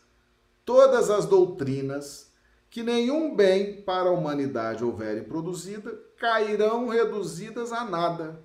todas 0.64 1.10
as 1.10 1.26
doutrinas, 1.26 2.32
que 2.70 2.82
nenhum 2.82 3.36
bem 3.36 3.82
para 3.82 4.08
a 4.08 4.14
humanidade 4.14 4.86
houverem 4.86 5.26
produzida, 5.26 6.00
cairão 6.16 6.88
reduzidas 6.88 7.74
a 7.74 7.84
nada. 7.84 8.42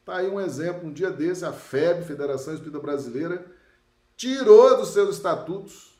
Está 0.00 0.16
aí 0.16 0.30
um 0.30 0.40
exemplo, 0.40 0.88
um 0.88 0.92
dia 0.92 1.10
desse, 1.10 1.44
a 1.44 1.52
FEB, 1.52 2.06
Federação 2.06 2.54
Espírita 2.54 2.80
Brasileira, 2.80 3.44
tirou 4.16 4.78
dos 4.78 4.94
seus 4.94 5.16
estatutos 5.16 5.95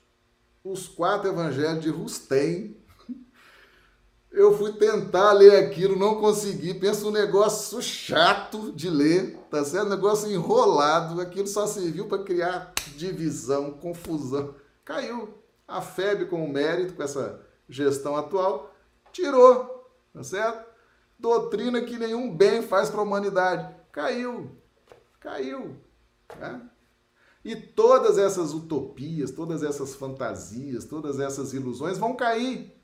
os 0.71 0.89
quatro 0.89 1.31
evangelhos 1.31 1.83
de 1.83 1.91
Rustem. 1.91 2.77
Eu 4.33 4.57
fui 4.59 4.73
tentar 4.73 5.33
ler 5.33 5.65
aquilo, 5.65 5.97
não 5.97 6.21
consegui. 6.21 6.75
Pensa 6.75 7.07
um 7.07 7.11
negócio 7.11 7.81
chato 7.81 8.73
de 8.73 8.91
ler, 8.91 9.37
tá 9.51 9.65
certo? 9.65 9.87
Um 9.87 9.91
negócio 9.91 10.31
enrolado. 10.31 11.21
Aquilo 11.21 11.47
só 11.47 11.67
serviu 11.67 12.07
para 12.07 12.23
criar 12.23 12.75
divisão, 12.97 13.71
confusão. 13.73 14.55
Caiu. 14.85 15.43
A 15.67 15.81
FEB, 15.81 16.27
com 16.27 16.45
o 16.45 16.53
mérito, 16.53 16.95
com 16.95 17.03
essa 17.03 17.41
gestão 17.69 18.17
atual, 18.17 18.73
tirou, 19.13 19.91
tá 20.13 20.23
certo? 20.23 20.65
Doutrina 21.19 21.81
que 21.81 21.99
nenhum 21.99 22.37
bem 22.37 22.63
faz 22.63 22.91
para 22.91 23.01
a 23.01 23.05
humanidade. 23.05 23.75
Caiu. 23.91 24.51
Caiu. 25.19 25.77
Né? 26.39 26.61
E 27.47 27.55
todas 27.55 28.19
essas 28.19 28.53
utopias, 28.53 29.31
todas 29.31 29.63
essas 29.63 29.95
fantasias, 29.95 30.85
todas 30.85 31.21
essas 31.21 31.53
ilusões 31.53 31.97
vão 31.97 32.17
cair. 32.17 32.77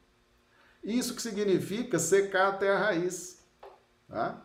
Isso 0.85 1.17
que 1.17 1.21
significa 1.21 1.99
secar 1.99 2.47
a 2.47 2.57
terra 2.57 2.79
raiz. 2.79 3.39
Tá? 4.09 4.41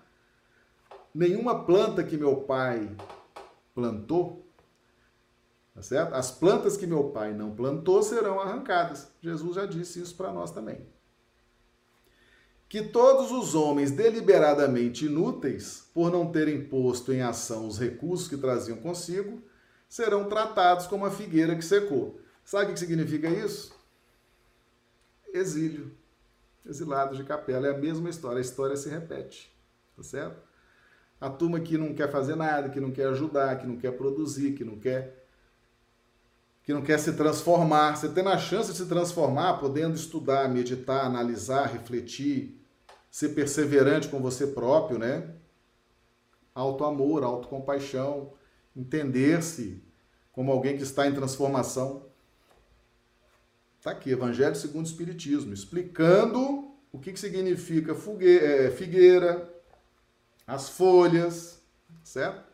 Nenhuma 1.14 1.64
planta 1.66 2.04
que 2.04 2.18
meu 2.18 2.38
pai 2.38 2.90
plantou, 3.76 4.44
tá 5.76 5.84
certo? 5.84 6.16
As 6.16 6.32
plantas 6.32 6.76
que 6.76 6.88
meu 6.88 7.12
pai 7.12 7.32
não 7.32 7.56
plantou 7.56 8.02
serão 8.02 8.40
arrancadas. 8.40 9.10
Jesus 9.22 9.54
já 9.54 9.68
disse 9.68 10.02
isso 10.02 10.16
para 10.16 10.34
nós 10.34 10.50
também 10.50 10.84
que 12.68 12.82
todos 12.82 13.32
os 13.32 13.56
homens 13.56 13.92
deliberadamente 13.92 15.06
inúteis, 15.06 15.86
por 15.94 16.12
não 16.12 16.30
terem 16.30 16.66
posto 16.66 17.14
em 17.14 17.22
ação 17.22 17.66
os 17.66 17.80
recursos 17.80 18.28
que 18.28 18.36
traziam 18.36 18.78
consigo, 18.78 19.42
serão 19.88 20.28
tratados 20.28 20.88
como 20.88 21.06
a 21.06 21.12
figueira 21.12 21.56
que 21.56 21.64
secou. 21.64 22.20
Sabe 22.44 22.72
o 22.72 22.74
que 22.74 22.80
significa 22.80 23.30
isso? 23.30 23.76
Exílio. 25.34 25.92
Exilados 26.66 27.18
de 27.18 27.24
capela. 27.24 27.68
É 27.68 27.72
a 27.72 27.78
mesma 27.78 28.10
história. 28.10 28.38
A 28.38 28.42
história 28.42 28.76
se 28.76 28.90
repete. 28.90 29.52
Tá 29.96 30.04
certo? 30.04 30.42
A 31.20 31.30
turma 31.30 31.60
que 31.60 31.78
não 31.78 31.94
quer 31.94 32.12
fazer 32.12 32.36
nada, 32.36 32.70
que 32.70 32.80
não 32.80 32.92
quer 32.92 33.08
ajudar, 33.08 33.58
que 33.58 33.66
não 33.66 33.78
quer 33.78 33.92
produzir, 33.92 34.54
que 34.54 34.64
não 34.64 34.78
quer 34.78 35.26
que 36.64 36.74
não 36.74 36.82
quer 36.82 37.00
se 37.00 37.14
transformar, 37.14 37.96
você 37.96 38.10
tendo 38.10 38.28
a 38.28 38.38
chance 38.38 38.74
de 38.74 38.78
se 38.78 38.86
transformar, 38.88 39.54
podendo 39.54 39.96
estudar, 39.96 40.50
meditar, 40.50 41.06
analisar, 41.06 41.66
refletir, 41.68 42.62
ser 43.10 43.30
perseverante 43.30 44.10
com 44.10 44.20
você 44.22 44.46
próprio, 44.48 45.00
né? 45.00 45.34
Alto 46.54 46.84
amor, 46.84 47.24
autocompaixão, 47.24 48.34
entender-se 48.78 49.84
como 50.32 50.52
alguém 50.52 50.78
que 50.78 50.84
está 50.84 51.08
em 51.08 51.14
transformação. 51.14 52.06
Está 53.80 53.92
aqui, 53.92 54.12
Evangelho 54.12 54.56
segundo 54.56 54.86
o 54.86 54.90
Espiritismo, 54.90 55.54
explicando 55.54 56.72
o 56.92 57.00
que, 57.00 57.12
que 57.12 57.20
significa 57.20 57.96
é, 58.22 58.72
figueira, 58.72 59.52
as 60.46 60.70
folhas, 60.70 61.62
certo? 62.04 62.46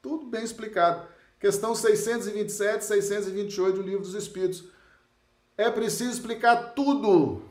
Tudo 0.00 0.26
bem 0.26 0.42
explicado. 0.42 1.06
Questão 1.38 1.74
627, 1.74 2.84
628 2.84 3.76
do 3.76 3.82
Livro 3.82 4.00
dos 4.00 4.14
Espíritos. 4.14 4.64
É 5.56 5.70
preciso 5.70 6.10
explicar 6.10 6.74
tudo 6.74 7.42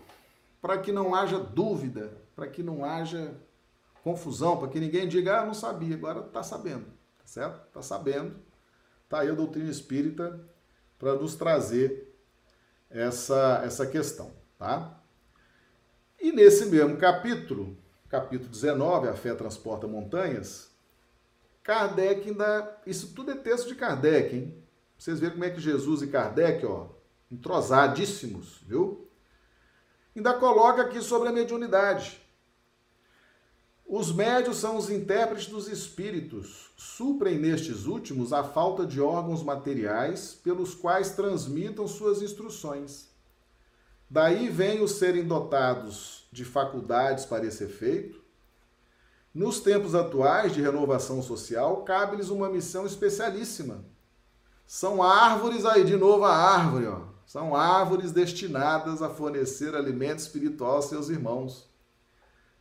para 0.61 0.77
que 0.77 0.91
não 0.91 1.15
haja 1.15 1.39
dúvida 1.39 2.19
para 2.39 2.47
que 2.47 2.63
não 2.63 2.85
haja 2.85 3.35
confusão, 4.01 4.55
para 4.55 4.69
que 4.69 4.79
ninguém 4.79 5.09
diga, 5.09 5.41
ah, 5.41 5.45
não 5.45 5.53
sabia, 5.53 5.93
agora 5.93 6.21
está 6.21 6.41
sabendo, 6.41 6.85
certo? 7.29 7.67
Está 7.67 7.81
sabendo. 7.81 8.35
Está 9.03 9.19
aí 9.19 9.29
a 9.29 9.33
doutrina 9.33 9.69
espírita 9.69 10.39
para 10.97 11.15
nos 11.15 11.35
trazer 11.35 12.13
essa, 12.89 13.61
essa 13.63 13.85
questão, 13.85 14.31
tá? 14.57 14.99
E 16.19 16.31
nesse 16.31 16.65
mesmo 16.65 16.97
capítulo, 16.97 17.77
capítulo 18.09 18.49
19, 18.49 19.07
A 19.07 19.13
Fé 19.13 19.33
Transporta 19.33 19.87
Montanhas, 19.87 20.69
Kardec 21.63 22.29
ainda. 22.29 22.77
Isso 22.85 23.13
tudo 23.13 23.31
é 23.31 23.35
texto 23.35 23.67
de 23.67 23.75
Kardec, 23.75 24.35
hein? 24.35 24.63
Vocês 24.97 25.19
verem 25.19 25.35
como 25.35 25.45
é 25.45 25.49
que 25.49 25.61
Jesus 25.61 26.01
e 26.01 26.07
Kardec, 26.07 26.65
ó, 26.65 26.87
entrosadíssimos, 27.31 28.61
viu? 28.65 29.07
Ainda 30.15 30.33
coloca 30.33 30.81
aqui 30.81 31.01
sobre 31.01 31.29
a 31.29 31.31
mediunidade. 31.31 32.19
Os 33.91 34.11
médios 34.11 34.57
são 34.57 34.77
os 34.77 34.87
intérpretes 34.91 35.47
dos 35.47 35.67
espíritos, 35.67 36.69
suprem 36.77 37.39
nestes 37.39 37.87
últimos 37.87 38.31
a 38.31 38.43
falta 38.43 38.85
de 38.85 39.01
órgãos 39.01 39.41
materiais 39.41 40.39
pelos 40.43 40.75
quais 40.75 41.15
transmitam 41.15 41.87
suas 41.87 42.21
instruções. 42.21 43.07
Daí 44.07 44.47
vem 44.47 44.83
os 44.83 44.91
serem 44.91 45.25
dotados 45.25 46.27
de 46.31 46.45
faculdades 46.45 47.25
para 47.25 47.47
esse 47.47 47.63
efeito. 47.63 48.21
Nos 49.33 49.59
tempos 49.59 49.95
atuais 49.95 50.53
de 50.53 50.61
renovação 50.61 51.23
social, 51.23 51.77
cabe-lhes 51.77 52.29
uma 52.29 52.47
missão 52.47 52.85
especialíssima. 52.85 53.83
São 54.67 55.01
árvores 55.01 55.65
aí, 55.65 55.83
de 55.83 55.97
novo 55.97 56.25
a 56.25 56.35
árvore, 56.35 56.85
ó. 56.85 57.01
São 57.25 57.55
árvores 57.55 58.11
destinadas 58.11 59.01
a 59.01 59.09
fornecer 59.09 59.73
alimento 59.73 60.19
espiritual 60.19 60.75
aos 60.75 60.85
seus 60.85 61.09
irmãos 61.09 61.68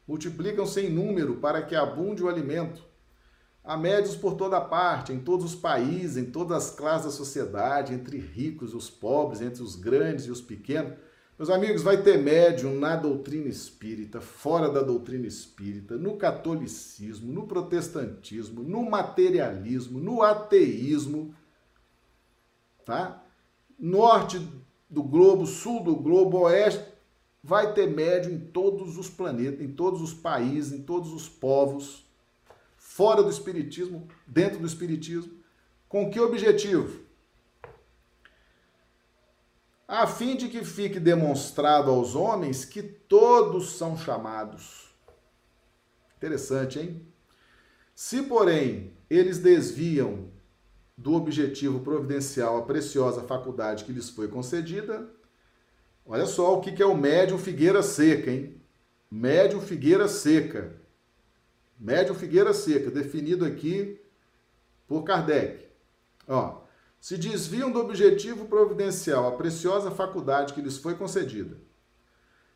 multiplicam-se 0.08 0.80
em 0.80 0.90
número 0.90 1.36
para 1.36 1.62
que 1.62 1.76
abunde 1.76 2.22
o 2.22 2.28
alimento. 2.28 2.82
Há 3.62 3.76
médios 3.76 4.16
por 4.16 4.34
toda 4.34 4.58
parte, 4.58 5.12
em 5.12 5.20
todos 5.20 5.44
os 5.44 5.54
países, 5.54 6.16
em 6.16 6.24
todas 6.24 6.56
as 6.56 6.70
classes 6.74 7.04
da 7.04 7.12
sociedade, 7.12 7.92
entre 7.92 8.16
ricos 8.16 8.72
e 8.72 8.76
os 8.76 8.88
pobres, 8.88 9.42
entre 9.42 9.62
os 9.62 9.76
grandes 9.76 10.24
e 10.24 10.30
os 10.30 10.40
pequenos. 10.40 10.94
Meus 11.38 11.50
amigos, 11.50 11.82
vai 11.82 12.02
ter 12.02 12.16
médium 12.16 12.74
na 12.74 12.96
doutrina 12.96 13.46
espírita, 13.46 14.20
fora 14.20 14.70
da 14.70 14.80
doutrina 14.80 15.26
espírita, 15.26 15.98
no 15.98 16.16
catolicismo, 16.16 17.30
no 17.30 17.46
protestantismo, 17.46 18.62
no 18.62 18.82
materialismo, 18.88 20.00
no 20.00 20.22
ateísmo, 20.22 21.34
tá? 22.84 23.22
Norte 23.78 24.40
do 24.88 25.02
globo, 25.02 25.46
sul 25.46 25.84
do 25.84 25.94
globo, 25.94 26.38
oeste, 26.38 26.82
vai 27.42 27.72
ter 27.72 27.86
médium 27.86 28.32
em 28.32 28.40
todos 28.40 28.98
os 28.98 29.08
planetas, 29.08 29.60
em 29.60 29.72
todos 29.72 30.02
os 30.02 30.12
países, 30.12 30.72
em 30.72 30.82
todos 30.82 31.12
os 31.12 31.28
povos, 31.28 32.04
fora 32.76 33.22
do 33.22 33.30
espiritismo, 33.30 34.08
dentro 34.26 34.58
do 34.58 34.66
espiritismo. 34.66 35.32
Com 35.88 36.10
que 36.10 36.20
objetivo? 36.20 37.06
A 39.86 40.06
fim 40.06 40.36
de 40.36 40.48
que 40.48 40.64
fique 40.64 41.00
demonstrado 41.00 41.90
aos 41.90 42.14
homens 42.14 42.64
que 42.64 42.82
todos 42.82 43.72
são 43.72 43.96
chamados. 43.96 44.88
Interessante, 46.16 46.78
hein? 46.78 47.06
Se, 47.94 48.22
porém, 48.22 48.92
eles 49.08 49.38
desviam 49.38 50.30
do 50.96 51.14
objetivo 51.14 51.80
providencial 51.80 52.58
a 52.58 52.62
preciosa 52.62 53.22
faculdade 53.22 53.84
que 53.84 53.92
lhes 53.92 54.10
foi 54.10 54.28
concedida, 54.28 55.08
Olha 56.10 56.24
só 56.24 56.56
o 56.56 56.62
que 56.62 56.82
é 56.82 56.86
o 56.86 56.96
médium 56.96 57.36
figueira 57.36 57.82
seca, 57.82 58.30
hein? 58.30 58.58
Médium 59.10 59.60
figueira 59.60 60.08
seca. 60.08 60.74
Médium 61.78 62.14
figueira 62.14 62.54
seca, 62.54 62.90
definido 62.90 63.44
aqui 63.44 64.00
por 64.86 65.02
Kardec. 65.04 65.68
Ó, 66.26 66.62
se 66.98 67.18
desviam 67.18 67.70
do 67.70 67.78
objetivo 67.78 68.46
providencial, 68.46 69.28
a 69.28 69.36
preciosa 69.36 69.90
faculdade 69.90 70.54
que 70.54 70.62
lhes 70.62 70.78
foi 70.78 70.94
concedida. 70.94 71.58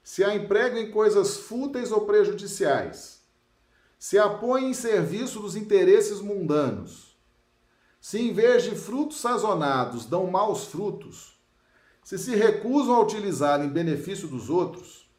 Se 0.03 0.25
a 0.25 0.35
empregam 0.35 0.79
em 0.79 0.91
coisas 0.91 1.37
fúteis 1.37 1.93
ou 1.93 2.07
prejudiciais. 2.07 3.21
Se 3.99 4.19
a 4.19 4.31
põem 4.31 4.71
em 4.71 4.75
serviço 4.75 5.41
dos 5.41 5.57
interesses 5.57 6.23
mundanos. 6.23 7.19
Se 8.01 8.19
em 8.19 8.33
vez 8.33 8.63
de 8.65 8.75
frutos 8.75 9.21
sazonados 9.21 10.07
dão 10.07 10.27
maus 10.27 10.69
frutos, 10.69 11.42
se 12.03 12.19
se 12.19 12.35
recusam 12.35 12.95
a 12.95 13.01
utilizá-la 13.01 13.65
em 13.65 13.69
benefício 13.69 14.29
dos 14.29 14.51
outros, 14.51 15.11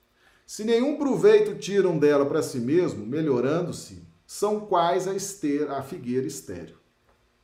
se 0.45 0.63
nenhum 0.63 0.97
proveito 0.97 1.55
tiram 1.55 1.97
dela 1.97 2.25
para 2.25 2.43
si 2.43 2.59
mesmo, 2.59 3.05
melhorando-se, 3.05 4.05
são 4.25 4.61
quais 4.61 5.07
a, 5.07 5.13
esteira, 5.13 5.77
a 5.77 5.81
figueira 5.81 6.27
estéreo. 6.27 6.77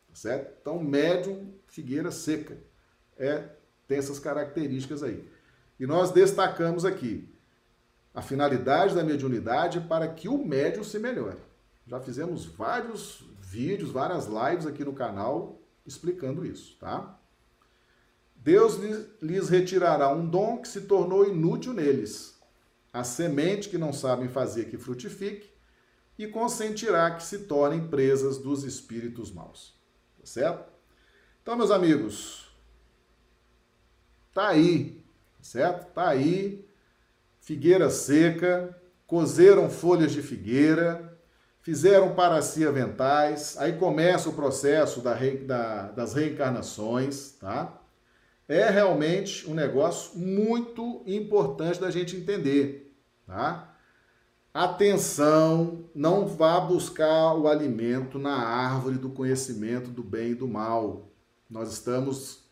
Tá 0.08 0.16
certo? 0.16 0.58
Então, 0.62 0.84
médium, 0.84 1.54
figueira 1.68 2.12
seca. 2.12 2.58
É, 3.18 3.50
tem 3.88 3.98
essas 3.98 4.20
características 4.20 5.04
aí. 5.04 5.28
E 5.80 5.86
nós 5.86 6.12
destacamos 6.12 6.86
aqui 6.86 7.28
a 8.14 8.22
finalidade 8.22 8.96
da 8.96 9.04
mediunidade 9.04 9.82
para 9.82 10.08
que 10.08 10.28
o 10.28 10.38
médium 10.38 10.84
se 10.84 11.00
melhore. 11.00 11.38
Já 11.88 12.00
fizemos 12.00 12.46
vários 12.46 13.24
vídeos, 13.40 13.92
várias 13.92 14.28
lives 14.28 14.66
aqui 14.66 14.84
no 14.84 14.94
canal 14.94 15.60
explicando 15.86 16.46
isso, 16.46 16.78
tá? 16.80 17.19
Deus 18.50 18.80
lhes 19.22 19.48
retirará 19.48 20.12
um 20.12 20.28
dom 20.28 20.58
que 20.58 20.68
se 20.68 20.82
tornou 20.82 21.24
inútil 21.24 21.72
neles, 21.72 22.36
a 22.92 23.04
semente 23.04 23.70
que 23.70 23.78
não 23.78 23.94
sabem 23.94 24.28
fazer 24.28 24.66
que 24.66 24.76
frutifique, 24.76 25.52
e 26.18 26.26
consentirá 26.26 27.12
que 27.12 27.22
se 27.22 27.40
tornem 27.40 27.88
presas 27.88 28.40
dos 28.40 28.64
espíritos 28.64 29.32
maus. 29.32 29.80
Tá 30.20 30.26
certo? 30.26 30.68
Então, 31.44 31.56
meus 31.56 31.70
amigos, 31.70 32.52
tá 34.34 34.48
aí, 34.48 35.06
certo? 35.40 35.94
Tá 35.94 36.10
aí, 36.10 36.68
figueira 37.40 37.88
seca, 37.92 38.76
cozeram 39.06 39.70
folhas 39.70 40.12
de 40.12 40.24
figueira, 40.24 41.20
fizeram 41.62 42.16
para 42.16 42.42
si 42.42 42.66
aventais, 42.66 43.56
aí 43.60 43.78
começa 43.78 44.28
o 44.28 44.34
processo 44.34 45.02
da, 45.02 45.14
da, 45.46 45.92
das 45.92 46.16
reencarnações, 46.16 47.34
tá? 47.34 47.79
É 48.50 48.68
realmente 48.68 49.48
um 49.48 49.54
negócio 49.54 50.18
muito 50.18 51.04
importante 51.06 51.80
da 51.80 51.92
gente 51.92 52.18
entender, 52.18 52.92
tá? 53.28 53.76
Atenção, 54.52 55.86
não 55.94 56.28
vá 56.28 56.60
buscar 56.60 57.36
o 57.36 57.48
alimento 57.48 58.18
na 58.18 58.36
árvore 58.36 58.98
do 58.98 59.12
conhecimento 59.12 59.92
do 59.92 60.04
bem 60.04 60.32
e 60.32 60.36
do 60.36 60.48
mal. 60.48 61.12
Nós 61.48 61.72
estamos 61.72 62.44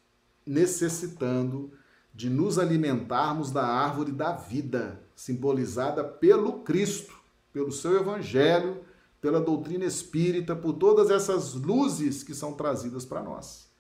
necessitando 0.46 1.72
de 2.14 2.30
nos 2.30 2.60
alimentarmos 2.60 3.50
da 3.50 3.66
árvore 3.66 4.12
da 4.12 4.34
vida, 4.34 5.02
simbolizada 5.16 6.04
pelo 6.04 6.60
Cristo, 6.60 7.16
pelo 7.52 7.72
seu 7.72 8.00
evangelho, 8.00 8.86
pela 9.20 9.42
doutrina 9.42 9.86
espírita, 9.86 10.56
por 10.56 10.74
todas 10.74 11.10
essas 11.10 11.56
luzes 11.56 12.22
que 12.22 12.36
são 12.36 12.54
trazidas 12.54 13.04
para 13.04 13.24
nós. 13.24 13.72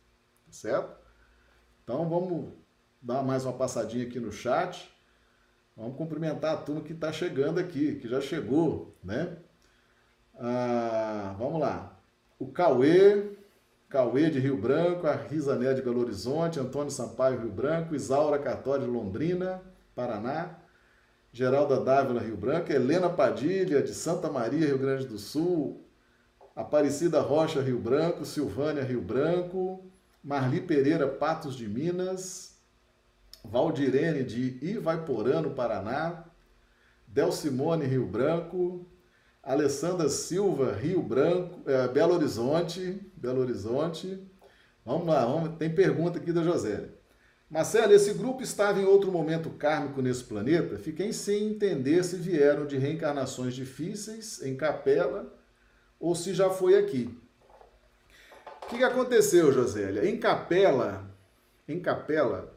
Tá 0.48 0.52
certo? 0.52 0.97
Então 1.88 2.10
vamos 2.10 2.50
dar 3.02 3.24
mais 3.24 3.46
uma 3.46 3.54
passadinha 3.54 4.06
aqui 4.06 4.20
no 4.20 4.30
chat. 4.30 4.94
Vamos 5.74 5.96
cumprimentar 5.96 6.54
a 6.54 6.58
turma 6.58 6.82
que 6.82 6.92
está 6.92 7.14
chegando 7.14 7.62
aqui, 7.62 7.96
que 7.96 8.10
já 8.10 8.20
chegou, 8.20 8.94
né? 9.02 9.38
Ah, 10.38 11.34
vamos 11.40 11.62
lá. 11.62 11.98
O 12.38 12.48
Cauê, 12.48 13.38
Cauê 13.88 14.30
de 14.30 14.38
Rio 14.38 14.58
Branco, 14.58 15.08
a 15.08 15.16
Risané 15.16 15.74
de 15.74 15.82
Belo 15.82 16.02
Horizonte, 16.02 16.60
Antônio 16.60 16.92
Sampaio 16.92 17.40
Rio 17.40 17.52
Branco, 17.52 17.96
Isaura 17.96 18.38
Cartório 18.38 18.84
de 18.84 18.92
Londrina, 18.92 19.62
Paraná, 19.96 20.58
Geralda 21.32 21.80
Dávila 21.80 22.20
Rio 22.20 22.36
Branco, 22.36 22.70
Helena 22.70 23.10
Padilha 23.10 23.82
de 23.82 23.94
Santa 23.94 24.30
Maria, 24.30 24.68
Rio 24.68 24.78
Grande 24.78 25.08
do 25.08 25.18
Sul, 25.18 25.86
Aparecida 26.54 27.22
Rocha 27.22 27.62
Rio 27.62 27.80
Branco, 27.80 28.26
Silvânia 28.26 28.84
Rio 28.84 29.02
Branco, 29.02 29.90
Marli 30.24 30.62
Pereira 30.62 31.08
Patos 31.08 31.56
de 31.56 31.68
Minas, 31.68 32.58
Valdirene 33.44 34.24
de 34.24 34.58
Ivaiporã, 34.62 35.44
Paraná, 35.54 36.26
Del 37.08 37.32
Simone 37.32 37.86
Rio 37.86 38.06
Branco, 38.06 38.86
Alessandra 39.42 40.10
Silva, 40.10 40.74
Rio 40.74 41.02
Branco, 41.02 41.62
é, 41.66 41.88
Belo 41.88 42.16
Horizonte, 42.16 43.00
Belo 43.16 43.40
Horizonte. 43.40 44.22
Vamos 44.86 45.08
lá, 45.08 45.26
vamos, 45.26 45.58
tem 45.58 45.74
pergunta 45.74 46.20
aqui 46.20 46.34
da 46.34 46.44
Josélia. 46.44 46.94
Marcelo, 47.50 47.94
esse 47.94 48.14
grupo 48.14 48.44
estava 48.44 48.82
em 48.82 48.84
outro 48.84 49.10
momento 49.10 49.50
kármico 49.52 50.02
nesse 50.02 50.22
planeta? 50.26 50.78
Fiquei 50.78 51.14
sem 51.14 51.48
entender 51.48 52.04
se 52.04 52.18
vieram 52.18 52.68
de 52.68 52.78
reencarnações 52.78 53.56
difíceis 53.56 54.42
em 54.42 54.58
capela 54.58 55.34
ou 55.98 56.14
se 56.14 56.34
já 56.34 56.50
foi 56.50 56.78
aqui. 56.78 57.18
O 58.68 58.70
que, 58.70 58.80
que 58.80 58.84
aconteceu, 58.84 59.50
Josélia? 59.54 60.06
Em 60.06 60.20
capela, 60.20 61.10
em 61.70 61.80
capela, 61.80 62.54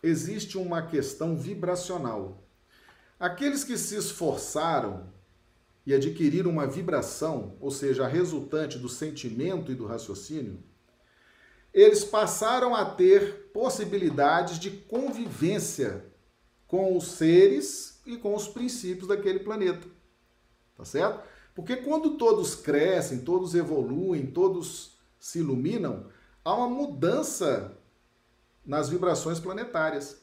existe 0.00 0.56
uma 0.56 0.82
questão 0.82 1.36
vibracional. 1.36 2.44
Aqueles 3.18 3.64
que 3.64 3.76
se 3.76 3.96
esforçaram 3.96 5.12
e 5.84 5.92
adquirir 5.92 6.46
uma 6.46 6.64
vibração, 6.64 7.56
ou 7.60 7.72
seja, 7.72 8.04
a 8.04 8.08
resultante 8.08 8.78
do 8.78 8.88
sentimento 8.88 9.72
e 9.72 9.74
do 9.74 9.84
raciocínio, 9.84 10.62
eles 11.74 12.04
passaram 12.04 12.72
a 12.72 12.84
ter 12.84 13.50
possibilidades 13.52 14.60
de 14.60 14.70
convivência 14.70 16.04
com 16.68 16.96
os 16.96 17.08
seres 17.08 18.00
e 18.06 18.16
com 18.16 18.32
os 18.32 18.46
princípios 18.46 19.08
daquele 19.08 19.40
planeta. 19.40 19.88
Tá 20.76 20.84
certo? 20.84 21.20
Porque 21.52 21.74
quando 21.74 22.16
todos 22.16 22.54
crescem, 22.54 23.18
todos 23.22 23.56
evoluem, 23.56 24.24
todos 24.24 24.97
se 25.18 25.40
iluminam, 25.40 26.06
há 26.44 26.54
uma 26.54 26.68
mudança 26.68 27.76
nas 28.64 28.88
vibrações 28.88 29.40
planetárias. 29.40 30.20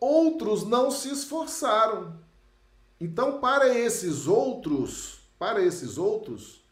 Outros 0.00 0.64
não 0.64 0.90
se 0.90 1.10
esforçaram, 1.10 2.18
então, 3.00 3.38
para 3.38 3.72
esses 3.72 4.26
outros, 4.26 5.20
para 5.38 5.62
esses 5.62 5.98
outros, 5.98 6.64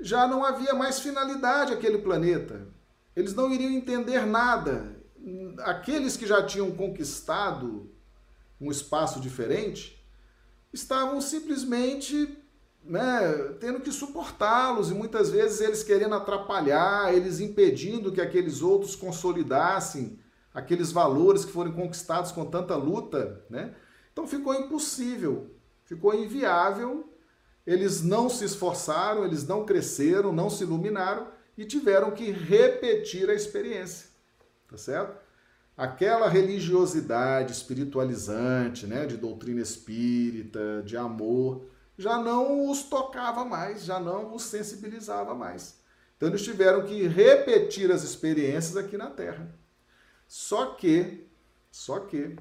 já 0.00 0.26
não 0.28 0.44
havia 0.44 0.72
mais 0.72 1.00
finalidade 1.00 1.72
aquele 1.72 1.98
planeta. 1.98 2.68
Eles 3.16 3.34
não 3.34 3.52
iriam 3.52 3.72
entender 3.72 4.24
nada. 4.24 4.96
Aqueles 5.64 6.16
que 6.16 6.26
já 6.26 6.44
tinham 6.46 6.70
conquistado 6.70 7.90
um 8.60 8.70
espaço 8.70 9.20
diferente 9.20 10.00
estavam 10.72 11.20
simplesmente 11.20 12.38
né, 12.84 13.54
tendo 13.60 13.80
que 13.80 13.92
suportá-los 13.92 14.90
e 14.90 14.94
muitas 14.94 15.30
vezes 15.30 15.60
eles 15.60 15.82
querendo 15.82 16.14
atrapalhar, 16.14 17.14
eles 17.14 17.40
impedindo 17.40 18.12
que 18.12 18.20
aqueles 18.20 18.62
outros 18.62 18.96
consolidassem 18.96 20.18
aqueles 20.58 20.90
valores 20.90 21.44
que 21.44 21.52
foram 21.52 21.72
conquistados 21.72 22.32
com 22.32 22.44
tanta 22.44 22.74
luta, 22.74 23.44
né? 23.48 23.74
Então 24.12 24.26
ficou 24.26 24.54
impossível, 24.54 25.54
ficou 25.84 26.12
inviável. 26.14 27.12
Eles 27.64 28.02
não 28.02 28.28
se 28.28 28.44
esforçaram, 28.44 29.24
eles 29.24 29.46
não 29.46 29.64
cresceram, 29.64 30.32
não 30.32 30.50
se 30.50 30.64
iluminaram 30.64 31.28
e 31.56 31.64
tiveram 31.64 32.10
que 32.10 32.30
repetir 32.30 33.28
a 33.28 33.34
experiência. 33.34 34.08
Tá 34.68 34.76
certo? 34.76 35.16
Aquela 35.76 36.28
religiosidade 36.28 37.52
espiritualizante, 37.52 38.86
né, 38.86 39.06
de 39.06 39.16
doutrina 39.16 39.60
espírita, 39.60 40.82
de 40.84 40.96
amor, 40.96 41.66
já 41.98 42.16
não 42.16 42.70
os 42.70 42.84
tocava 42.84 43.44
mais, 43.44 43.84
já 43.84 43.98
não 43.98 44.34
os 44.34 44.44
sensibilizava 44.44 45.34
mais. 45.34 45.80
Então 46.16 46.28
eles 46.28 46.42
tiveram 46.42 46.86
que 46.86 47.06
repetir 47.06 47.90
as 47.90 48.04
experiências 48.04 48.76
aqui 48.76 48.96
na 48.96 49.10
Terra. 49.10 49.52
Só 50.26 50.74
que, 50.74 51.26
só 51.70 52.00
que 52.00 52.36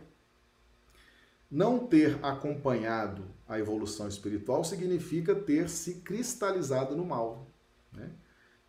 não 1.49 1.87
ter 1.87 2.23
acompanhado 2.23 3.25
a 3.47 3.57
evolução 3.57 4.07
espiritual 4.07 4.63
significa 4.63 5.33
ter 5.33 5.69
se 5.69 5.95
cristalizado 6.01 6.95
no 6.95 7.05
mal. 7.05 7.47
Né? 7.93 8.09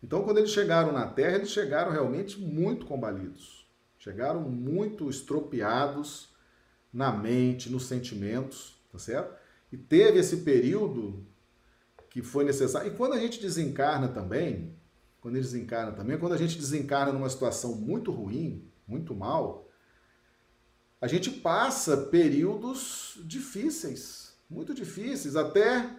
Então, 0.01 0.23
quando 0.23 0.37
eles 0.37 0.51
chegaram 0.51 0.93
na 0.93 1.05
Terra, 1.05 1.35
eles 1.35 1.49
chegaram 1.49 1.91
realmente 1.91 2.39
muito 2.39 2.85
combalidos. 2.85 3.67
Chegaram 3.99 4.41
muito 4.41 5.09
estropiados 5.09 6.29
na 6.91 7.11
mente, 7.11 7.69
nos 7.69 7.85
sentimentos, 7.85 8.79
tá 8.91 8.97
certo? 8.97 9.37
E 9.71 9.77
teve 9.77 10.19
esse 10.19 10.37
período 10.37 11.25
que 12.09 12.21
foi 12.21 12.43
necessário. 12.43 12.91
E 12.91 12.95
quando 12.95 13.13
a 13.13 13.19
gente 13.19 13.39
desencarna 13.39 14.07
também, 14.07 14.75
quando 15.21 15.35
gente 15.35 15.45
desencarna 15.45 15.91
também, 15.91 16.17
quando 16.17 16.33
a 16.33 16.37
gente 16.37 16.57
desencarna 16.57 17.11
numa 17.11 17.29
situação 17.29 17.75
muito 17.75 18.11
ruim, 18.11 18.67
muito 18.87 19.13
mal, 19.13 19.67
a 21.01 21.07
gente 21.07 21.29
passa 21.29 21.95
períodos 21.95 23.19
difíceis, 23.23 24.37
muito 24.49 24.73
difíceis, 24.73 25.35
até 25.35 25.89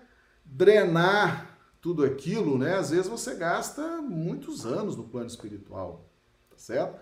drenar 0.45 1.59
tudo 1.81 2.05
aquilo, 2.05 2.59
né? 2.59 2.77
Às 2.77 2.91
vezes 2.91 3.07
você 3.07 3.35
gasta 3.35 4.03
muitos 4.03 4.67
anos 4.67 4.97
no 4.97 5.05
plano 5.05 5.29
espiritual, 5.29 6.11
tá 6.51 6.59
certo? 6.59 7.01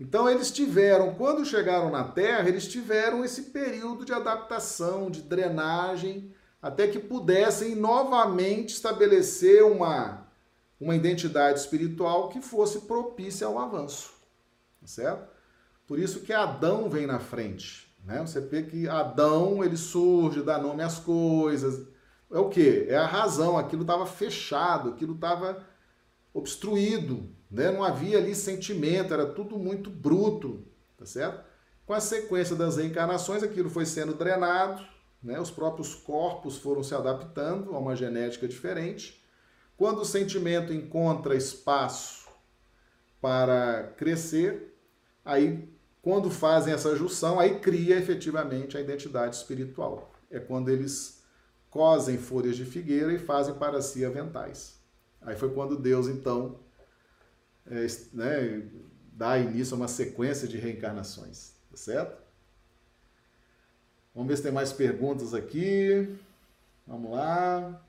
Então 0.00 0.28
eles 0.30 0.50
tiveram, 0.50 1.14
quando 1.14 1.44
chegaram 1.44 1.90
na 1.90 2.04
Terra, 2.04 2.48
eles 2.48 2.68
tiveram 2.68 3.24
esse 3.24 3.42
período 3.44 4.04
de 4.04 4.12
adaptação, 4.12 5.10
de 5.10 5.22
drenagem, 5.22 6.32
até 6.62 6.86
que 6.86 6.98
pudessem 6.98 7.74
novamente 7.74 8.74
estabelecer 8.74 9.64
uma, 9.64 10.26
uma 10.80 10.94
identidade 10.94 11.58
espiritual 11.58 12.28
que 12.28 12.40
fosse 12.40 12.82
propícia 12.82 13.46
ao 13.46 13.58
avanço, 13.58 14.12
tá 14.80 14.86
certo? 14.86 15.28
Por 15.86 15.98
isso 15.98 16.20
que 16.20 16.32
Adão 16.32 16.88
vem 16.88 17.06
na 17.06 17.18
frente. 17.18 17.88
Né? 18.04 18.20
Você 18.20 18.40
vê 18.40 18.62
que 18.62 18.88
Adão 18.88 19.64
ele 19.64 19.76
surge, 19.76 20.42
dá 20.42 20.58
nome 20.58 20.82
às 20.82 20.98
coisas, 20.98 21.88
é 22.30 22.38
o 22.38 22.48
quê? 22.48 22.86
É 22.88 22.96
a 22.96 23.06
razão, 23.06 23.56
aquilo 23.56 23.82
estava 23.82 24.06
fechado, 24.06 24.90
aquilo 24.90 25.14
estava 25.14 25.64
obstruído, 26.32 27.30
né? 27.50 27.70
não 27.70 27.82
havia 27.82 28.18
ali 28.18 28.34
sentimento, 28.34 29.12
era 29.12 29.26
tudo 29.26 29.58
muito 29.58 29.90
bruto, 29.90 30.64
tá 30.96 31.06
certo? 31.06 31.44
Com 31.86 31.94
a 31.94 32.00
sequência 32.00 32.54
das 32.54 32.76
reencarnações, 32.76 33.42
aquilo 33.42 33.70
foi 33.70 33.86
sendo 33.86 34.14
drenado, 34.14 34.86
né? 35.22 35.40
os 35.40 35.50
próprios 35.50 35.94
corpos 35.94 36.58
foram 36.58 36.82
se 36.82 36.94
adaptando 36.94 37.74
a 37.74 37.78
uma 37.78 37.96
genética 37.96 38.46
diferente. 38.46 39.24
Quando 39.76 40.02
o 40.02 40.04
sentimento 40.04 40.72
encontra 40.72 41.34
espaço 41.34 42.28
para 43.20 43.94
crescer, 43.96 44.76
aí 45.24 45.68
quando 46.02 46.30
fazem 46.30 46.72
essa 46.72 46.94
junção, 46.96 47.38
aí 47.38 47.58
cria 47.58 47.96
efetivamente 47.96 48.76
a 48.76 48.80
identidade 48.80 49.36
espiritual. 49.36 50.12
É 50.30 50.38
quando 50.38 50.68
eles 50.68 51.22
cosem 51.70 52.18
folhas 52.18 52.56
de 52.56 52.64
figueira 52.64 53.12
e 53.12 53.18
fazem 53.18 53.54
para 53.54 53.80
si 53.82 54.04
aventais. 54.04 54.78
Aí 55.20 55.36
foi 55.36 55.50
quando 55.50 55.76
Deus, 55.76 56.06
então, 56.08 56.60
é, 57.70 57.86
né, 58.12 58.62
dá 59.12 59.38
início 59.38 59.74
a 59.74 59.76
uma 59.76 59.88
sequência 59.88 60.46
de 60.46 60.56
reencarnações, 60.56 61.52
tá 61.70 61.76
certo? 61.76 62.28
Vamos 64.14 64.28
ver 64.28 64.36
se 64.36 64.42
tem 64.42 64.52
mais 64.52 64.72
perguntas 64.72 65.32
aqui. 65.32 66.18
Vamos 66.86 67.12
lá. 67.12 67.80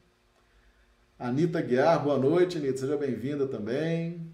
Anitta 1.18 1.60
Guiar, 1.60 2.04
boa 2.04 2.18
noite, 2.18 2.58
Anitta. 2.58 2.78
Seja 2.78 2.98
bem-vinda 2.98 3.48
também. 3.48 4.32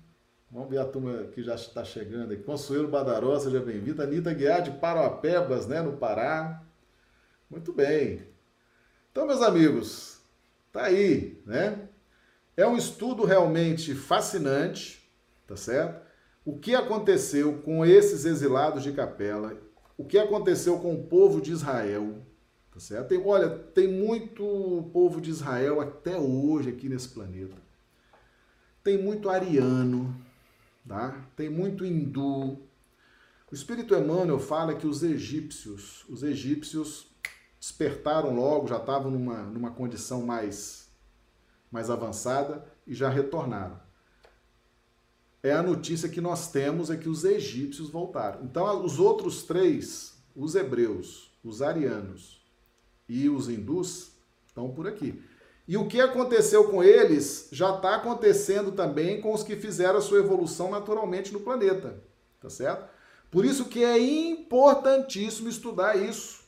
Vamos 0.51 0.69
ver 0.69 0.79
a 0.79 0.85
turma 0.85 1.23
que 1.33 1.41
já 1.41 1.55
está 1.55 1.85
chegando 1.85 2.33
aqui. 2.33 2.43
Consuelo 2.43 2.87
Badaró, 2.87 3.39
seja 3.39 3.59
bem-vinda. 3.59 4.03
Anitta 4.03 4.33
Guiar 4.33 4.61
de 4.61 4.71
Parauapebas, 4.71 5.67
né, 5.67 5.81
no 5.81 5.97
Pará. 5.97 6.61
Muito 7.49 7.71
bem. 7.71 8.27
Então, 9.11 9.25
meus 9.25 9.41
amigos, 9.41 10.19
tá 10.73 10.83
aí, 10.83 11.41
né? 11.45 11.87
É 12.57 12.67
um 12.67 12.75
estudo 12.75 13.23
realmente 13.23 13.95
fascinante, 13.95 15.04
tá 15.47 15.55
certo? 15.55 16.05
O 16.43 16.57
que 16.57 16.75
aconteceu 16.75 17.61
com 17.63 17.85
esses 17.85 18.25
exilados 18.25 18.83
de 18.83 18.91
Capela, 18.91 19.59
o 19.97 20.05
que 20.05 20.17
aconteceu 20.17 20.79
com 20.79 20.93
o 20.93 21.03
povo 21.03 21.41
de 21.41 21.51
Israel, 21.51 22.21
tá 22.71 22.79
certo? 22.79 23.07
Tem, 23.09 23.23
olha, 23.25 23.49
tem 23.49 23.87
muito 23.87 24.89
povo 24.93 25.19
de 25.19 25.29
Israel 25.29 25.81
até 25.81 26.17
hoje 26.17 26.69
aqui 26.69 26.87
nesse 26.89 27.09
planeta. 27.09 27.55
Tem 28.83 29.01
muito 29.01 29.29
ariano, 29.29 30.15
tá? 30.87 31.25
Tem 31.35 31.49
muito 31.49 31.85
hindu. 31.85 32.59
O 33.51 33.55
Espírito 33.55 33.95
Emmanuel 33.95 34.39
fala 34.39 34.75
que 34.75 34.85
os 34.85 35.01
egípcios, 35.01 36.05
os 36.09 36.21
egípcios 36.21 37.07
despertaram 37.59 38.35
logo, 38.35 38.67
já 38.67 38.77
estavam 38.77 39.09
numa, 39.09 39.43
numa 39.43 39.71
condição 39.71 40.21
mais 40.23 40.85
mais 41.71 41.89
avançada 41.89 42.65
e 42.87 42.93
já 42.93 43.09
retornaram. 43.09 43.84
É 45.45 45.51
a 45.51 45.61
notícia 45.61 46.09
que 46.09 46.19
nós 46.19 46.51
temos 46.51 46.89
é 46.89 46.97
que 46.97 47.07
os 47.07 47.23
egípcios 47.23 47.89
voltaram. 47.89 48.43
Então, 48.43 48.83
os 48.83 48.99
outros 48.99 49.43
três, 49.43 50.15
os 50.35 50.55
hebreus, 50.55 51.31
os 51.43 51.61
arianos 51.61 52.43
e 53.07 53.29
os 53.29 53.47
hindus, 53.47 54.13
estão 54.47 54.71
por 54.71 54.87
aqui. 54.87 55.21
E 55.67 55.77
o 55.77 55.87
que 55.87 56.01
aconteceu 56.01 56.69
com 56.69 56.83
eles 56.83 57.47
já 57.51 57.75
está 57.75 57.95
acontecendo 57.95 58.71
também 58.71 59.21
com 59.21 59.33
os 59.33 59.43
que 59.43 59.55
fizeram 59.55 59.99
a 59.99 60.01
sua 60.01 60.19
evolução 60.19 60.71
naturalmente 60.71 61.31
no 61.31 61.41
planeta. 61.41 62.03
Tá 62.41 62.49
certo? 62.49 62.89
Por 63.29 63.45
isso 63.45 63.65
que 63.65 63.83
é 63.83 63.99
importantíssimo 63.99 65.49
estudar 65.49 65.95
isso. 65.95 66.43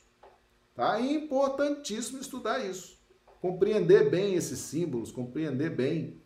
Tá? 0.74 1.00
Importantíssimo 1.00 2.20
estudar 2.20 2.64
isso 2.64 2.98
compreender 3.40 4.10
bem 4.10 4.34
esses 4.34 4.58
símbolos, 4.58 5.12
compreender 5.12 5.70
bem 5.70 6.20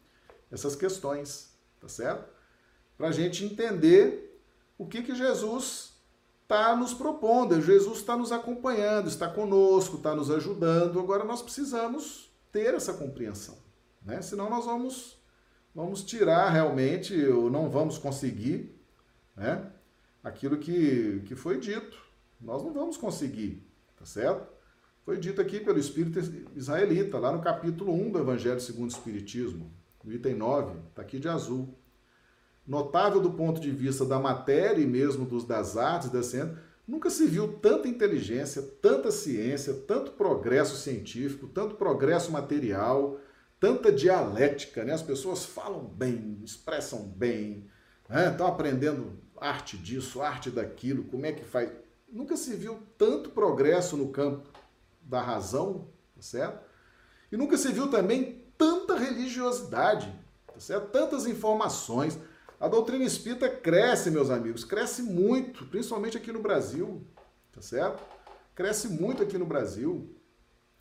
essas 0.51 0.75
questões, 0.75 1.53
tá 1.81 1.89
certo? 1.89 2.33
Para 3.03 3.09
a 3.09 3.13
gente 3.13 3.45
entender 3.45 4.41
o 4.79 4.87
que, 4.87 5.03
que 5.03 5.13
Jesus 5.13 5.95
está 6.45 6.77
nos 6.77 6.95
propondo. 6.95 7.61
Jesus 7.61 7.99
está 7.99 8.17
nos 8.17 8.31
acompanhando, 8.31 9.09
está 9.09 9.29
conosco, 9.29 9.97
está 9.97 10.15
nos 10.15 10.31
ajudando. 10.31 11.01
Agora 11.01 11.25
nós 11.25 11.43
precisamos 11.43 12.33
ter 12.53 12.75
essa 12.75 12.95
compreensão, 12.95 13.59
né? 14.05 14.23
Senão 14.23 14.49
nós 14.49 14.67
vamos 14.67 15.21
vamos 15.75 16.05
tirar 16.05 16.49
realmente 16.51 17.13
ou 17.27 17.51
não 17.51 17.69
vamos 17.69 17.99
conseguir, 17.99 18.73
né? 19.37 19.69
Aquilo 20.23 20.57
que, 20.57 21.25
que 21.27 21.35
foi 21.35 21.59
dito. 21.59 21.99
Nós 22.41 22.63
não 22.63 22.73
vamos 22.73 22.97
conseguir, 22.97 23.67
tá 23.99 24.05
certo? 24.05 24.47
foi 25.05 25.19
dito 25.19 25.41
aqui 25.41 25.59
pelo 25.59 25.81
Espírito 25.81 26.21
israelita, 26.55 27.19
lá 27.19 27.33
no 27.33 27.43
capítulo 27.43 27.93
1 27.93 28.13
do 28.13 28.21
Evangelho 28.21 28.61
segundo 28.61 28.91
o 28.91 28.95
Espiritismo, 28.95 29.73
no 30.05 30.13
item 30.13 30.37
9, 30.37 30.79
está 30.91 31.03
aqui 31.03 31.19
de 31.19 31.29
azul. 31.29 31.82
Notável 32.67 33.21
do 33.21 33.33
ponto 33.33 33.61
de 33.61 33.71
vista 33.71 34.05
da 34.05 34.19
matéria 34.19 34.81
e 34.81 34.87
mesmo 34.87 35.25
dos, 35.25 35.45
das 35.45 35.77
artes 35.77 36.11
da 36.11 36.23
ciência, 36.23 36.57
nunca 36.87 37.11
se 37.11 37.27
viu 37.27 37.55
tanta 37.55 37.89
inteligência, 37.89 38.63
tanta 38.81 39.11
ciência, 39.11 39.75
tanto 39.87 40.13
progresso 40.13 40.77
científico, 40.77 41.49
tanto 41.49 41.75
progresso 41.75 42.31
material, 42.31 43.19
tanta 43.59 43.93
dialética, 43.93 44.85
né? 44.85 44.93
As 44.93 45.03
pessoas 45.03 45.45
falam 45.45 45.85
bem, 45.85 46.41
expressam 46.45 47.03
bem, 47.03 47.69
né? 48.09 48.29
estão 48.29 48.47
aprendendo 48.47 49.13
arte 49.41 49.77
disso, 49.77 50.23
arte 50.23 50.51
daquilo, 50.51 51.05
como 51.05 51.27
é 51.27 51.33
que 51.33 51.45
faz. 51.45 51.71
Nunca 52.11 52.37
se 52.37 52.55
viu 52.55 52.81
tanto 52.99 53.31
progresso 53.31 53.97
no 53.97 54.09
campo 54.09 54.49
da 55.01 55.21
razão, 55.21 55.89
tá 56.15 56.23
certo? 56.23 56.65
E 57.31 57.37
nunca 57.37 57.57
se 57.57 57.73
viu 57.73 57.89
também 57.89 58.45
tanta 58.59 58.97
religiosidade, 58.97 60.13
tá 60.47 60.61
certo? 60.61 60.91
Tantas 60.91 61.27
informações. 61.27 62.19
A 62.63 62.69
doutrina 62.69 63.03
espírita 63.03 63.49
cresce, 63.49 64.09
meus 64.09 64.31
amigos, 64.31 64.65
cresce 64.65 65.03
muito, 65.03 65.67
principalmente 65.67 66.17
aqui 66.17 66.31
no 66.31 66.39
Brasil, 66.39 67.05
tá 67.51 67.61
certo? 67.61 68.01
Cresce 68.55 68.87
muito 68.87 69.21
aqui 69.21 69.37
no 69.37 69.45
Brasil. 69.45 70.15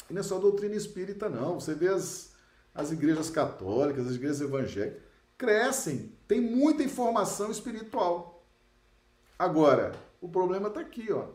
E 0.07 0.13
não 0.13 0.19
é 0.19 0.23
só 0.23 0.37
doutrina 0.37 0.75
espírita, 0.75 1.27
não. 1.27 1.59
Você 1.59 1.73
vê 1.73 1.87
as, 1.87 2.33
as 2.71 2.91
igrejas 2.91 3.31
católicas, 3.31 4.05
as 4.05 4.13
igrejas 4.13 4.41
evangélicas, 4.41 5.01
crescem, 5.35 6.15
tem 6.27 6.39
muita 6.39 6.83
informação 6.83 7.49
espiritual. 7.49 8.45
Agora, 9.39 9.93
o 10.21 10.29
problema 10.29 10.67
está 10.67 10.81
aqui, 10.81 11.11
ó. 11.11 11.29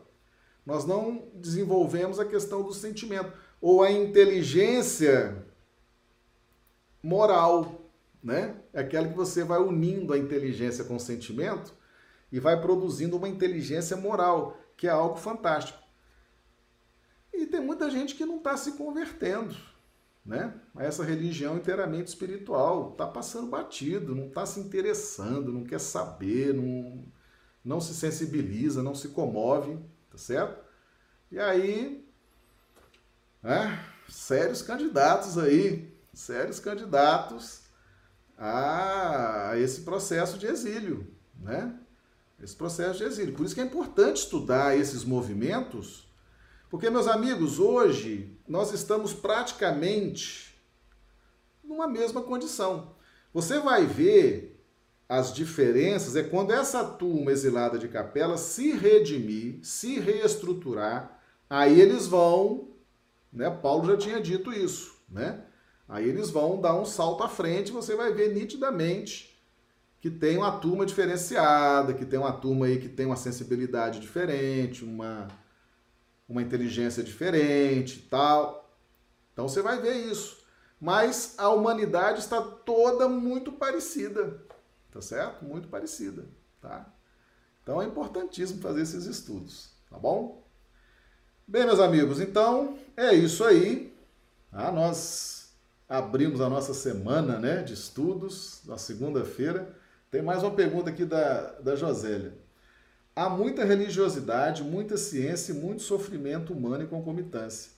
Nós 0.65 0.85
não 0.85 1.27
desenvolvemos 1.33 2.21
a 2.21 2.25
questão 2.25 2.63
do 2.63 2.73
sentimento 2.73 3.33
ou 3.59 3.83
a 3.83 3.91
inteligência 3.91 5.45
moral, 7.03 7.76
né? 8.27 8.57
É 8.73 8.81
aquela 8.81 9.07
que 9.07 9.15
você 9.15 9.41
vai 9.41 9.57
unindo 9.57 10.11
a 10.11 10.17
inteligência 10.17 10.83
com 10.83 10.97
o 10.97 10.99
sentimento 10.99 11.73
e 12.29 12.41
vai 12.41 12.59
produzindo 12.59 13.15
uma 13.15 13.29
inteligência 13.29 13.95
moral, 13.95 14.59
que 14.75 14.85
é 14.85 14.89
algo 14.89 15.15
fantástico. 15.15 15.79
E 17.33 17.45
tem 17.45 17.61
muita 17.61 17.89
gente 17.89 18.15
que 18.15 18.25
não 18.25 18.35
está 18.35 18.57
se 18.57 18.73
convertendo, 18.73 19.55
né? 20.25 20.53
A 20.75 20.83
essa 20.83 21.05
religião 21.05 21.55
inteiramente 21.55 22.07
espiritual, 22.07 22.91
está 22.91 23.07
passando 23.07 23.47
batido, 23.47 24.13
não 24.13 24.27
está 24.27 24.45
se 24.45 24.59
interessando, 24.59 25.53
não 25.53 25.63
quer 25.63 25.79
saber, 25.79 26.53
não, 26.53 27.05
não 27.63 27.79
se 27.79 27.93
sensibiliza, 27.93 28.83
não 28.83 28.93
se 28.93 29.07
comove 29.07 29.79
tá 30.09 30.17
certo? 30.17 30.65
E 31.31 31.39
aí, 31.39 32.05
né, 33.41 33.79
sérios 34.09 34.61
candidatos 34.61 35.37
aí, 35.37 35.95
sérios 36.13 36.59
candidatos 36.59 37.66
a 38.37 39.53
esse 39.57 39.81
processo 39.81 40.37
de 40.37 40.45
exílio, 40.45 41.07
né? 41.39 41.75
Esse 42.41 42.55
processo 42.55 42.99
de 42.99 43.05
exílio. 43.05 43.33
Por 43.33 43.45
isso 43.45 43.55
que 43.55 43.61
é 43.61 43.65
importante 43.65 44.17
estudar 44.17 44.77
esses 44.77 45.03
movimentos, 45.03 46.07
porque, 46.69 46.89
meus 46.89 47.07
amigos, 47.07 47.59
hoje 47.59 48.37
nós 48.47 48.71
estamos 48.73 49.13
praticamente 49.13 50.55
numa 51.63 51.87
mesma 51.87 52.21
condição. 52.21 52.95
Você 53.33 53.59
vai 53.59 53.85
ver 53.85 54.57
as 55.09 55.33
diferenças 55.33 56.15
é 56.15 56.23
quando 56.23 56.51
essa 56.51 56.83
turma 56.83 57.31
exilada 57.31 57.79
de 57.79 57.87
capela 57.87 58.37
se 58.37 58.73
redimir, 58.73 59.59
se 59.63 59.99
reestruturar, 59.99 61.21
aí 61.49 61.79
eles 61.79 62.07
vão, 62.07 62.69
né? 63.31 63.49
Paulo 63.49 63.87
já 63.87 63.95
tinha 63.95 64.19
dito 64.19 64.51
isso, 64.51 64.97
né? 65.09 65.45
Aí 65.87 66.07
eles 66.07 66.29
vão 66.29 66.59
dar 66.59 66.75
um 66.75 66.85
salto 66.85 67.23
à 67.23 67.29
frente, 67.29 67.71
você 67.71 67.95
vai 67.95 68.13
ver 68.13 68.33
nitidamente 68.33 69.35
que 69.99 70.09
tem 70.11 70.37
uma 70.37 70.51
turma 70.59 70.85
diferenciada, 70.85 71.93
que 71.93 72.05
tem 72.05 72.19
uma 72.19 72.31
turma 72.33 72.67
aí 72.67 72.79
que 72.79 72.89
tem 72.89 73.05
uma 73.05 73.15
sensibilidade 73.15 73.99
diferente, 73.99 74.83
uma 74.83 75.27
uma 76.29 76.41
inteligência 76.41 77.01
diferente, 77.03 78.05
tal. 78.09 78.69
Então 79.33 79.47
você 79.47 79.61
vai 79.61 79.79
ver 79.81 79.95
isso. 79.95 80.45
Mas 80.79 81.35
a 81.37 81.49
humanidade 81.49 82.19
está 82.19 82.41
toda 82.41 83.07
muito 83.07 83.51
parecida 83.51 84.45
tá 84.97 85.01
certo? 85.01 85.45
Muito 85.45 85.67
parecida, 85.67 86.25
tá? 86.59 86.85
Então 87.61 87.81
é 87.81 87.85
importantíssimo 87.85 88.61
fazer 88.61 88.81
esses 88.81 89.05
estudos, 89.05 89.69
tá 89.89 89.97
bom? 89.97 90.43
Bem, 91.47 91.65
meus 91.65 91.79
amigos, 91.79 92.19
então 92.19 92.77
é 92.95 93.13
isso 93.13 93.43
aí, 93.43 93.95
Ah, 94.51 94.71
nós 94.71 95.36
abrimos 95.87 96.41
a 96.41 96.49
nossa 96.49 96.73
semana 96.73 97.39
né, 97.39 97.63
de 97.63 97.73
estudos, 97.73 98.61
na 98.65 98.77
segunda-feira. 98.77 99.73
Tem 100.11 100.21
mais 100.21 100.43
uma 100.43 100.51
pergunta 100.51 100.89
aqui 100.89 101.05
da, 101.05 101.53
da 101.59 101.75
Josélia. 101.75 102.33
Há 103.15 103.29
muita 103.29 103.63
religiosidade, 103.63 104.63
muita 104.63 104.97
ciência 104.97 105.51
e 105.51 105.55
muito 105.55 105.81
sofrimento 105.81 106.53
humano 106.53 106.83
em 106.83 106.87
concomitância. 106.87 107.71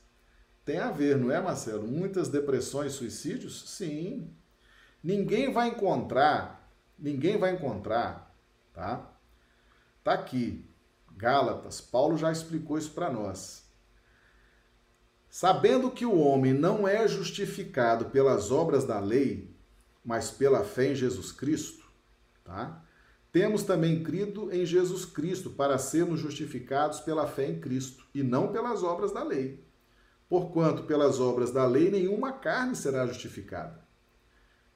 Tem 0.66 0.80
a 0.80 0.92
ver, 0.92 1.18
não 1.18 1.32
é, 1.32 1.40
Marcelo? 1.40 1.88
Muitas 1.88 2.28
depressões, 2.28 2.94
suicídios? 2.94 3.70
Sim. 3.70 4.34
Ninguém 5.04 5.52
vai 5.52 5.70
encontrar, 5.70 6.70
ninguém 6.98 7.38
vai 7.38 7.54
encontrar, 7.54 8.36
tá? 8.74 9.10
Tá 10.04 10.14
aqui, 10.14 10.66
Gálatas, 11.16 11.80
Paulo 11.80 12.18
já 12.18 12.32
explicou 12.32 12.78
isso 12.78 12.92
para 12.92 13.10
nós. 13.10 13.69
Sabendo 15.30 15.92
que 15.92 16.06
o 16.06 16.18
homem 16.18 16.54
não 16.54 16.88
é 16.88 17.08
justificado 17.08 18.06
pelas 18.06 18.52
obras 18.52 18.84
da 18.84 19.00
lei, 19.00 19.54
mas 20.04 20.32
pela 20.32 20.64
fé 20.64 20.92
em 20.92 20.96
Jesus 20.96 21.32
Cristo, 21.32 21.86
tá? 22.44 22.84
Temos 23.32 23.62
também 23.62 24.04
crido 24.04 24.52
em 24.52 24.66
Jesus 24.66 25.06
Cristo 25.06 25.52
para 25.52 25.78
sermos 25.78 26.20
justificados 26.20 27.00
pela 27.00 27.28
fé 27.28 27.48
em 27.48 27.60
Cristo 27.60 28.08
e 28.14 28.24
não 28.24 28.52
pelas 28.52 28.82
obras 28.82 29.12
da 29.12 29.24
lei. 29.24 29.64
Porquanto 30.28 30.84
pelas 30.84 31.20
obras 31.20 31.52
da 31.52 31.66
lei 31.66 31.92
nenhuma 31.92 32.32
carne 32.32 32.76
será 32.76 33.06
justificada. 33.06 33.80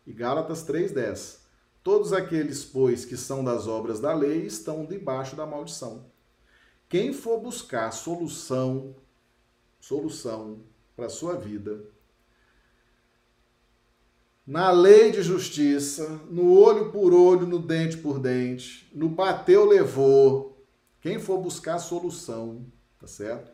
E 0.05 0.13
Gálatas 0.13 0.63
3:10. 0.63 1.41
Todos 1.83 2.13
aqueles, 2.13 2.63
pois, 2.63 3.05
que 3.05 3.17
são 3.17 3.43
das 3.43 3.67
obras 3.67 3.99
da 3.99 4.13
lei 4.13 4.45
estão 4.45 4.85
debaixo 4.85 5.35
da 5.35 5.45
maldição. 5.45 6.05
Quem 6.87 7.11
for 7.11 7.39
buscar 7.39 7.91
solução, 7.91 8.95
solução 9.83 10.61
para 10.95 11.07
a 11.07 11.09
sua 11.09 11.35
vida, 11.35 11.83
na 14.47 14.71
lei 14.71 15.11
de 15.11 15.21
justiça, 15.21 16.21
no 16.29 16.53
olho 16.53 16.89
por 16.89 17.13
olho, 17.13 17.45
no 17.45 17.59
dente 17.59 17.97
por 17.97 18.17
dente, 18.17 18.89
no 18.93 19.09
bateu 19.09 19.65
levou. 19.65 20.65
Quem 21.01 21.19
for 21.19 21.37
buscar 21.37 21.79
solução, 21.79 22.65
tá 22.97 23.07
certo? 23.07 23.51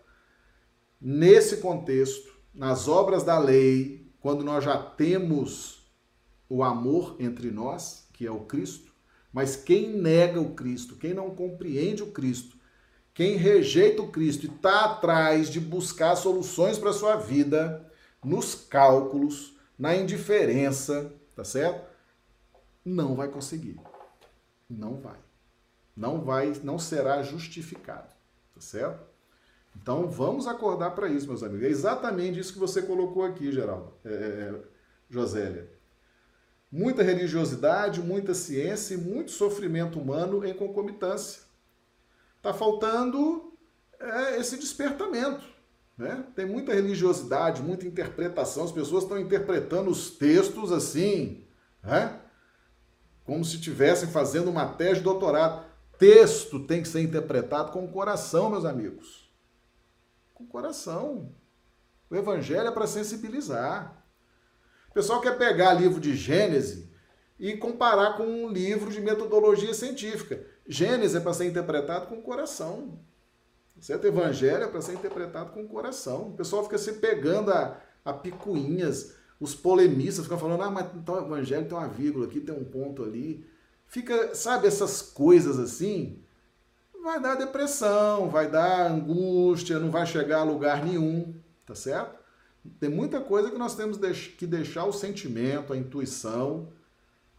Nesse 1.02 1.58
contexto, 1.58 2.32
nas 2.54 2.88
obras 2.88 3.24
da 3.24 3.40
lei, 3.40 4.08
quando 4.20 4.44
nós 4.44 4.64
já 4.64 4.78
temos 4.78 5.92
o 6.48 6.62
amor 6.64 7.16
entre 7.20 7.50
nós, 7.50 8.08
que 8.14 8.28
é 8.28 8.32
o 8.32 8.42
Cristo, 8.42 8.94
mas 9.34 9.56
quem 9.56 9.90
nega 9.90 10.40
o 10.40 10.54
Cristo, 10.54 10.96
quem 10.96 11.12
não 11.12 11.34
compreende 11.34 12.04
o 12.04 12.12
Cristo, 12.12 12.59
quem 13.20 13.36
rejeita 13.36 14.02
o 14.02 14.08
Cristo 14.08 14.46
e 14.46 14.50
está 14.50 14.86
atrás 14.86 15.50
de 15.50 15.60
buscar 15.60 16.16
soluções 16.16 16.78
para 16.78 16.94
sua 16.94 17.18
vida, 17.18 17.86
nos 18.24 18.56
cálculos, 18.56 19.58
na 19.78 19.94
indiferença, 19.94 21.12
tá 21.36 21.44
certo? 21.44 21.86
Não 22.86 23.18
vai 23.18 23.28
conseguir. 23.28 23.78
Não 24.70 25.02
vai. 25.02 25.18
Não 25.98 26.22
vai, 26.22 26.54
não 26.64 26.80
será 26.80 27.22
justificado, 27.22 28.08
tá 28.56 28.62
certo? 28.62 29.06
Então 29.76 30.10
vamos 30.10 30.48
acordar 30.48 30.92
para 30.92 31.10
isso, 31.10 31.28
meus 31.28 31.44
amigos. 31.44 31.66
É 31.66 31.70
exatamente 31.70 32.40
isso 32.40 32.54
que 32.54 32.60
você 32.60 32.82
colocou 32.82 33.26
aqui, 33.26 33.52
Geraldo, 33.52 33.92
é, 34.06 34.14
é, 34.14 34.14
é, 34.14 34.56
Josélia. 35.10 35.70
Muita 36.72 37.04
religiosidade, 37.04 38.02
muita 38.02 38.34
ciência 38.34 38.94
e 38.94 38.98
muito 38.98 39.32
sofrimento 39.32 40.00
humano 40.00 40.46
em 40.46 40.54
concomitância. 40.54 41.49
Está 42.40 42.54
faltando 42.54 43.54
é, 44.00 44.40
esse 44.40 44.58
despertamento. 44.58 45.44
Né? 45.98 46.24
Tem 46.34 46.46
muita 46.46 46.74
religiosidade, 46.74 47.62
muita 47.62 47.86
interpretação, 47.86 48.64
as 48.64 48.72
pessoas 48.72 49.04
estão 49.04 49.20
interpretando 49.20 49.92
os 49.92 50.10
textos 50.12 50.72
assim, 50.72 51.46
né? 51.84 52.22
como 53.26 53.44
se 53.44 53.56
estivessem 53.58 54.08
fazendo 54.10 54.50
uma 54.50 54.66
tese 54.66 54.96
de 54.96 55.02
doutorado. 55.02 55.68
Texto 55.98 56.62
tem 56.62 56.82
que 56.82 56.88
ser 56.88 57.02
interpretado 57.02 57.74
com 57.74 57.84
o 57.84 57.92
coração, 57.92 58.50
meus 58.50 58.64
amigos. 58.64 59.30
Com 60.34 60.46
o 60.46 60.48
coração. 60.48 61.36
O 62.10 62.16
evangelho 62.16 62.70
é 62.70 62.72
para 62.72 62.88
sensibilizar. 62.88 64.02
O 64.90 64.94
pessoal 64.94 65.20
quer 65.20 65.38
pegar 65.38 65.74
livro 65.74 66.00
de 66.00 66.16
Gênesis 66.16 66.88
e 67.38 67.58
comparar 67.58 68.16
com 68.16 68.24
um 68.24 68.48
livro 68.50 68.90
de 68.90 69.02
metodologia 69.02 69.74
científica. 69.74 70.44
Gênesis 70.72 71.16
é 71.16 71.20
para 71.20 71.34
ser 71.34 71.48
interpretado 71.48 72.06
com 72.06 72.20
o 72.20 72.22
coração. 72.22 73.00
Certo? 73.82 74.06
Evangelho 74.06 74.66
é 74.66 74.68
para 74.68 74.82
ser 74.82 74.94
interpretado 74.94 75.52
com 75.52 75.64
o 75.64 75.68
coração. 75.68 76.30
O 76.30 76.34
pessoal 76.34 76.64
fica 76.64 76.78
se 76.78 76.94
pegando 76.94 77.52
a, 77.52 77.82
a 78.06 78.14
picuinhas, 78.14 79.16
os 79.40 79.56
polemistas 79.56 80.26
ficam 80.26 80.38
falando, 80.38 80.62
ah, 80.62 80.70
mas 80.70 80.86
então 80.96 81.16
o 81.16 81.26
evangelho 81.26 81.68
tem 81.68 81.76
uma 81.76 81.88
vírgula 81.88 82.28
aqui, 82.28 82.40
tem 82.40 82.54
um 82.54 82.64
ponto 82.64 83.04
ali. 83.04 83.48
Fica, 83.88 84.36
sabe, 84.36 84.68
essas 84.68 85.02
coisas 85.02 85.58
assim, 85.58 86.22
vai 87.02 87.20
dar 87.20 87.34
depressão, 87.34 88.30
vai 88.30 88.48
dar 88.52 88.92
angústia, 88.92 89.80
não 89.80 89.90
vai 89.90 90.06
chegar 90.06 90.42
a 90.42 90.44
lugar 90.44 90.86
nenhum, 90.86 91.34
tá 91.66 91.74
certo? 91.74 92.20
Tem 92.80 92.90
muita 92.90 93.22
coisa 93.22 93.50
que 93.50 93.58
nós 93.58 93.76
temos 93.76 93.98
que 94.38 94.46
deixar 94.46 94.86
o 94.86 94.94
sentimento, 94.94 95.74
a 95.74 95.78
intuição, 95.78 96.72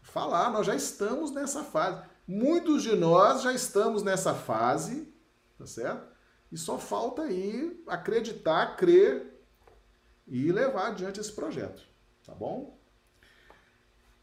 falar. 0.01 0.51
Nós 0.51 0.65
já 0.65 0.75
estamos 0.75 1.31
nessa 1.31 1.63
fase. 1.63 2.01
Muitos 2.31 2.81
de 2.81 2.95
nós 2.95 3.41
já 3.41 3.51
estamos 3.51 4.03
nessa 4.03 4.33
fase, 4.33 5.13
tá 5.57 5.65
certo? 5.65 6.07
E 6.49 6.57
só 6.57 6.77
falta 6.77 7.23
aí 7.23 7.83
acreditar, 7.85 8.77
crer 8.77 9.43
e 10.25 10.49
levar 10.49 10.87
adiante 10.87 11.19
esse 11.19 11.33
projeto, 11.33 11.81
tá 12.25 12.33
bom? 12.33 12.79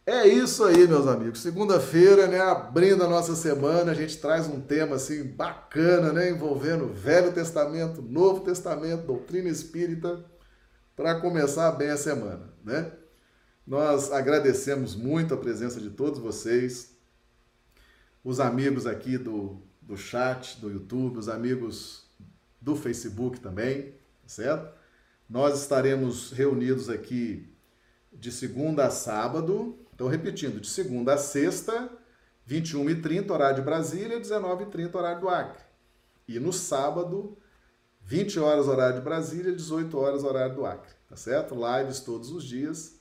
É 0.07 0.27
isso 0.27 0.65
aí, 0.65 0.89
meus 0.89 1.07
amigos. 1.07 1.43
Segunda-feira, 1.43 2.27
né, 2.27 2.41
abrindo 2.41 3.05
a 3.05 3.09
nossa 3.09 3.37
semana, 3.37 3.91
a 3.91 3.95
gente 3.95 4.17
traz 4.17 4.47
um 4.47 4.59
tema 4.59 4.97
assim 4.97 5.25
bacana, 5.25 6.11
né, 6.11 6.31
envolvendo 6.31 6.89
Velho 6.89 7.31
Testamento, 7.35 8.01
Novo 8.01 8.41
Testamento, 8.41 9.07
doutrina 9.07 9.51
espírita, 9.51 10.25
para 10.97 11.21
começar 11.21 11.73
bem 11.73 11.91
a 11.91 11.97
semana, 11.99 12.55
né? 12.65 12.91
Nós 13.67 14.11
agradecemos 14.11 14.97
muito 14.97 15.35
a 15.35 15.37
presença 15.37 15.79
de 15.79 15.91
todos 15.91 16.19
vocês, 16.19 16.98
os 18.23 18.41
amigos 18.41 18.87
aqui 18.87 19.17
do, 19.17 19.63
do 19.81 19.97
chat, 19.97 20.61
do 20.61 20.71
YouTube, 20.71 21.19
os 21.19 21.29
amigos 21.29 22.07
do 22.61 22.77
Facebook 22.77 23.41
também, 23.41 23.95
certo? 24.27 24.77
Nós 25.29 25.61
estaremos 25.61 26.33
reunidos 26.33 26.89
aqui 26.89 27.55
de 28.13 28.33
segunda 28.33 28.87
a 28.87 28.91
sábado, 28.91 29.79
então 29.95 30.09
repetindo, 30.09 30.61
de 30.61 30.69
segunda 30.69 31.15
a 31.15 31.19
sexta, 31.19 31.91
21h30, 32.49 33.31
horário 33.31 33.57
de 33.57 33.63
Brasília, 33.63 34.21
19h30, 34.21 34.95
horário 34.95 35.21
do 35.21 35.29
Acre. 35.29 35.63
E 36.27 36.41
no 36.41 36.53
sábado, 36.53 37.37
20 38.03 38.41
horas, 38.41 38.69
horário 38.69 38.97
de 38.97 39.03
Brasília, 39.03 39.53
18 39.53 39.97
horas, 39.99 40.25
horário 40.25 40.55
do 40.55 40.65
Acre, 40.65 40.91
tá 41.09 41.17
certo? 41.17 41.55
Lives 41.55 42.01
todos 42.01 42.31
os 42.31 42.43
dias 42.43 42.99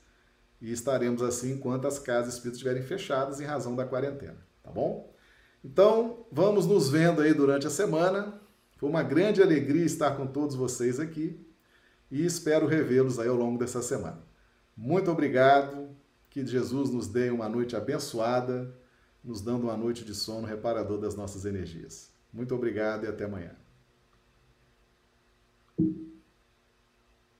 e 0.60 0.72
estaremos 0.72 1.22
assim 1.22 1.52
enquanto 1.52 1.86
as 1.86 1.98
casas 1.98 2.34
espíritas 2.34 2.58
estiverem 2.58 2.82
fechadas 2.82 3.40
em 3.40 3.44
razão 3.44 3.74
da 3.74 3.86
quarentena, 3.86 4.38
tá 4.68 4.74
bom? 4.74 5.10
Então, 5.64 6.26
vamos 6.30 6.66
nos 6.66 6.90
vendo 6.90 7.22
aí 7.22 7.32
durante 7.32 7.66
a 7.66 7.70
semana. 7.70 8.40
Foi 8.76 8.88
uma 8.88 9.02
grande 9.02 9.42
alegria 9.42 9.84
estar 9.84 10.12
com 10.16 10.26
todos 10.26 10.54
vocês 10.54 11.00
aqui 11.00 11.40
e 12.10 12.24
espero 12.24 12.66
revê-los 12.66 13.18
aí 13.18 13.28
ao 13.28 13.34
longo 13.34 13.58
dessa 13.58 13.82
semana. 13.82 14.22
Muito 14.76 15.10
obrigado, 15.10 15.88
que 16.30 16.46
Jesus 16.46 16.90
nos 16.90 17.08
dê 17.08 17.30
uma 17.30 17.48
noite 17.48 17.74
abençoada, 17.74 18.72
nos 19.24 19.40
dando 19.40 19.64
uma 19.64 19.76
noite 19.76 20.04
de 20.04 20.14
sono 20.14 20.46
reparador 20.46 20.98
das 20.98 21.16
nossas 21.16 21.44
energias. 21.44 22.10
Muito 22.32 22.54
obrigado 22.54 23.04
e 23.04 23.08
até 23.08 23.24
amanhã. 23.24 23.56